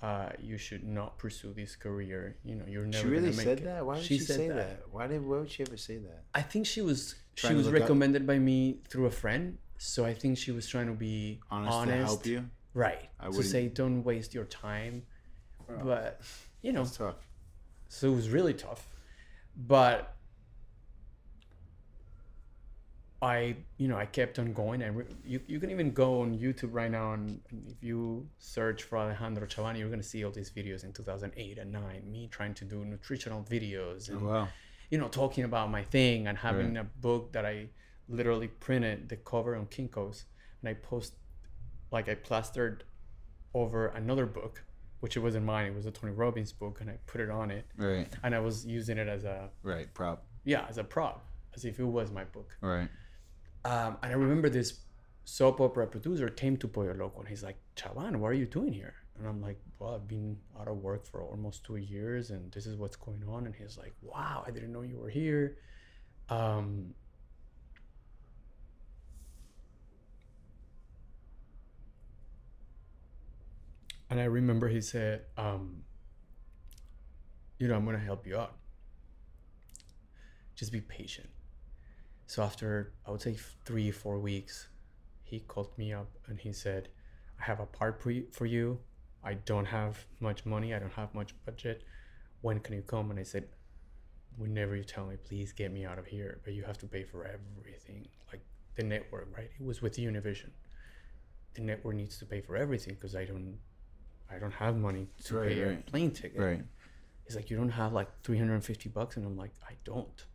Uh, 0.01 0.30
you 0.39 0.57
should 0.57 0.84
not 0.84 1.17
pursue 1.17 1.53
this 1.53 1.75
career. 1.75 2.38
You 2.43 2.55
know, 2.55 2.65
you're 2.67 2.86
never 2.86 3.03
She 3.03 3.09
really 3.09 3.32
said 3.34 3.59
it." 3.59 3.63
that? 3.65 3.86
Why 3.86 3.95
did 3.95 4.03
She 4.05 4.17
she, 4.19 4.23
say 4.25 4.47
that. 4.49 4.55
that? 4.55 4.82
Why 4.91 5.07
did 5.07 5.25
why 5.25 5.38
would 5.39 5.51
she 5.51 5.63
ever 5.63 5.78
say 5.78 5.97
that? 5.97 6.23
I 6.36 6.41
think 6.41 6.65
she 6.67 6.82
was 6.82 7.15
she 7.36 7.41
Trying 7.41 7.53
to 7.53 7.57
was 7.57 7.65
look 7.67 7.75
up- 7.75 7.82
recommended 7.82 8.28
by 8.28 8.38
me 8.39 8.80
through 8.89 9.07
a 9.07 9.11
friend. 9.11 9.57
So 9.80 10.05
I 10.05 10.13
think 10.13 10.38
she 10.38 10.51
was 10.51 10.67
trying 10.67 10.88
to 10.88 10.93
be 10.93 11.39
Honest, 11.51 11.73
honest, 11.75 11.97
to 11.97 12.05
help 12.05 12.25
you? 12.25 12.49
right? 12.73 13.09
I 13.19 13.30
say 13.32 13.67
don't 13.67 14.03
waste 14.03 14.34
your 14.34 14.45
time, 14.45 15.03
but 15.84 16.21
you 16.61 16.71
know, 16.71 16.84
so 16.84 17.15
it 18.11 18.15
was 18.15 18.30
really 18.30 18.53
tough. 18.53 18.88
But 19.58 20.14
I, 23.22 23.55
you 23.78 23.88
know, 23.88 23.97
I 23.97 24.05
kept 24.05 24.38
on 24.38 24.53
going, 24.53 24.84
and 24.84 25.03
you, 25.26 25.41
you 25.47 25.60
can 25.60 25.72
even 25.72 25.91
go 25.91 26.22
on 26.22 26.38
YouTube 26.38 26.70
right 26.72 26.91
now, 26.91 27.14
and 27.14 27.41
if 27.68 27.82
you 27.82 28.28
search 28.38 28.84
for 28.84 28.99
Alejandro 28.99 29.47
Chabán, 29.47 29.78
you're 29.78 29.89
gonna 29.89 30.03
see 30.03 30.24
all 30.24 30.30
these 30.30 30.51
videos 30.51 30.84
in 30.84 30.93
2008 30.93 31.58
and 31.58 31.72
9, 31.72 32.12
me 32.12 32.28
trying 32.32 32.53
to 32.53 32.66
do 32.66 32.86
nutritional 32.86 33.43
videos, 33.43 34.10
and 34.10 34.22
Oh, 34.22 34.26
wow. 34.30 34.47
you 34.91 34.99
know, 34.99 35.08
talking 35.08 35.45
about 35.45 35.72
my 35.72 35.84
thing, 35.84 36.28
and 36.28 36.38
having 36.38 36.78
a 36.78 36.84
book 36.84 37.34
that 37.34 37.43
I 37.43 37.70
literally 38.08 38.49
printed 38.49 39.10
the 39.10 39.16
cover 39.18 39.55
on 39.55 39.66
Kinko's, 39.66 40.26
and 40.62 40.70
I 40.70 40.76
post, 40.76 41.14
like 41.91 42.08
I 42.08 42.14
plastered 42.14 42.84
over 43.55 43.88
another 43.88 44.28
book, 44.28 44.64
which 45.02 45.16
it 45.18 45.20
wasn't 45.20 45.45
mine, 45.45 45.66
it 45.68 45.76
was 45.76 45.86
a 45.86 45.91
Tony 45.91 46.14
Robbins 46.14 46.52
book, 46.52 46.82
and 46.82 46.89
I 46.89 46.98
put 47.06 47.22
it 47.22 47.30
on 47.30 47.52
it, 47.52 47.66
Right, 47.78 48.08
and 48.24 48.34
I 48.36 48.39
was 48.39 48.66
using 48.66 48.98
it 48.98 49.08
as 49.08 49.24
a 49.26 49.50
right. 49.64 49.91
Prop. 49.93 50.26
yeah 50.43 50.66
as 50.70 50.78
a 50.78 50.84
prop, 50.84 51.26
as 51.56 51.66
if 51.66 51.80
it 51.80 51.84
was 51.86 52.12
my 52.12 52.24
book. 52.26 52.56
Right. 52.62 52.89
Um, 53.66 53.98
and 54.02 54.12
I 54.12 54.16
remember 54.16 54.50
this 54.50 54.80
soap 55.26 55.60
opera 55.60 55.88
producer 55.88 56.30
came 56.30 56.56
to 56.58 56.68
Pollo 56.68 56.93
Loco 56.93 57.20
and 57.20 57.28
he's 57.28 57.43
like, 57.43 57.58
Chabán, 57.76 58.16
what 58.18 58.30
are 58.30 58.34
you 58.34 58.45
doing 58.45 58.72
here? 58.72 58.93
And 59.20 59.28
I'm 59.28 59.41
like, 59.41 59.60
well, 59.80 59.95
I've 59.95 60.08
been 60.08 60.38
out 60.60 60.68
of 60.70 60.78
work 60.78 61.06
for 61.06 61.22
almost 61.22 61.64
two 61.66 61.76
years 61.76 62.30
and 62.30 62.50
this 62.52 62.66
is 62.66 62.78
what's 62.78 62.95
going 62.95 63.24
on. 63.28 63.45
And 63.45 63.54
he's 63.54 63.78
like, 63.78 63.93
wow, 64.02 64.43
I 64.48 64.52
didn't 64.52 64.72
know 64.72 64.84
you 64.84 64.98
were 65.00 65.10
here. 65.10 65.58
Um, 66.30 66.93
and 74.10 74.20
I 74.20 74.26
remember 74.26 74.68
he 74.68 74.82
said, 74.82 75.26
um, 75.38 75.84
you 77.58 77.68
know, 77.68 77.76
I'm 77.76 77.86
going 77.86 77.97
to 77.97 78.03
help 78.03 78.26
you 78.26 78.38
out. 78.38 78.55
Just 80.55 80.72
be 80.72 80.82
patient. 80.82 81.30
So 82.28 82.43
after 82.43 82.93
I 83.05 83.12
would 83.12 83.22
say 83.22 83.38
three, 83.66 83.91
four 83.91 84.20
weeks, 84.20 84.68
he 85.24 85.39
called 85.39 85.78
me 85.78 85.93
up 85.93 86.10
and 86.28 86.39
he 86.39 86.53
said, 86.53 86.89
I 87.39 87.43
have 87.43 87.60
a 87.60 87.66
part 87.66 88.01
for 88.01 88.12
you, 88.12 88.28
for 88.32 88.45
you. 88.45 88.80
I 89.24 89.34
don't 89.34 89.66
have 89.66 90.05
much 90.20 90.45
money. 90.45 90.74
I 90.74 90.80
don't 90.80 90.93
have 90.93 91.14
much 91.14 91.34
budget. 91.45 91.84
When 92.41 92.60
can 92.60 92.76
you 92.76 92.82
come? 92.82 93.12
And 93.12 93.20
I 93.20 93.24
said, 93.24 93.47
whenever 94.38 94.76
you 94.76 94.84
tell 94.84 95.05
me, 95.05 95.18
please 95.18 95.51
get 95.51 95.72
me 95.72 95.86
out 95.86 95.99
of 95.99 96.05
here. 96.05 96.39
But 96.43 96.53
you 96.53 96.64
have 96.64 96.78
to 96.80 96.86
pay 96.86 97.03
for 97.03 97.26
everything. 97.26 98.08
Like 98.32 98.41
the 98.76 98.84
network, 98.84 99.28
right? 99.36 99.49
It 99.60 99.66
was 99.66 99.82
with 99.82 99.97
Univision. 99.97 100.51
The 101.55 101.62
network 101.62 101.95
needs 101.95 102.18
to 102.20 102.26
pay 102.26 102.41
for 102.41 102.55
everything 102.55 102.93
because 102.93 103.16
I 103.16 103.26
don't, 103.26 103.58
I 104.32 104.39
don't 104.39 104.53
have 104.53 104.75
money 104.78 105.07
to 105.25 105.38
Right, 105.38 105.49
pay 105.49 105.61
a 105.61 105.67
right. 105.69 105.86
plane 105.86 106.11
ticket. 106.11 106.39
Right. 106.39 106.63
He's 107.25 107.36
like, 107.36 107.49
you 107.49 107.57
don't 107.57 107.69
have 107.69 107.93
like 107.93 108.07
350 108.23 108.89
bucks? 108.89 109.17
And 109.17 109.25
I'm 109.25 109.38
like, 109.38 109.51
I 109.67 109.73
don't. 109.84 110.25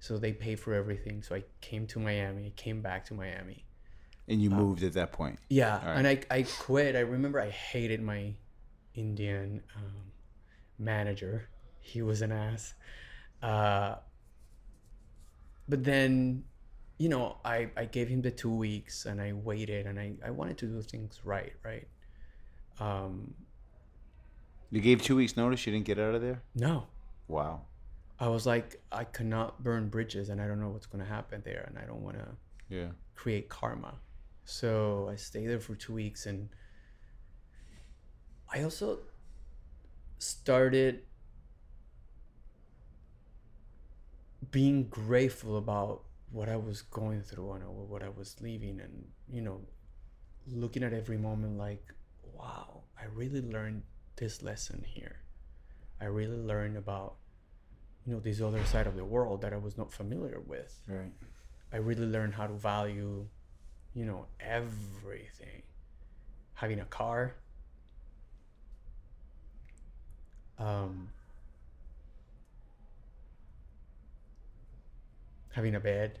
So 0.00 0.18
they 0.18 0.32
pay 0.32 0.56
for 0.56 0.74
everything. 0.74 1.22
So 1.22 1.34
I 1.36 1.44
came 1.60 1.86
to 1.88 2.00
Miami, 2.00 2.46
I 2.46 2.52
came 2.56 2.80
back 2.82 3.04
to 3.06 3.14
Miami. 3.14 3.64
And 4.28 4.40
you 4.42 4.50
moved 4.50 4.82
at 4.82 4.92
that 4.94 5.12
point. 5.12 5.38
Yeah. 5.48 5.84
Right. 5.84 5.96
And 5.98 6.06
I, 6.08 6.20
I 6.30 6.42
quit. 6.42 6.96
I 6.96 7.00
remember 7.00 7.40
I 7.40 7.50
hated 7.50 8.00
my 8.00 8.34
Indian 8.94 9.62
um, 9.76 10.12
manager. 10.78 11.48
He 11.80 12.02
was 12.02 12.22
an 12.22 12.30
ass. 12.32 12.74
Uh, 13.42 13.96
but 15.68 15.84
then, 15.84 16.44
you 16.98 17.08
know, 17.08 17.36
I, 17.44 17.70
I 17.76 17.84
gave 17.86 18.08
him 18.08 18.22
the 18.22 18.30
two 18.30 18.54
weeks 18.54 19.06
and 19.06 19.20
I 19.20 19.32
waited 19.32 19.86
and 19.86 19.98
I, 19.98 20.14
I 20.24 20.30
wanted 20.30 20.58
to 20.58 20.66
do 20.66 20.82
things 20.82 21.20
right, 21.24 21.52
right? 21.64 21.86
Um, 22.80 23.34
You 24.70 24.80
gave 24.80 25.02
two 25.02 25.16
weeks 25.16 25.36
notice. 25.36 25.66
You 25.66 25.72
didn't 25.72 25.86
get 25.86 25.98
out 25.98 26.14
of 26.14 26.22
there. 26.22 26.42
no, 26.54 26.86
Wow. 27.28 27.62
I 28.18 28.28
was 28.28 28.46
like, 28.46 28.80
I 28.92 29.04
cannot 29.04 29.62
burn 29.64 29.88
bridges 29.88 30.28
and 30.28 30.40
I 30.40 30.46
don't 30.46 30.60
know 30.60 30.68
what's 30.68 30.86
going 30.86 31.02
to 31.04 31.10
happen 31.10 31.42
there 31.44 31.64
and 31.68 31.76
I 31.78 31.84
don't 31.86 32.02
want 32.02 32.16
to 32.18 32.28
Yeah. 32.68 32.90
create 33.16 33.48
karma. 33.48 33.94
So 34.44 35.08
I 35.10 35.16
stayed 35.16 35.46
there 35.48 35.58
for 35.60 35.74
two 35.74 35.92
weeks 35.92 36.26
and 36.26 36.48
I 38.52 38.62
also 38.62 39.00
started 40.18 41.02
being 44.50 44.84
grateful 44.88 45.56
about 45.56 46.02
what 46.30 46.48
I 46.48 46.56
was 46.56 46.82
going 46.82 47.22
through 47.22 47.52
and 47.52 47.64
what 47.88 48.02
I 48.02 48.08
was 48.08 48.36
leaving 48.40 48.80
and 48.80 49.04
you 49.28 49.40
know 49.40 49.60
looking 50.46 50.82
at 50.82 50.92
every 50.92 51.16
moment 51.18 51.56
like 51.58 51.92
wow 52.42 52.82
I 53.00 53.04
really 53.14 53.40
learned 53.40 53.82
this 54.16 54.42
lesson 54.42 54.84
here 54.86 55.16
I 56.00 56.06
really 56.06 56.36
learned 56.36 56.76
about 56.76 57.14
you 58.04 58.12
know 58.12 58.20
this 58.20 58.40
other 58.40 58.64
side 58.64 58.86
of 58.86 58.96
the 58.96 59.04
world 59.04 59.42
that 59.42 59.52
I 59.52 59.56
was 59.56 59.78
not 59.78 59.92
familiar 59.92 60.40
with 60.44 60.76
Right. 60.88 61.12
I 61.72 61.78
really 61.78 62.06
learned 62.06 62.34
how 62.34 62.46
to 62.46 62.52
value, 62.52 63.26
you 63.94 64.04
know, 64.04 64.26
everything. 64.38 65.62
Having 66.54 66.80
a 66.80 66.84
car, 66.84 67.34
um, 70.58 71.08
having 75.54 75.74
a 75.74 75.80
bed, 75.80 76.20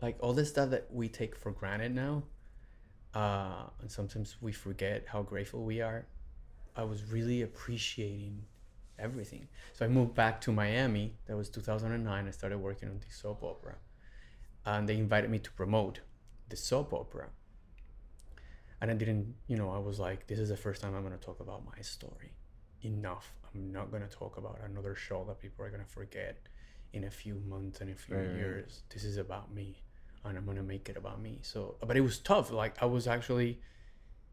like 0.00 0.16
all 0.20 0.32
this 0.32 0.48
stuff 0.48 0.70
that 0.70 0.86
we 0.92 1.08
take 1.08 1.34
for 1.34 1.50
granted 1.50 1.94
now. 1.94 2.22
Uh, 3.14 3.64
and 3.80 3.90
sometimes 3.90 4.36
we 4.40 4.52
forget 4.52 5.06
how 5.08 5.22
grateful 5.22 5.64
we 5.64 5.80
are. 5.80 6.06
I 6.76 6.84
was 6.84 7.04
really 7.04 7.42
appreciating 7.42 8.44
everything. 8.98 9.48
So 9.72 9.84
I 9.84 9.88
moved 9.88 10.14
back 10.14 10.40
to 10.42 10.52
Miami. 10.52 11.16
That 11.26 11.36
was 11.36 11.48
2009. 11.50 12.26
I 12.26 12.30
started 12.30 12.58
working 12.58 12.88
on 12.88 12.98
the 13.00 13.12
soap 13.14 13.42
opera, 13.42 13.76
and 14.64 14.88
they 14.88 14.96
invited 14.96 15.30
me 15.30 15.38
to 15.40 15.50
promote 15.52 16.00
the 16.48 16.56
soap 16.56 16.92
opera. 16.92 17.30
And 18.80 18.90
I 18.90 18.94
didn't, 18.94 19.34
you 19.48 19.56
know, 19.56 19.70
I 19.70 19.78
was 19.78 19.98
like, 19.98 20.26
this 20.26 20.38
is 20.38 20.48
the 20.50 20.56
first 20.56 20.82
time 20.82 20.94
I'm 20.94 21.02
going 21.04 21.18
to 21.18 21.24
talk 21.24 21.40
about 21.40 21.64
my 21.64 21.80
story. 21.82 22.32
Enough. 22.82 23.32
I'm 23.54 23.72
not 23.72 23.90
going 23.90 24.02
to 24.02 24.08
talk 24.08 24.36
about 24.36 24.60
another 24.64 24.94
show 24.94 25.24
that 25.24 25.40
people 25.40 25.64
are 25.64 25.70
going 25.70 25.82
to 25.82 25.88
forget 25.90 26.38
in 26.92 27.04
a 27.04 27.10
few 27.10 27.34
months 27.48 27.80
and 27.80 27.90
a 27.90 27.94
few 27.94 28.16
Right, 28.16 28.34
years. 28.36 28.82
This 28.90 29.04
is 29.04 29.16
about 29.16 29.52
me, 29.52 29.82
and 30.28 30.38
I'm 30.38 30.46
to 30.56 30.62
make 30.62 30.88
it 30.88 30.96
about 30.96 31.20
me. 31.20 31.38
So, 31.42 31.76
but 31.86 31.96
it 31.96 32.00
was 32.02 32.18
tough. 32.18 32.50
Like, 32.50 32.80
I 32.82 32.86
was 32.86 33.06
actually 33.06 33.60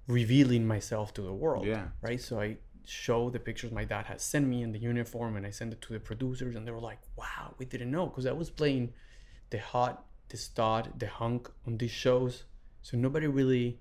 revealing 0.08 0.68
myself 0.68 1.14
to 1.16 1.22
the 1.22 1.34
world 1.34 1.66
Yeah. 1.66 1.88
right? 2.02 2.22
So 2.22 2.40
I 2.40 2.58
show 2.86 3.30
the 3.32 3.40
pictures 3.40 3.72
my 3.72 3.84
dad 3.84 4.06
had 4.06 4.22
sent 4.22 4.48
me 4.48 4.62
in 4.62 4.72
the 4.72 4.80
uniform, 4.80 5.36
and 5.36 5.46
I 5.46 5.50
sent 5.50 5.74
it 5.74 5.82
to 5.82 5.94
the 5.94 6.00
producers, 6.00 6.56
and 6.56 6.68
they 6.68 6.72
were 6.72 6.80
like, 6.92 7.00
"Wow, 7.16 7.56
we 7.58 7.66
didn't 7.66 7.90
know," 7.90 8.06
because 8.08 8.26
I 8.28 8.32
was 8.32 8.50
playing 8.52 8.94
the 9.50 9.58
hot, 9.58 10.06
the 10.30 10.38
stud, 10.38 11.00
the 11.00 11.08
hunk 11.08 11.50
on 11.66 11.78
these 11.78 11.92
shows, 11.92 12.44
so 12.84 12.96
nobody 12.98 13.26
really, 13.28 13.80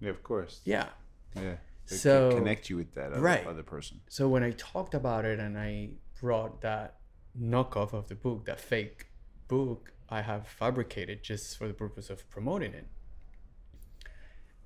Yeah, 0.00 0.10
of 0.10 0.22
course. 0.22 0.60
yeah. 0.64 0.90
Yeah. 1.34 1.56
They 1.88 1.96
So- 1.96 2.30
connect 2.30 2.70
you 2.70 2.76
with 2.76 2.92
that 2.94 3.12
other, 3.12 3.20
Right. 3.20 3.44
other 3.46 3.62
person. 3.62 4.00
So 4.08 4.28
when 4.28 4.42
I 4.44 4.52
talked 4.52 4.94
about 4.94 5.24
it 5.24 5.38
and 5.38 5.58
I 5.58 5.90
brought 6.20 6.60
that 6.62 6.98
knockoff 7.38 7.92
of 7.92 8.06
the 8.08 8.14
book, 8.14 8.44
that 8.46 8.60
fake 8.60 9.06
book 9.48 9.92
I 10.08 10.22
have 10.22 10.46
fabricated 10.46 11.22
just 11.22 11.56
for 11.56 11.66
the 11.66 11.74
purpose 11.74 12.10
of 12.10 12.28
promoting 12.30 12.74
it, 12.74 12.86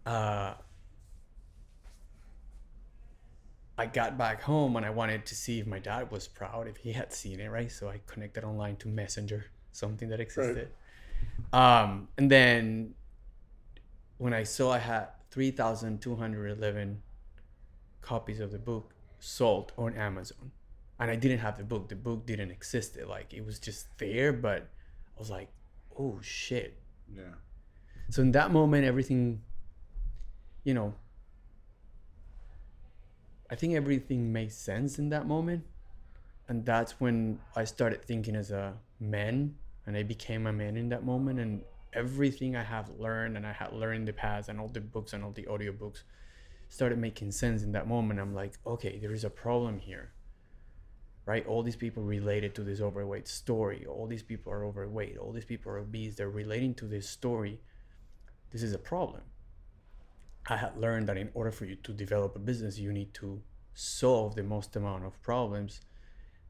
uh, 0.07 0.55
I 3.79 3.87
got 3.87 4.19
back 4.19 4.43
home 4.43 4.77
and 4.77 4.85
I 4.85 4.91
wanted 4.91 5.25
to 5.27 5.35
see 5.35 5.61
if 5.61 5.67
my 5.67 5.79
dad 5.79 6.11
was 6.11 6.29
proud, 6.29 6.69
if 6.69 6.77
he 6.77 6.93
had 6.93 7.13
seen 7.13 7.41
it, 7.41 7.49
right? 7.49 7.73
So 7.73 7.89
I 7.89 8.01
connected 8.07 8.45
online 8.45 8.77
to 8.77 8.89
Messenger, 8.89 9.47
something 9.73 10.11
that 10.11 10.21
existed. 10.21 10.69
Um, 11.53 12.09
and 12.19 12.31
then 12.31 12.95
when 14.19 14.35
I 14.35 14.43
saw 14.43 14.73
I 14.73 14.79
had 14.79 15.09
3,211 15.31 17.03
copies 18.03 18.41
of 18.41 18.53
the 18.53 18.59
book 18.59 18.93
sold 19.19 19.73
on 19.79 19.95
Amazon. 19.95 20.51
And 20.99 21.11
I 21.11 21.17
didn't 21.17 21.39
have 21.39 21.57
the 21.57 21.65
book. 21.65 21.89
The 21.89 21.97
book 21.97 22.27
didn't 22.27 22.51
exist. 22.51 22.97
It, 22.97 23.09
like 23.09 23.33
it 23.33 23.47
was 23.47 23.59
just 23.59 23.87
there, 23.97 24.33
but 24.33 24.69
I 25.21 25.23
was 25.23 25.29
like, 25.29 25.51
oh 25.99 26.19
shit. 26.23 26.81
Yeah. 27.15 27.35
So 28.09 28.23
in 28.23 28.33
that 28.33 28.53
moment, 28.53 28.87
everything, 28.87 29.43
you 30.65 30.73
know, 30.73 30.95
I 33.51 33.55
think 33.55 33.75
everything 33.75 34.33
makes 34.33 34.55
sense 34.55 34.99
in 34.99 35.11
that 35.11 35.27
moment. 35.27 35.67
And 36.49 36.65
that's 36.65 37.01
when 37.01 37.39
I 37.55 37.65
started 37.65 38.03
thinking 38.03 38.35
as 38.35 38.51
a 38.51 38.73
man 38.99 39.57
and 39.85 39.95
I 39.95 40.05
became 40.05 40.47
a 40.47 40.55
man 40.55 40.79
in 40.79 40.89
that 40.89 41.05
moment. 41.05 41.39
And 41.39 41.65
everything 41.93 42.57
I 42.57 42.63
have 42.63 42.89
learned 42.99 43.37
and 43.37 43.47
I 43.47 43.53
had 43.53 43.75
learned 43.75 43.97
in 43.97 44.05
the 44.07 44.15
past 44.15 44.49
and 44.49 44.59
all 44.59 44.69
the 44.69 44.81
books 44.81 45.13
and 45.13 45.23
all 45.23 45.33
the 45.33 45.43
audiobooks 45.43 46.05
started 46.71 46.99
making 46.99 47.33
sense 47.33 47.63
in 47.63 47.73
that 47.73 47.87
moment. 47.87 48.21
I'm 48.21 48.35
like, 48.35 48.55
okay, 48.67 48.99
there 48.99 49.13
is 49.13 49.25
a 49.25 49.31
problem 49.31 49.81
here. 49.81 50.13
Right? 51.27 51.47
All 51.47 51.63
these 51.63 51.77
people 51.77 52.03
related 52.03 52.55
to 52.57 52.63
this 52.63 52.81
overweight 52.81 53.29
story. 53.29 53.87
All 53.87 54.07
these 54.07 54.23
people 54.23 54.53
are 54.53 54.65
overweight. 54.65 55.19
All 55.19 55.33
these 55.33 55.45
people 55.45 55.71
are 55.73 55.79
obese. 55.79 56.17
They're 56.17 56.31
relating 56.31 56.75
to 56.77 56.87
this 56.87 57.09
story. 57.09 57.61
This 58.51 58.63
is 58.63 58.73
a 58.73 58.79
problem. 58.79 59.23
I 60.49 60.57
had 60.57 60.77
learned 60.77 61.09
that 61.09 61.17
in 61.17 61.31
order 61.35 61.53
for 61.53 61.67
you 61.67 61.77
to 61.77 61.93
develop 61.93 62.35
a 62.35 62.39
business, 62.41 62.79
you 62.79 62.93
need 62.93 63.15
to 63.15 63.41
solve 63.75 64.35
the 64.35 64.43
most 64.43 64.75
amount 64.75 65.05
of 65.05 65.23
problems 65.23 65.81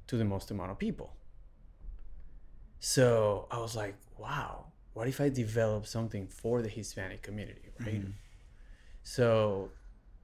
to 0.07 0.17
the 0.17 0.25
most 0.25 0.51
amount 0.51 0.71
of 0.71 0.79
people. 0.79 1.15
So 2.79 3.47
I 3.51 3.59
was 3.59 3.77
like, 3.77 3.97
wow, 4.17 4.67
what 4.95 5.07
if 5.07 5.21
I 5.21 5.29
develop 5.29 5.87
something 5.87 6.27
for 6.27 6.63
the 6.63 6.69
Hispanic 6.69 7.23
community, 7.23 7.71
right? 7.81 8.03
So 9.03 9.71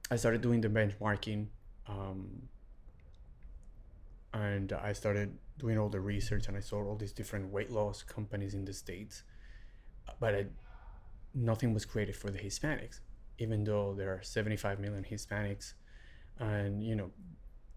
I 0.09 0.15
started 0.15 0.41
doing 0.41 0.61
the 0.61 0.69
benchmarking. 0.69 1.47
Um, 1.87 2.49
and 4.33 4.73
I 4.73 4.93
started 4.93 5.37
doing 5.57 5.77
all 5.77 5.89
the 5.89 5.99
research 5.99 6.47
and 6.47 6.57
I 6.57 6.59
saw 6.59 6.83
all 6.83 6.95
these 6.95 7.13
different 7.13 7.51
weight 7.51 7.71
loss 7.71 8.03
companies 8.03 8.53
in 8.53 8.65
the 8.65 8.73
States. 8.73 9.23
But 10.19 10.35
I, 10.35 10.45
nothing 11.33 11.73
was 11.73 11.85
created 11.85 12.15
for 12.15 12.29
the 12.29 12.39
Hispanics, 12.39 12.99
even 13.39 13.63
though 13.63 13.93
there 13.93 14.11
are 14.11 14.21
75 14.21 14.79
million 14.79 15.05
Hispanics 15.09 15.73
and, 16.39 16.83
you 16.83 16.95
know, 16.95 17.11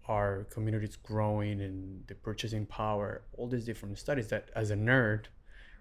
our 0.07 0.45
community 0.45 0.85
is 0.85 0.95
growing 0.95 1.61
and 1.61 2.05
the 2.07 2.15
purchasing 2.15 2.65
power, 2.65 3.23
all 3.37 3.47
these 3.47 3.65
different 3.65 3.97
studies 3.97 4.27
that 4.27 4.49
as 4.55 4.71
a 4.71 4.75
nerd, 4.75 5.25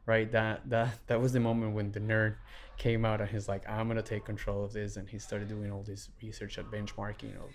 right, 0.06 0.30
that, 0.32 0.68
that, 0.68 0.94
that 1.06 1.20
was 1.20 1.32
the 1.32 1.40
moment 1.40 1.74
when 1.74 1.90
the 1.92 2.00
nerd 2.00 2.36
came 2.76 3.04
out 3.04 3.20
and 3.20 3.30
he's 3.30 3.48
like, 3.48 3.68
I'm 3.68 3.88
to 3.88 4.02
take 4.02 4.24
control 4.24 4.64
of 4.64 4.72
this. 4.72 4.96
And 4.96 5.08
he 5.08 5.18
started 5.18 5.48
doing 5.48 5.70
all 5.70 5.82
this 5.82 6.08
research 6.22 6.58
at 6.58 6.66
benchmarking, 6.66 7.24
you 7.24 7.34
know, 7.34 7.48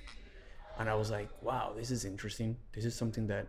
and 0.77 0.89
I 0.89 0.95
was 0.95 1.09
like, 1.11 1.29
wow, 1.41 1.73
this 1.75 1.91
is 1.91 2.05
interesting. 2.05 2.57
This 2.73 2.85
is 2.85 2.95
something 2.95 3.27
that, 3.27 3.47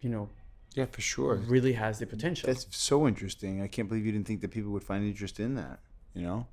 you 0.00 0.08
know, 0.10 0.28
Yeah, 0.74 0.86
for 0.86 1.00
sure. 1.00 1.36
really 1.36 1.72
has 1.74 1.98
the 1.98 2.06
potential. 2.06 2.46
That's 2.46 2.66
so 2.70 3.06
interesting. 3.08 3.62
I 3.62 3.68
can't 3.68 3.88
believe 3.88 4.06
you 4.06 4.12
didn't 4.12 4.26
think 4.26 4.40
that 4.42 4.50
people 4.50 4.70
would 4.72 4.84
find 4.84 5.04
interest 5.04 5.40
in 5.40 5.54
that. 5.56 5.80
You 6.14 6.22
know? 6.22 6.46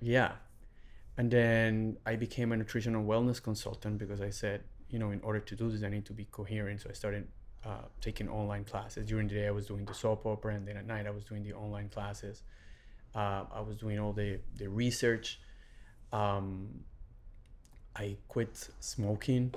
Yeah. 0.00 0.32
And 1.16 1.30
then 1.30 1.96
I 2.04 2.16
became 2.16 2.52
a 2.52 2.56
nutritional 2.56 3.04
wellness 3.04 3.42
consultant 3.42 3.98
because 3.98 4.20
I 4.20 4.30
said, 4.30 4.62
you 4.88 4.98
know, 4.98 5.10
in 5.10 5.20
order 5.22 5.40
to 5.40 5.56
do 5.56 5.70
this, 5.70 5.82
I 5.82 5.88
need 5.88 6.04
to 6.06 6.12
be 6.12 6.26
coherent. 6.30 6.80
So 6.82 6.90
I 6.90 6.92
started 6.92 7.26
uh, 7.64 7.82
taking 8.00 8.28
online 8.28 8.64
classes. 8.64 9.06
During 9.06 9.28
the 9.28 9.34
day, 9.34 9.46
I 9.46 9.50
was 9.50 9.66
doing 9.66 9.84
the 9.84 9.94
soap 9.94 10.26
opera, 10.26 10.54
and 10.54 10.66
then 10.68 10.76
at 10.76 10.86
night, 10.86 11.06
I 11.06 11.10
was 11.10 11.24
doing 11.24 11.42
the 11.42 11.52
online 11.54 11.88
classes. 11.88 12.42
Uh, 13.14 13.44
I 13.52 13.60
was 13.60 13.76
doing 13.76 13.98
all 13.98 14.12
the, 14.12 14.40
the 14.56 14.68
research. 14.68 15.40
Um, 16.12 16.84
I 17.96 18.16
quit 18.28 18.68
smoking, 18.80 19.54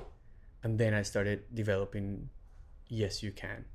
and 0.64 0.78
then 0.78 0.94
I 0.94 1.02
started 1.02 1.44
developing 1.54 2.30
Yes 2.88 3.24
You 3.24 3.32
Can. 3.32 3.66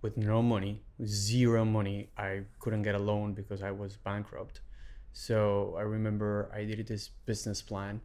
With 0.00 0.16
no 0.16 0.42
money, 0.42 0.82
zero 1.04 1.64
money, 1.64 2.08
I 2.16 2.42
couldn't 2.60 2.82
get 2.82 2.94
a 2.94 2.98
loan 2.98 3.34
because 3.34 3.62
I 3.62 3.70
was 3.70 3.96
bankrupt. 3.96 4.60
So 5.12 5.74
I 5.76 5.82
remember 5.82 6.50
I 6.54 6.64
did 6.64 6.86
this 6.86 7.08
business 7.26 7.60
plan, 7.60 8.00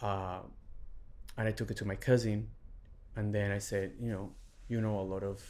uh, 0.00 0.40
and 1.36 1.46
I 1.46 1.52
took 1.52 1.70
it 1.70 1.76
to 1.78 1.84
my 1.84 1.96
cousin, 1.96 2.48
and 3.16 3.34
then 3.34 3.52
I 3.52 3.58
said, 3.58 3.92
you 4.00 4.10
know, 4.10 4.30
you 4.68 4.80
know 4.80 4.98
a 4.98 5.02
lot 5.02 5.22
of 5.22 5.42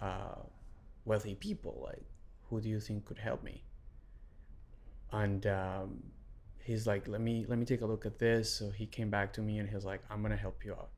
uh, 0.00 0.42
wealthy 1.04 1.34
people. 1.34 1.82
Like, 1.84 2.04
who 2.48 2.60
do 2.60 2.68
you 2.68 2.80
think 2.80 3.06
could 3.06 3.18
help 3.18 3.42
me? 3.42 3.62
And 5.10 5.46
um, 5.46 6.02
he's 6.68 6.86
like, 6.86 7.08
let 7.08 7.22
me 7.22 7.46
let 7.48 7.58
me 7.58 7.64
take 7.64 7.80
a 7.80 7.86
look 7.86 8.04
at 8.04 8.18
this. 8.18 8.54
So 8.58 8.70
he 8.70 8.86
came 8.86 9.10
back 9.10 9.32
to 9.36 9.40
me 9.40 9.58
and 9.58 9.68
he's 9.68 9.86
like, 9.86 10.02
I'm 10.10 10.20
gonna 10.22 10.36
help 10.36 10.64
you 10.66 10.72
out. 10.74 10.90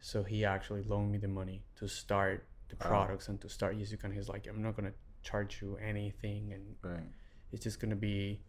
So 0.00 0.24
he 0.24 0.44
actually 0.44 0.82
loaned 0.82 1.12
me 1.12 1.18
the 1.18 1.28
money 1.28 1.62
to 1.76 1.86
start 1.88 2.46
the 2.68 2.76
Wow. 2.76 2.88
products 2.90 3.28
and 3.28 3.40
to 3.40 3.48
start 3.48 3.76
Yes 3.76 3.90
You 3.92 3.96
Can. 3.98 4.10
And 4.10 4.18
he's 4.18 4.28
like, 4.28 4.46
I'm 4.48 4.60
not 4.60 4.74
gonna 4.76 4.96
charge 5.22 5.60
you 5.62 5.76
anything, 5.92 6.52
and 6.52 6.64
Right. 6.82 7.08
it's 7.52 7.62
just 7.62 7.78
gonna 7.80 8.02
be, 8.12 8.42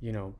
you 0.00 0.12
know, 0.12 0.34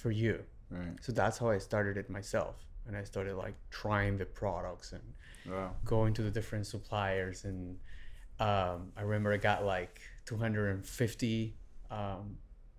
for 0.00 0.10
you. 0.10 0.36
Right. 0.70 0.96
So 1.04 1.12
that's 1.12 1.36
how 1.38 1.50
I 1.50 1.58
started 1.58 1.98
it 1.98 2.08
myself, 2.08 2.56
and 2.86 2.96
I 2.96 3.04
started 3.04 3.34
like 3.36 3.56
trying 3.70 4.16
the 4.16 4.24
products 4.24 4.92
and 4.92 5.02
Wow. 5.44 5.76
going 5.84 6.14
to 6.14 6.22
the 6.22 6.30
different 6.30 6.66
suppliers. 6.66 7.44
And 7.44 7.76
um, 8.48 8.92
I 8.96 9.02
remember 9.02 9.32
I 9.32 9.36
got 9.36 9.64
like 9.64 10.00
250 10.24 11.54
um, 11.90 12.38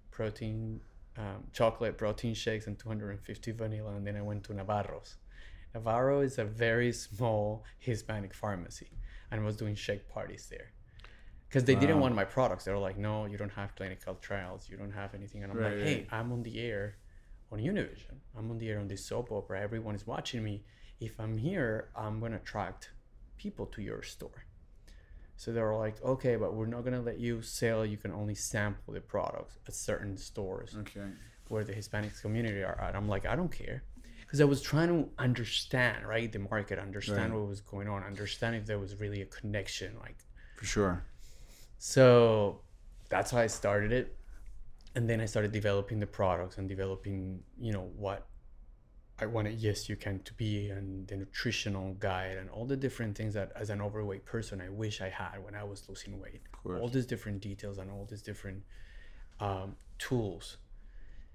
protein, 0.10 0.82
um, 1.18 1.44
chocolate 1.54 1.98
protein 1.98 2.34
shakes 2.34 2.68
and 2.68 2.78
250 2.80 3.52
vanilla, 3.52 3.96
and 3.96 4.06
then 4.06 4.16
I 4.16 4.22
went 4.22 4.44
to 4.46 4.54
Navarro's. 4.54 5.18
Navarro 5.74 6.22
is 6.22 6.38
a 6.38 6.46
very 6.46 6.92
small 6.92 7.64
Hispanic 7.80 8.34
pharmacy, 8.34 8.90
and 9.30 9.42
I 9.42 9.44
was 9.44 9.56
doing 9.58 9.76
shake 9.76 10.10
parties 10.10 10.48
there. 10.50 10.72
Because 11.48 11.66
they 11.66 11.76
didn't 11.76 12.00
want 12.00 12.16
my 12.16 12.24
products. 12.24 12.64
They 12.64 12.72
were 12.72 12.78
like, 12.78 12.98
no, 12.98 13.26
you 13.26 13.38
don't 13.38 13.52
have 13.52 13.76
clinical 13.76 14.16
trials. 14.16 14.70
You 14.70 14.78
don't 14.78 14.92
have 14.92 15.14
anything. 15.14 15.44
And 15.44 15.52
I'm 15.52 15.58
Right, 15.58 15.74
like, 15.78 15.84
hey, 15.86 15.96
right. 15.96 16.08
I'm 16.12 16.32
on 16.32 16.44
the 16.44 16.60
air 16.62 16.96
on 17.52 17.60
Univision. 17.60 18.16
I'm 18.38 18.50
on 18.50 18.58
the 18.58 18.70
air 18.70 18.80
on 18.80 18.88
this 18.88 19.06
soap 19.06 19.32
opera. 19.34 19.60
Everyone 19.62 19.94
is 19.94 20.08
watching 20.08 20.44
me. 20.46 20.64
If 21.02 21.20
I'm 21.20 21.38
here, 21.38 21.90
I'm 21.94 22.22
going 22.22 22.32
to 22.32 22.38
attract 22.38 22.92
people 23.38 23.66
to 23.68 23.82
your 23.82 24.02
store. 24.02 24.46
So 25.42 25.52
they 25.52 25.60
were 25.60 25.76
like, 25.76 26.00
okay, 26.04 26.36
but 26.36 26.54
we're 26.54 26.68
not 26.68 26.82
going 26.82 26.94
to 26.94 27.02
let 27.02 27.20
you 27.20 27.42
sell. 27.42 27.84
You 27.84 27.98
can 27.98 28.12
only 28.12 28.36
sample 28.36 28.94
the 28.94 29.02
products 29.02 29.58
at 29.68 29.74
certain 29.74 30.16
stores 30.16 30.76
Okay. 30.82 31.08
where 31.48 31.64
the 31.64 31.74
Hispanic 31.74 32.12
community 32.22 32.62
are 32.62 32.80
at. 32.80 32.96
I'm 32.96 33.10
like, 33.10 33.26
I 33.26 33.36
don't 33.36 33.52
care. 33.52 33.82
Because 34.20 34.40
I 34.40 34.44
was 34.46 34.62
trying 34.62 34.90
to 34.90 35.10
understand, 35.18 36.06
right, 36.08 36.32
the 36.32 36.38
market, 36.38 36.78
understand 36.78 37.34
Right. 37.34 37.40
what 37.40 37.50
was 37.50 37.60
going 37.60 37.88
on, 37.88 38.04
understand 38.04 38.56
if 38.56 38.68
there 38.68 38.78
was 38.78 39.00
really 39.00 39.24
a 39.24 39.26
connection. 39.26 39.98
Like, 40.00 40.20
For 40.58 40.66
sure. 40.66 41.04
so 41.80 42.62
that's 43.10 43.32
how 43.32 43.40
I 43.40 43.48
started 43.48 43.92
it. 43.92 44.16
And 44.94 45.10
then 45.10 45.20
I 45.22 45.26
started 45.26 45.52
developing 45.52 46.00
the 46.00 46.06
products 46.06 46.60
and 46.60 46.70
developing, 46.70 47.42
you 47.60 47.74
know, 47.74 47.90
what 47.96 48.28
I 49.22 49.28
wanted 49.28 49.60
Yes 49.60 49.88
You 49.88 49.96
Can 49.96 50.20
to 50.24 50.34
be 50.34 50.70
and 50.70 51.08
the 51.08 51.16
nutritional 51.16 51.94
guide 52.00 52.38
and 52.38 52.50
all 52.50 52.66
the 52.66 52.76
different 52.76 53.16
things 53.16 53.36
that 53.36 53.52
as 53.56 53.70
an 53.70 53.80
overweight 53.80 54.26
person 54.26 54.60
I 54.60 54.70
wish 54.70 55.00
I 55.00 55.10
had 55.10 55.44
when 55.44 55.54
I 55.54 55.64
was 55.64 55.88
losing 55.88 56.20
weight. 56.20 56.42
All 56.82 56.88
these 56.88 57.06
different 57.06 57.40
details 57.40 57.78
and 57.78 57.92
all 57.92 58.08
these 58.10 58.24
different 58.24 58.64
um, 59.40 59.76
tools. 60.00 60.58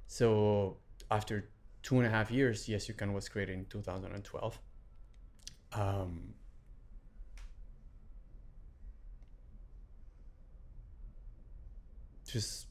So 0.08 0.78
after 1.12 1.48
two 1.84 1.98
and 1.98 2.06
a 2.06 2.10
half 2.10 2.28
years, 2.32 2.68
Yes 2.68 2.88
You 2.88 2.94
Can 2.94 3.12
was 3.12 3.28
created 3.28 3.54
in 3.54 3.66
2012. 3.66 4.58
Um, 5.74 6.34
just 12.26 12.66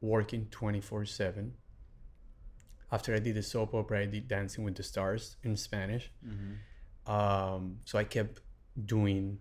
working 0.00 0.46
24 0.50 1.04
7 1.04 1.52
after 2.92 3.14
i 3.14 3.18
did 3.18 3.34
the 3.34 3.42
soap 3.42 3.74
opera 3.74 4.00
i 4.00 4.06
did 4.06 4.28
dancing 4.28 4.64
with 4.64 4.74
the 4.76 4.82
stars 4.82 5.36
in 5.42 5.56
spanish. 5.56 6.10
Um, 7.06 7.78
so 7.84 7.98
i 7.98 8.04
kept 8.04 8.40
doing 8.84 9.38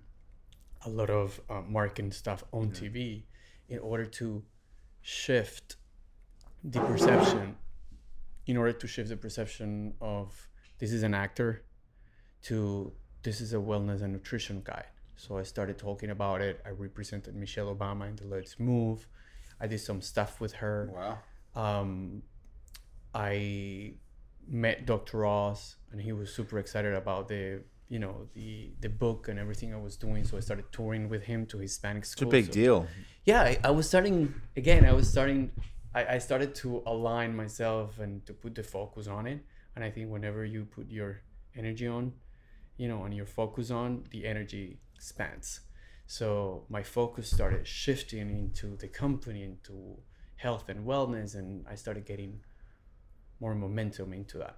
a 0.86 0.90
lot 0.90 1.10
of 1.10 1.40
uh, 1.50 1.62
marketing 1.68 2.12
stuff 2.12 2.44
on 2.52 2.70
tv 2.72 3.24
in 3.70 3.80
order 3.80 4.06
to 4.06 4.44
shift 5.02 5.78
the 6.64 6.80
perception 6.82 7.56
in 8.48 8.58
order 8.58 8.74
to 8.74 8.88
shift 8.88 9.10
the 9.10 9.18
perception 9.18 9.94
of 10.02 10.48
this 10.80 10.92
is 10.92 11.04
an 11.04 11.14
actor 11.14 11.64
to 12.44 12.92
this 13.24 13.42
is 13.42 13.54
a 13.54 13.58
wellness 13.58 14.02
and 14.04 14.14
nutrition 14.14 14.62
guide 14.64 14.86
so 15.16 15.38
i 15.38 15.44
started 15.44 15.78
talking 15.78 16.10
about 16.12 16.42
it. 16.42 16.62
I 16.66 16.70
represented 16.70 17.36
michelle 17.36 17.74
obama 17.76 18.08
in 18.10 18.16
the 18.18 18.26
let's 18.28 18.60
move. 18.60 19.08
I 19.60 19.68
did 19.68 19.80
some 19.80 20.02
stuff 20.02 20.42
with 20.42 20.54
her. 20.54 20.92
Wow. 20.94 21.18
um, 21.80 22.22
I 23.16 23.94
met 24.48 24.86
Dr. 24.86 25.20
Ross, 25.20 25.78
and 25.92 26.02
he 26.02 26.12
was 26.12 26.34
super 26.34 26.60
excited 26.60 26.94
about 26.94 27.28
the 27.30 27.62
you 27.88 28.00
know 28.00 28.28
the 28.34 28.72
the 28.82 28.90
book 28.90 29.28
and 29.30 29.40
everything 29.40 29.74
I 29.74 29.78
was 29.78 29.96
doing. 29.96 30.24
So 30.26 30.38
I 30.38 30.42
started 30.42 30.66
touring 30.72 31.08
with 31.10 31.24
him 31.24 31.46
to 31.48 31.58
Hispanic 31.60 32.04
schools. 32.06 32.34
It's 32.34 32.34
a 32.34 32.38
big 32.40 32.46
So- 32.48 32.52
deal. 32.62 32.88
Yeah, 33.24 33.42
I, 33.42 33.58
I 33.64 33.72
was 33.72 33.88
starting 33.88 34.34
again. 34.58 34.86
I 34.86 34.94
was 34.94 35.10
starting. 35.10 35.52
I, 35.94 36.16
I 36.16 36.18
started 36.20 36.54
to 36.56 36.84
align 36.86 37.36
myself 37.36 38.00
and 38.00 38.24
to 38.28 38.34
put 38.34 38.54
the 38.54 38.64
focus 38.64 39.08
on 39.08 39.26
it. 39.28 39.40
And 39.76 39.84
I 39.84 39.90
think 39.90 40.12
whenever 40.12 40.44
you 40.46 40.66
put 40.66 40.90
your 40.90 41.22
energy 41.56 41.88
on, 41.88 42.14
you 42.78 42.88
know, 42.88 43.04
and 43.06 43.14
your 43.14 43.26
focus 43.26 43.72
on, 43.72 44.04
the 44.12 44.26
energy 44.26 44.80
expands. 44.96 45.62
So 46.08 46.66
my 46.70 46.84
focus 46.84 47.32
started 47.32 47.66
shifting 47.66 48.30
into 48.30 48.76
the 48.78 48.88
company, 48.88 49.44
into 49.44 49.98
health 50.36 50.70
and 50.70 50.86
wellness, 50.86 51.34
and 51.36 51.66
I 51.68 51.76
started 51.76 52.06
getting 52.06 52.42
more 53.46 53.54
momentum 53.54 54.12
into 54.12 54.40
that. 54.40 54.58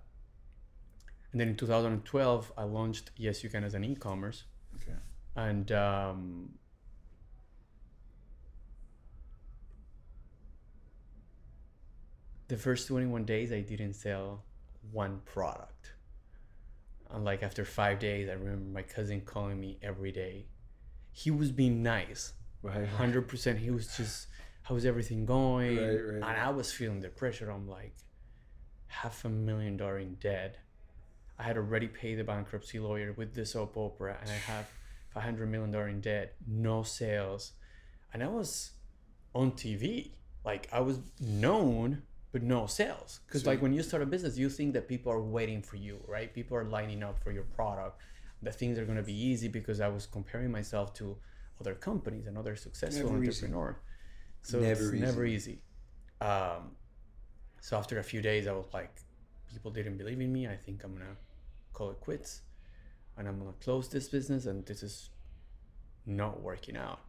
And 1.34 1.42
then 1.42 1.50
in 1.50 1.56
2012, 1.58 2.54
I 2.58 2.64
launched 2.64 3.12
Yes 3.18 3.44
You 3.44 3.50
Can 3.50 3.66
as 3.66 3.74
an 3.74 3.84
e-commerce, 3.84 4.46
Okay. 4.78 4.98
and 5.36 5.70
um, 5.74 6.54
the 12.48 12.58
first 12.58 12.88
21 12.88 13.26
days, 13.26 13.52
I 13.52 13.62
didn't 13.62 13.94
sell 13.94 14.44
one 14.92 15.22
product. 15.26 15.94
And 17.12 17.24
like 17.26 17.44
after 17.44 17.66
five 17.66 18.00
days, 18.00 18.30
I 18.30 18.34
remember 18.34 18.70
my 18.72 18.82
cousin 18.82 19.22
calling 19.22 19.60
me 19.60 19.78
every 19.82 20.12
day. 20.12 20.48
He 21.12 21.32
was 21.32 21.52
being 21.52 21.82
nice, 21.84 22.34
Right. 22.62 22.88
hundred 22.88 23.28
percent. 23.28 23.60
He 23.60 23.72
was 23.72 23.96
just, 23.98 24.28
how's 24.64 24.86
everything 24.86 25.26
going? 25.26 25.78
Right, 25.78 25.88
right. 25.96 26.16
And 26.16 26.24
I 26.26 26.50
was 26.50 26.72
feeling 26.72 27.00
the 27.02 27.10
pressure. 27.10 27.50
I'm 27.50 27.68
like, 27.68 27.96
half 28.88 29.26
a 29.26 29.30
million 29.30 29.78
dollar 29.78 30.00
in 30.00 30.16
debt. 30.16 30.58
I 31.40 31.44
had 31.44 31.58
already 31.58 31.88
paid 31.88 32.16
the 32.16 32.24
bankruptcy 32.24 32.80
lawyer 32.80 33.14
with 33.14 33.34
the 33.36 33.46
soap 33.46 33.78
opera, 33.78 34.18
and 34.22 34.30
I 34.30 34.34
have 34.52 34.68
five 35.14 35.24
hundred 35.24 35.50
million 35.50 35.72
dollar 35.72 35.88
in 35.88 36.02
debt, 36.02 36.36
no 36.48 36.84
sales, 36.84 37.52
and 38.14 38.24
I 38.24 38.28
was 38.28 38.72
on 39.36 39.52
TV. 39.52 40.12
Like 40.46 40.68
I 40.72 40.80
was 40.80 41.00
known, 41.20 42.04
but 42.32 42.42
no 42.42 42.66
sales. 42.68 43.20
Because 43.28 43.46
like 43.46 43.62
when 43.62 43.74
you 43.74 43.84
start 43.84 44.02
a 44.02 44.06
business, 44.06 44.38
you 44.38 44.50
think 44.50 44.74
that 44.74 44.88
people 44.88 45.12
are 45.12 45.22
waiting 45.22 45.62
for 45.62 45.76
you, 45.76 46.00
right? 46.08 46.34
People 46.34 46.58
are 46.58 46.64
lining 46.64 47.04
up 47.04 47.22
for 47.24 47.32
your 47.32 47.44
product. 47.44 48.02
That 48.44 48.56
things 48.56 48.78
are 48.78 48.86
gonna 48.86 49.04
be 49.04 49.14
easy 49.14 49.48
because 49.48 49.82
I 49.82 49.88
was 49.88 50.06
comparing 50.06 50.52
myself 50.52 50.94
to 50.96 51.18
other 51.60 51.74
companies 51.74 52.28
and 52.28 52.38
other 52.38 52.56
successful 52.56 53.10
entrepreneurs. 53.10 53.76
So 54.42 54.60
Never 54.60 54.94
it's 54.94 55.02
never 55.02 55.26
easy. 55.26 55.62
Um, 56.22 56.72
so 57.62 57.78
after 57.78 58.00
a 58.00 58.04
few 58.04 58.22
days, 58.22 58.48
I 58.48 58.52
was 58.54 58.66
like, 58.74 58.94
people 59.52 59.72
didn't 59.72 59.98
believe 59.98 60.20
in 60.22 60.32
me. 60.32 60.48
I 60.48 60.56
think 60.56 60.84
I'm 60.84 60.94
gonna 60.94 61.16
call 61.74 61.90
it 61.92 62.00
quits, 62.00 62.42
and 63.18 63.28
I'm 63.28 63.38
gonna 63.40 63.54
close 63.62 63.90
this 63.90 64.08
business. 64.10 64.46
And 64.46 64.66
this 64.66 64.84
is 64.84 65.10
not 66.06 66.42
working 66.42 66.78
out. 66.78 67.00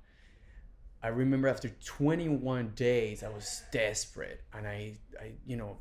I 1.02 1.08
remember 1.08 1.46
after 1.46 1.68
21 1.68 2.72
days, 2.74 3.22
I 3.22 3.28
was 3.28 3.62
desperate, 3.70 4.42
and 4.52 4.66
I, 4.66 4.94
I, 5.20 5.32
you 5.46 5.56
know, 5.56 5.76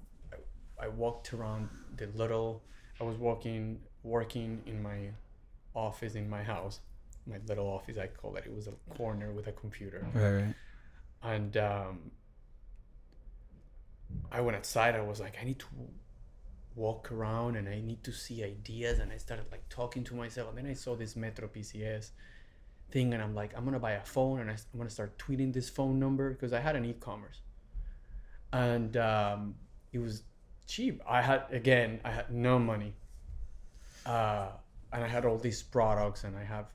I, 0.79 0.85
I 0.85 0.87
walked 0.89 1.33
around 1.33 1.69
the 1.95 2.07
little. 2.07 2.63
I 3.01 3.03
was 3.03 3.17
walking, 3.17 3.79
working 4.03 4.61
in 4.65 4.81
my 4.81 5.09
office 5.73 6.15
in 6.15 6.29
my 6.29 6.43
house, 6.43 6.79
my 7.25 7.37
little 7.47 7.67
office. 7.67 7.97
I 7.97 8.07
call 8.07 8.35
it. 8.35 8.43
It 8.45 8.53
was 8.55 8.67
a 8.67 8.73
corner 8.95 9.31
with 9.31 9.47
a 9.47 9.51
computer 9.51 10.05
Right. 10.13 10.31
Right. 10.43 10.55
and 11.23 11.57
um, 11.57 12.11
I 14.31 14.41
went 14.41 14.57
outside. 14.57 14.95
I 14.95 15.01
was 15.01 15.19
like, 15.19 15.37
I 15.41 15.45
need 15.45 15.59
to 15.59 15.65
walk 16.75 17.11
around 17.11 17.55
and 17.55 17.67
I 17.67 17.81
need 17.81 18.03
to 18.03 18.11
see 18.11 18.43
ideas. 18.43 18.99
And 18.99 19.11
I 19.11 19.17
started 19.17 19.45
like 19.51 19.67
talking 19.69 20.03
to 20.05 20.15
myself. 20.15 20.49
And 20.49 20.57
then 20.57 20.67
I 20.67 20.73
saw 20.73 20.95
this 20.95 21.15
Metro 21.15 21.47
PCS 21.47 22.11
thing, 22.91 23.13
and 23.13 23.21
I'm 23.21 23.35
like, 23.35 23.55
I'm 23.55 23.65
gonna 23.65 23.79
buy 23.79 23.93
a 23.93 24.03
phone, 24.03 24.39
and 24.39 24.49
I, 24.49 24.53
am 24.53 24.77
gonna 24.77 24.89
start 24.89 25.17
tweeting 25.17 25.53
this 25.53 25.69
phone 25.69 25.99
number 25.99 26.31
because 26.31 26.53
I 26.53 26.59
had 26.59 26.75
an 26.75 26.85
e-commerce, 26.85 27.41
and 28.53 28.95
um, 28.97 29.55
it 29.93 29.99
was 29.99 30.23
cheap. 30.67 31.01
I 31.07 31.21
had 31.21 31.43
again, 31.51 31.99
I 32.03 32.11
had 32.11 32.31
no 32.31 32.59
money, 32.59 32.93
uh, 34.05 34.49
and 34.93 35.03
I 35.03 35.07
had 35.07 35.25
all 35.25 35.37
these 35.37 35.61
products, 35.61 36.23
and 36.23 36.37
I 36.37 36.43
have, 36.43 36.67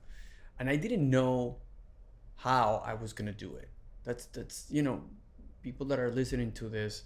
and 0.58 0.68
I 0.68 0.76
didn't 0.76 1.08
know 1.08 1.56
how 2.36 2.82
I 2.84 2.94
was 2.94 3.12
gonna 3.12 3.32
do 3.32 3.56
it. 3.56 3.68
That's 4.04 4.26
that's 4.26 4.66
you 4.70 4.82
know, 4.82 5.02
people 5.62 5.86
that 5.86 5.98
are 5.98 6.10
listening 6.10 6.52
to 6.52 6.68
this, 6.68 7.04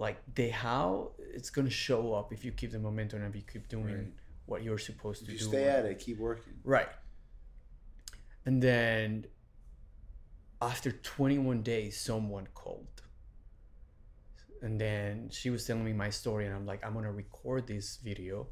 like 0.00 0.18
they 0.34 0.48
how 0.48 1.12
it's 1.34 1.50
gonna 1.50 1.70
show 1.70 2.14
up 2.14 2.32
if 2.32 2.44
you 2.44 2.50
keep 2.50 2.72
the 2.72 2.78
momentum 2.78 3.20
and 3.22 3.28
if 3.28 3.36
you 3.36 3.46
keep 3.52 3.68
doing 3.68 3.84
Right. 3.84 4.12
what 4.46 4.62
you're 4.64 4.78
supposed 4.78 5.20
to 5.20 5.26
do. 5.26 5.32
You 5.32 5.38
do. 5.38 5.44
stay 5.44 5.68
at 5.68 5.84
it. 5.84 5.98
Keep 5.98 6.18
working. 6.18 6.54
Right. 6.64 6.88
And 8.46 8.62
then 8.62 9.26
after 10.62 10.90
21 10.90 11.62
days, 11.62 12.00
someone 12.00 12.48
called. 12.54 13.02
And 14.62 14.80
then 14.80 15.28
she 15.30 15.50
was 15.50 15.66
telling 15.66 15.84
me 15.84 15.92
my 15.92 16.10
story, 16.10 16.46
and 16.46 16.54
I'm 16.54 16.66
like, 16.66 16.84
I'm 16.84 16.94
gonna 16.94 17.12
record 17.12 17.66
this 17.66 17.98
video 18.02 18.48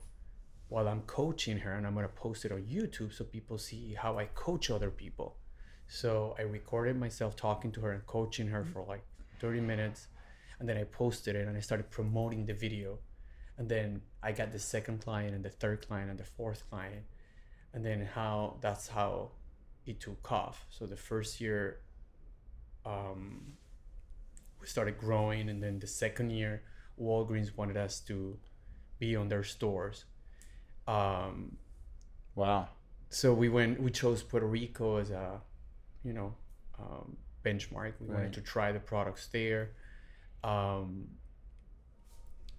while 0.68 0.86
I'm 0.86 1.02
coaching 1.02 1.58
her, 1.58 1.72
and 1.72 1.86
I'm 1.86 1.94
gonna 1.94 2.08
post 2.08 2.44
it 2.44 2.52
on 2.52 2.62
YouTube 2.62 3.12
so 3.14 3.24
people 3.24 3.56
see 3.56 3.94
how 3.94 4.18
I 4.18 4.26
coach 4.26 4.70
other 4.70 4.90
people. 4.90 5.36
So 5.86 6.34
I 6.38 6.42
recorded 6.42 6.98
myself 6.98 7.36
talking 7.36 7.72
to 7.72 7.80
her 7.80 7.92
and 7.92 8.06
coaching 8.06 8.48
her 8.48 8.62
mm-hmm. 8.62 8.72
for 8.72 8.84
like 8.86 9.04
30 9.40 9.60
minutes, 9.60 10.08
and 10.58 10.68
then 10.68 10.76
I 10.76 10.84
posted 10.84 11.36
it 11.36 11.46
and 11.48 11.56
I 11.56 11.60
started 11.60 11.90
promoting 11.90 12.46
the 12.46 12.54
video. 12.54 12.98
And 13.58 13.68
then 13.68 14.02
I 14.22 14.32
got 14.32 14.52
the 14.52 14.58
second 14.58 15.00
client 15.02 15.34
and 15.34 15.44
the 15.44 15.50
third 15.50 15.86
client 15.86 16.10
and 16.10 16.18
the 16.18 16.24
fourth 16.24 16.68
client 16.70 17.04
and 17.74 17.84
then 17.84 18.08
how 18.14 18.56
that's 18.60 18.88
how 18.88 19.30
it 19.84 20.00
took 20.00 20.30
off 20.32 20.64
so 20.70 20.86
the 20.86 20.96
first 20.96 21.40
year 21.40 21.80
um, 22.86 23.52
we 24.60 24.66
started 24.66 24.98
growing 24.98 25.48
and 25.48 25.62
then 25.62 25.78
the 25.78 25.86
second 25.86 26.30
year 26.30 26.62
walgreens 27.00 27.56
wanted 27.56 27.76
us 27.76 28.00
to 28.00 28.38
be 28.98 29.14
on 29.16 29.28
their 29.28 29.44
stores 29.44 30.04
um, 30.86 31.56
Wow. 32.34 32.68
so 33.10 33.34
we 33.34 33.48
went 33.48 33.80
we 33.80 33.90
chose 33.90 34.22
puerto 34.22 34.46
rico 34.46 34.96
as 34.96 35.10
a 35.10 35.40
you 36.04 36.12
know 36.12 36.34
um, 36.78 37.16
benchmark 37.44 37.92
we 38.00 38.06
Right. 38.06 38.14
wanted 38.14 38.32
to 38.34 38.40
try 38.40 38.72
the 38.72 38.80
products 38.80 39.26
there 39.28 39.72
um, 40.44 41.08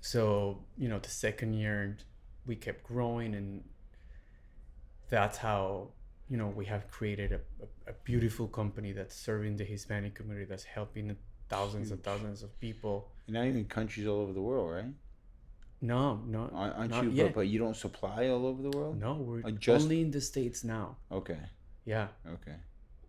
so 0.02 0.60
you 0.78 0.88
know 0.90 1.00
the 1.00 1.10
second 1.10 1.54
year 1.54 1.98
we 2.46 2.56
kept 2.56 2.84
growing 2.84 3.36
and 3.36 3.64
that's 5.10 5.38
how 5.38 5.90
you 6.30 6.38
know 6.38 6.48
we 6.48 6.66
have 6.66 6.90
created 6.90 7.32
a, 7.32 7.40
a, 7.64 7.92
a 7.92 7.94
beautiful 8.04 8.48
company 8.48 8.92
that's 8.92 9.16
serving 9.16 9.58
the 9.58 9.64
hispanic 9.64 10.16
community 10.16 10.46
that's 10.46 10.64
helping 10.64 11.16
thousands 11.50 11.92
and 11.92 12.04
thousands 12.04 12.44
of 12.44 12.58
people 12.60 13.10
You're 13.26 13.40
not 13.42 13.48
even 13.48 13.66
countries 13.66 14.06
all 14.08 14.20
over 14.22 14.34
the 14.34 14.42
world, 14.42 14.72
right? 14.72 14.86
no 15.82 16.22
no 16.28 16.50
Aren't 16.54 16.94
you? 17.04 17.10
yet. 17.12 17.34
But, 17.34 17.48
you 17.48 17.58
don't 17.58 17.76
supply 17.76 18.28
all 18.28 18.46
over 18.46 18.62
the 18.62 18.70
world. 18.78 19.00
no 19.00 19.14
we're 19.14 19.42
just- 19.52 19.84
only 19.84 20.02
in 20.02 20.12
the 20.12 20.22
states 20.22 20.64
now 20.64 20.98
Okay. 21.12 21.40
yeah 21.86 22.08
Okay. 22.36 22.56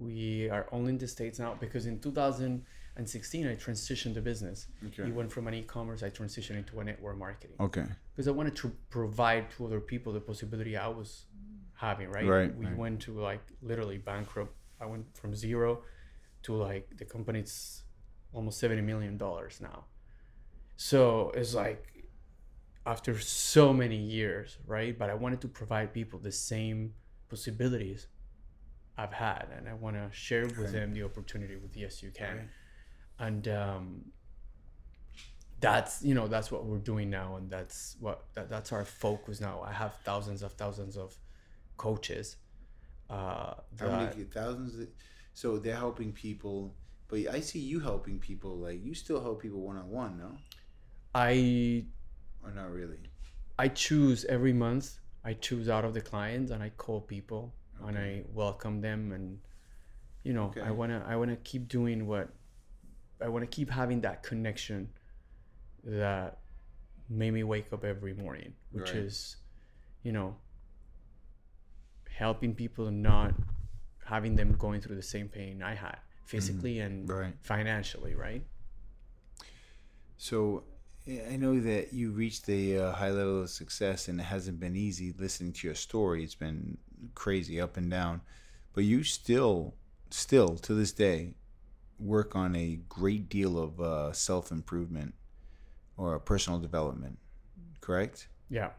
We 0.00 0.48
are 0.50 0.66
only 0.72 0.90
in 0.94 0.98
the 0.98 1.06
states 1.06 1.38
now 1.38 1.54
because 1.60 1.86
in 1.86 2.00
2016 2.00 3.46
I 3.46 3.54
transitioned 3.56 4.14
the 4.14 4.20
business. 4.22 4.66
Okay. 4.88 5.04
It 5.08 5.14
went 5.14 5.30
from 5.30 5.46
an 5.46 5.54
e-commerce, 5.54 6.02
I 6.02 6.10
transitioned 6.10 6.56
into 6.56 6.80
a 6.80 6.84
network 6.84 7.18
marketing 7.18 7.56
Okay. 7.60 7.84
because 8.14 8.26
I 8.26 8.30
wanted 8.32 8.56
to 8.56 8.72
provide 8.88 9.50
to 9.52 9.66
other 9.66 9.80
people 9.80 10.12
the 10.12 10.20
possibility 10.20 10.76
I 10.76 10.88
was 10.88 11.26
having. 11.74 12.10
Right. 12.10 12.26
Right, 12.26 12.56
We 12.56 12.66
right. 12.66 12.76
went 12.76 13.00
to 13.02 13.12
like 13.20 13.42
literally 13.62 13.98
bankrupt. 13.98 14.54
I 14.80 14.86
went 14.86 15.04
from 15.16 15.34
zero 15.34 15.82
to 16.44 16.54
like 16.54 16.96
the 16.96 17.04
company's 17.04 17.82
almost 18.32 18.58
70 18.60 18.80
million 18.82 19.18
dollars 19.18 19.60
now. 19.60 19.84
So 20.76 21.30
it's 21.34 21.54
like 21.54 21.84
after 22.86 23.18
so 23.18 23.72
many 23.74 23.96
years, 23.96 24.56
right? 24.66 24.98
But 24.98 25.10
I 25.10 25.14
wanted 25.14 25.42
to 25.42 25.48
provide 25.48 25.92
people 25.92 26.18
the 26.18 26.32
same 26.32 26.94
possibilities 27.28 28.06
I've 28.96 29.12
had, 29.12 29.48
and 29.56 29.68
I 29.68 29.74
want 29.74 29.96
to 29.96 30.08
share 30.12 30.44
with 30.46 30.58
Right. 30.58 30.72
them 30.72 30.92
the 30.92 31.02
opportunity 31.04 31.56
with 31.56 31.76
Yes 31.76 32.02
You 32.02 32.10
Can, 32.10 32.36
Right. 32.36 32.48
and 33.18 33.48
um, 33.48 34.04
that's 35.60 36.02
you 36.02 36.14
know 36.14 36.26
that's 36.28 36.50
what 36.50 36.64
we're 36.64 36.78
doing 36.78 37.10
now, 37.10 37.36
and 37.36 37.50
that's 37.50 37.96
what 38.00 38.24
that, 38.34 38.48
that's 38.48 38.72
our 38.72 38.84
focus 38.84 39.40
now. 39.40 39.60
I 39.62 39.72
have 39.72 39.94
thousands 40.04 40.42
of 40.42 40.52
thousands 40.52 40.96
of 40.96 41.16
coaches. 41.76 42.36
Uh, 43.08 43.54
How 43.78 43.90
many 43.90 44.24
thousands? 44.24 44.78
Of, 44.78 44.88
so 45.34 45.58
they're 45.58 45.76
helping 45.76 46.12
people, 46.12 46.74
but 47.08 47.20
I 47.28 47.40
see 47.40 47.58
you 47.58 47.80
helping 47.80 48.18
people. 48.18 48.56
Like 48.56 48.84
you 48.84 48.94
still 48.94 49.20
help 49.20 49.42
people 49.42 49.60
one 49.60 49.76
on 49.76 49.88
one, 49.90 50.18
no? 50.18 50.36
I 51.14 51.86
Or 52.44 52.50
not 52.52 52.70
really? 52.70 52.98
I 53.58 53.68
choose 53.68 54.24
every 54.26 54.52
month. 54.52 54.98
I 55.24 55.34
choose 55.34 55.68
out 55.68 55.84
of 55.84 55.92
the 55.92 56.00
clients 56.00 56.50
and 56.50 56.62
I 56.62 56.70
call 56.70 57.00
people 57.02 57.54
and 57.86 57.96
I 57.98 58.22
welcome 58.32 58.80
them 58.80 59.12
and 59.12 59.38
you 60.22 60.32
know 60.32 60.46
Okay. 60.50 60.60
I 60.62 60.70
wanna 60.70 61.04
I 61.06 61.16
wanna 61.16 61.36
keep 61.36 61.68
doing 61.68 62.06
what 62.06 62.28
I 63.22 63.28
wanna 63.28 63.46
keep 63.46 63.70
having 63.70 64.00
that 64.02 64.22
connection 64.22 64.90
that 65.84 66.38
made 67.08 67.32
me 67.32 67.42
wake 67.42 67.72
up 67.72 67.84
every 67.84 68.14
morning, 68.14 68.54
which 68.70 68.94
Right. 68.94 69.02
is 69.04 69.36
you 70.02 70.12
know 70.12 70.36
helping 72.10 72.54
people 72.54 72.86
and 72.86 73.02
not 73.02 73.34
having 74.04 74.36
them 74.36 74.54
going 74.56 74.80
through 74.80 74.96
the 74.96 75.02
same 75.02 75.28
pain 75.28 75.62
I 75.62 75.74
had 75.74 75.98
physically 76.24 76.80
and 76.80 77.08
Right. 77.08 77.34
financially, 77.42 78.14
right? 78.14 78.44
So 80.16 80.64
I 81.08 81.22
I 81.32 81.36
know 81.36 81.58
that 81.60 81.92
you 81.92 82.10
reached 82.12 82.48
a 82.48 82.78
uh, 82.78 82.92
high 82.92 83.10
level 83.10 83.42
of 83.42 83.50
success, 83.50 84.08
and 84.08 84.20
it 84.20 84.24
hasn't 84.24 84.60
been 84.60 84.76
easy. 84.76 85.12
Listening 85.18 85.52
to 85.54 85.66
your 85.66 85.74
story, 85.74 86.22
it's 86.22 86.34
been 86.34 86.78
crazy 87.14 87.60
up 87.60 87.76
and 87.76 87.90
down, 87.90 88.20
but 88.74 88.84
you 88.84 89.02
still, 89.04 89.74
still 90.10 90.56
to 90.58 90.74
this 90.74 90.92
day, 90.92 91.34
work 91.98 92.34
on 92.34 92.54
a 92.56 92.80
great 92.88 93.28
deal 93.28 93.58
of 93.58 93.80
uh, 93.80 94.12
self 94.12 94.50
improvement 94.50 95.14
or 95.96 96.18
personal 96.18 96.58
development. 96.58 97.18
Correct? 97.80 98.28
Yeah. 98.48 98.70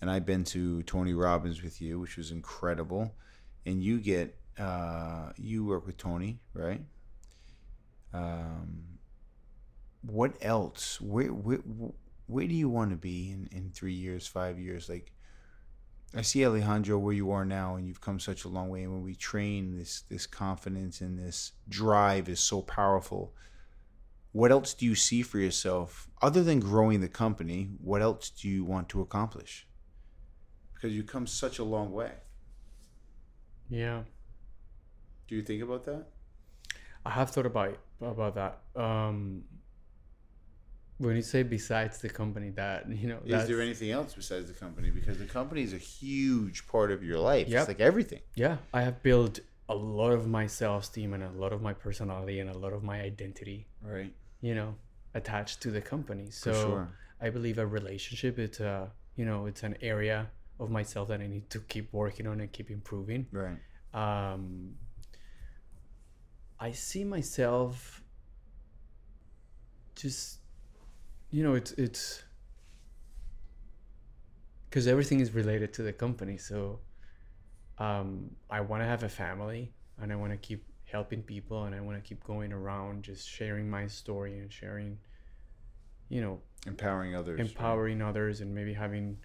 and 0.00 0.10
I've 0.10 0.24
been 0.26 0.44
to 0.44 0.82
Tony 0.84 1.14
Robbins 1.14 1.62
with 1.62 1.80
you, 1.82 2.00
which 2.00 2.16
was 2.16 2.30
incredible. 2.30 3.14
And 3.66 3.82
you 3.82 3.98
get 4.00 4.36
uh, 4.58 5.32
you 5.36 5.64
work 5.64 5.86
with 5.86 5.96
Tony, 5.96 6.38
right? 6.54 6.80
Um, 8.12 8.84
what 10.02 10.34
else? 10.40 11.00
Where 11.00 11.28
where 11.28 11.58
where 12.26 12.46
do 12.46 12.54
you 12.54 12.68
want 12.68 12.90
to 12.90 12.96
be 12.96 13.30
in, 13.30 13.48
in 13.52 13.70
three 13.70 13.92
years, 13.92 14.26
five 14.26 14.58
years? 14.58 14.88
Like 14.88 15.12
I 16.14 16.22
see 16.22 16.44
Alejandro 16.44 16.98
where 16.98 17.14
you 17.14 17.30
are 17.30 17.44
now, 17.44 17.76
and 17.76 17.86
you've 17.86 18.00
come 18.00 18.18
such 18.18 18.44
a 18.44 18.48
long 18.48 18.68
way. 18.68 18.82
And 18.82 18.92
when 18.92 19.02
we 19.02 19.14
train, 19.14 19.76
this 19.76 20.02
this 20.02 20.26
confidence 20.26 21.00
and 21.00 21.18
this 21.18 21.52
drive 21.68 22.28
is 22.28 22.40
so 22.40 22.62
powerful. 22.62 23.32
What 24.32 24.50
else 24.50 24.74
do 24.74 24.86
you 24.86 24.94
see 24.94 25.22
for 25.22 25.38
yourself 25.38 26.08
other 26.22 26.42
than 26.42 26.60
growing 26.60 27.00
the 27.00 27.08
company? 27.08 27.70
What 27.80 28.02
else 28.02 28.30
do 28.30 28.48
you 28.48 28.64
want 28.64 28.88
to 28.90 29.00
accomplish? 29.00 29.66
Because 30.74 30.94
you've 30.94 31.06
come 31.06 31.26
such 31.26 31.58
a 31.58 31.64
long 31.64 31.92
way. 31.92 32.12
Yeah. 33.68 34.02
Do 35.28 35.36
you 35.36 35.42
think 35.42 35.62
about 35.62 35.84
that? 35.84 36.06
I 37.04 37.10
have 37.10 37.30
thought 37.30 37.46
about 37.46 37.78
about 38.00 38.34
that. 38.34 38.60
Um, 38.80 39.44
when 41.04 41.16
you 41.16 41.22
say 41.22 41.42
besides 41.42 41.94
the 42.04 42.10
company, 42.22 42.50
that 42.62 42.78
you 43.02 43.08
know, 43.10 43.20
Is 43.24 43.48
there 43.48 43.60
anything 43.68 43.90
else 43.98 44.10
besides 44.22 44.46
the 44.52 44.58
company? 44.64 44.88
Because 44.98 45.16
the 45.24 45.30
company 45.38 45.62
is 45.68 45.72
a 45.72 45.78
huge 45.98 46.58
part 46.72 46.90
of 46.96 47.00
your 47.08 47.18
life. 47.18 47.46
Yep. 47.48 47.58
It's 47.60 47.68
like 47.68 47.80
everything. 47.90 48.20
yeah, 48.44 48.56
I 48.78 48.82
have 48.88 49.02
built 49.02 49.40
a 49.68 49.74
lot 49.74 50.12
of 50.18 50.22
my 50.38 50.46
self 50.46 50.82
esteem 50.84 51.10
and 51.16 51.22
a 51.22 51.30
lot 51.44 51.52
of 51.56 51.60
my 51.68 51.72
personality 51.86 52.36
and 52.42 52.48
a 52.50 52.58
lot 52.64 52.72
of 52.78 52.82
my 52.82 52.98
identity, 53.00 53.58
Right. 53.94 54.12
you 54.48 54.54
know, 54.58 54.70
attached 55.14 55.56
to 55.62 55.68
the 55.76 55.80
company. 55.80 56.26
So 56.30 56.52
sure. 56.52 56.88
I 57.20 57.30
believe 57.30 57.56
a 57.58 57.66
relationship, 57.66 58.38
it's 58.38 58.60
a 58.60 58.90
you 59.16 59.24
know, 59.24 59.46
it's 59.46 59.62
an 59.62 59.76
area 59.92 60.18
of 60.58 60.70
myself 60.70 61.08
that 61.08 61.20
I 61.20 61.26
need 61.26 61.48
to 61.50 61.60
keep 61.72 61.86
working 61.92 62.26
on 62.26 62.40
and 62.42 62.50
keep 62.52 62.68
improving. 62.70 63.26
Right. 63.32 63.58
um, 63.94 64.74
I 66.68 66.72
see 66.72 67.04
myself 67.04 68.02
just, 69.96 70.39
you 71.30 71.42
know, 71.42 71.54
it's 71.54 71.72
it's 71.72 72.22
because 74.68 74.86
everything 74.86 75.20
is 75.20 75.32
related 75.32 75.72
to 75.74 75.82
the 75.82 75.92
company. 75.92 76.36
So 76.36 76.80
um, 77.78 78.30
I 78.48 78.60
want 78.60 78.82
to 78.82 78.86
have 78.86 79.02
a 79.02 79.08
family, 79.08 79.72
and 80.00 80.12
I 80.12 80.16
want 80.16 80.32
to 80.32 80.38
keep 80.38 80.64
helping 80.84 81.22
people, 81.22 81.64
and 81.64 81.74
I 81.74 81.80
want 81.80 81.96
to 82.02 82.08
keep 82.08 82.22
going 82.24 82.52
around, 82.52 83.02
just 83.04 83.28
sharing 83.28 83.68
my 83.70 83.86
story 83.86 84.38
and 84.38 84.52
sharing, 84.52 84.98
you 86.08 86.20
know, 86.20 86.40
Empowering 86.66 87.14
others. 87.16 87.38
right? 87.38 87.48
empowering 87.48 88.02
others 88.02 88.40
and 88.42 88.54
maybe 88.54 88.74
having 88.74 89.16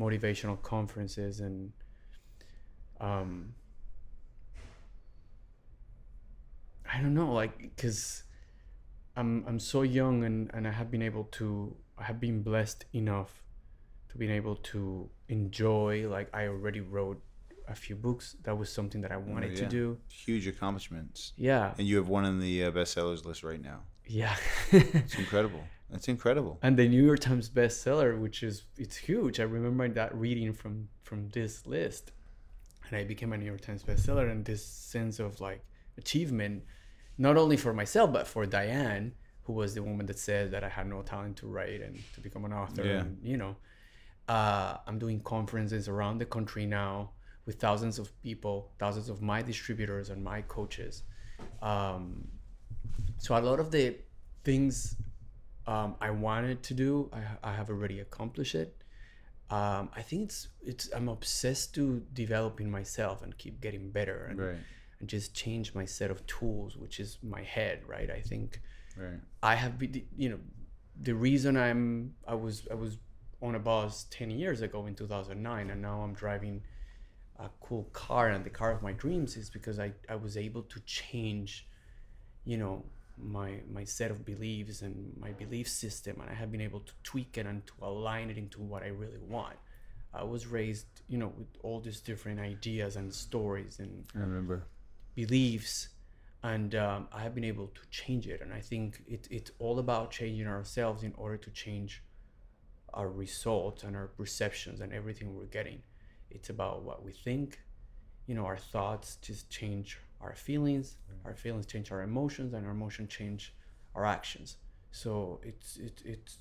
motivational 0.00 0.60
conferences 0.62 1.38
and 1.40 1.70
um 3.00 3.54
i 6.92 7.00
don't 7.00 7.14
know 7.14 7.32
like 7.32 7.56
because 7.58 8.24
i'm 9.16 9.44
i'm 9.46 9.58
so 9.58 9.82
young 9.82 10.24
and 10.24 10.50
and 10.54 10.66
i 10.66 10.70
have 10.70 10.90
been 10.90 11.02
able 11.02 11.24
to 11.24 11.74
i 11.98 12.04
have 12.04 12.18
been 12.20 12.42
blessed 12.42 12.84
enough 12.92 13.42
to 14.08 14.18
being 14.18 14.30
able 14.30 14.56
to 14.56 15.08
enjoy 15.28 16.06
like 16.08 16.28
i 16.34 16.46
already 16.46 16.80
wrote 16.80 17.20
a 17.68 17.74
few 17.74 17.94
books 17.94 18.36
that 18.42 18.56
was 18.56 18.70
something 18.72 19.00
that 19.00 19.12
i 19.12 19.16
wanted 19.16 19.54
to 19.56 19.62
yeah. 19.62 19.68
do 19.68 19.98
Huge 20.08 20.46
accomplishments. 20.46 21.32
yeah 21.36 21.74
And 21.78 21.86
you 21.86 21.96
have 21.96 22.08
one 22.08 22.24
on 22.24 22.40
the 22.40 22.64
uh, 22.64 22.70
bestsellers 22.70 23.24
list 23.24 23.42
right 23.42 23.62
now. 23.62 23.80
yeah 24.06 24.36
It's 24.72 25.14
incredible. 25.14 25.62
That's 25.90 26.08
incredible. 26.08 26.58
and 26.62 26.76
the 26.76 26.88
New 26.88 27.04
York 27.10 27.20
Times 27.20 27.48
bestseller, 27.50 28.18
which 28.24 28.42
is 28.42 28.54
it's 28.78 28.96
huge. 28.96 29.38
I 29.40 29.44
remember 29.44 29.86
that 30.00 30.10
reading 30.24 30.52
from 30.60 30.88
from 31.08 31.28
this 31.36 31.66
list, 31.66 32.12
and 32.84 32.92
I 33.00 33.04
became 33.04 33.30
a 33.34 33.38
New 33.38 33.44
York 33.52 33.60
Times 33.60 33.82
bestseller. 33.88 34.26
And 34.32 34.42
this 34.50 34.64
sense 34.94 35.16
of 35.26 35.30
like 35.48 35.62
achievement, 35.98 36.64
not 37.22 37.36
only 37.42 37.56
for 37.64 37.72
myself 37.82 38.12
but 38.16 38.26
for 38.26 38.42
Diane, 38.46 39.06
who 39.44 39.52
was 39.52 39.70
the 39.74 39.82
woman 39.82 40.06
that 40.06 40.18
said 40.18 40.44
that 40.54 40.62
I 40.68 40.70
had 40.78 40.86
no 40.94 41.02
talent 41.02 41.36
to 41.38 41.46
write 41.46 41.80
and 41.86 41.94
to 42.14 42.20
become 42.20 42.44
an 42.44 42.52
author. 42.52 42.84
Yeah. 42.84 43.00
And 43.00 43.10
you 43.22 43.36
know, 43.42 43.54
uh, 44.28 44.76
I'm 44.86 44.98
doing 44.98 45.18
conferences 45.20 45.88
around 45.88 46.18
the 46.18 46.28
country 46.36 46.66
now 46.66 47.10
with 47.46 47.56
thousands 47.66 47.98
of 48.02 48.06
people, 48.22 48.56
thousands 48.78 49.08
of 49.08 49.22
my 49.32 49.40
distributors 49.42 50.10
and 50.10 50.22
my 50.32 50.42
coaches. 50.42 51.02
Um, 51.60 52.28
so 53.18 53.36
a 53.36 53.40
lot 53.40 53.60
of 53.64 53.70
the 53.70 53.96
things 54.44 54.96
um, 55.66 55.96
I 56.00 56.10
wanted 56.10 56.62
to 56.64 56.74
do, 56.74 57.10
I, 57.12 57.50
I 57.50 57.52
have 57.54 57.68
already 57.70 58.00
accomplished 58.00 58.56
it. 58.64 58.76
Um, 59.50 59.90
I 59.94 60.02
think 60.02 60.20
it's 60.28 60.48
it's 60.70 60.84
I'm 60.96 61.08
obsessed 61.08 61.74
to 61.74 62.02
developing 62.22 62.68
myself 62.78 63.22
and 63.22 63.36
keep 63.42 63.60
getting 63.60 63.90
better 63.90 64.18
and, 64.30 64.38
Right. 64.40 64.62
And 65.02 65.10
just 65.10 65.34
change 65.34 65.74
my 65.74 65.84
set 65.84 66.12
of 66.12 66.24
tools, 66.28 66.76
which 66.76 67.00
is 67.00 67.18
my 67.22 67.42
head, 67.42 67.80
right? 67.86 68.08
I 68.08 68.20
think 68.20 68.60
Right. 68.96 69.20
I 69.42 69.54
have 69.54 69.78
been, 69.78 70.02
you 70.16 70.28
know, 70.28 70.38
the 71.00 71.14
reason 71.14 71.56
I'm 71.56 72.14
I 72.26 72.34
was 72.34 72.68
I 72.70 72.74
was 72.74 72.98
on 73.40 73.54
a 73.54 73.58
bus 73.58 74.06
ten 74.10 74.30
years 74.30 74.60
ago 74.62 74.86
in 74.86 74.94
2009, 74.94 75.70
and 75.70 75.82
now 75.82 76.02
I'm 76.02 76.14
driving 76.14 76.62
a 77.38 77.48
cool 77.60 77.84
car 77.92 78.28
and 78.28 78.44
the 78.44 78.50
car 78.50 78.70
of 78.70 78.82
my 78.82 78.92
dreams 78.92 79.36
is 79.36 79.50
because 79.50 79.78
I 79.80 79.92
I 80.08 80.14
was 80.14 80.36
able 80.36 80.62
to 80.62 80.78
change, 80.80 81.66
you 82.44 82.58
know, 82.58 82.84
my 83.18 83.60
my 83.72 83.84
set 83.84 84.10
of 84.10 84.24
beliefs 84.24 84.82
and 84.82 85.16
my 85.18 85.32
belief 85.32 85.68
system, 85.68 86.20
and 86.20 86.30
I 86.30 86.34
have 86.34 86.52
been 86.52 86.60
able 86.60 86.80
to 86.80 86.92
tweak 87.02 87.38
it 87.38 87.46
and 87.46 87.66
to 87.66 87.72
align 87.82 88.30
it 88.30 88.38
into 88.38 88.60
what 88.60 88.82
I 88.82 88.88
really 88.88 89.22
want. 89.26 89.56
I 90.14 90.22
was 90.22 90.46
raised, 90.46 90.86
you 91.08 91.16
know, 91.16 91.32
with 91.38 91.48
all 91.62 91.80
these 91.80 92.00
different 92.00 92.38
ideas 92.38 92.96
and 92.96 93.12
stories 93.12 93.78
and 93.80 94.04
I 94.14 94.18
remember. 94.20 94.66
Beliefs 95.14 95.88
and 96.42 96.74
um, 96.74 97.08
i 97.12 97.20
have 97.22 97.34
been 97.34 97.44
able 97.44 97.68
to 97.68 97.82
change 97.90 98.26
it. 98.26 98.40
And 98.40 98.52
i 98.52 98.60
think 98.60 99.02
it, 99.06 99.28
it's 99.30 99.50
all 99.58 99.78
about 99.78 100.10
changing 100.10 100.46
ourselves 100.46 101.02
in 101.02 101.14
order 101.16 101.36
to 101.36 101.50
change 101.50 102.02
our 102.94 103.08
results 103.08 103.84
and 103.84 103.96
our 103.96 104.08
perceptions 104.08 104.80
and 104.80 104.92
everything 104.92 105.34
we're 105.34 105.46
getting. 105.46 105.80
It's 106.30 106.50
about 106.50 106.82
what 106.82 107.04
we 107.04 107.12
think. 107.12 107.60
You 108.26 108.34
know 108.34 108.46
our 108.46 108.58
thoughts 108.58 109.16
just 109.16 109.50
change 109.50 109.98
our 110.20 110.34
feelings, 110.34 110.96
our 111.24 111.34
feelings 111.34 111.66
change 111.66 111.90
our 111.90 112.02
emotions, 112.02 112.54
and 112.54 112.64
our 112.66 112.72
emotions 112.72 113.12
change 113.12 113.54
our 113.94 114.04
actions. 114.04 114.56
So 114.92 115.40
it's 115.42 115.76
it, 115.78 116.02
it's 116.04 116.38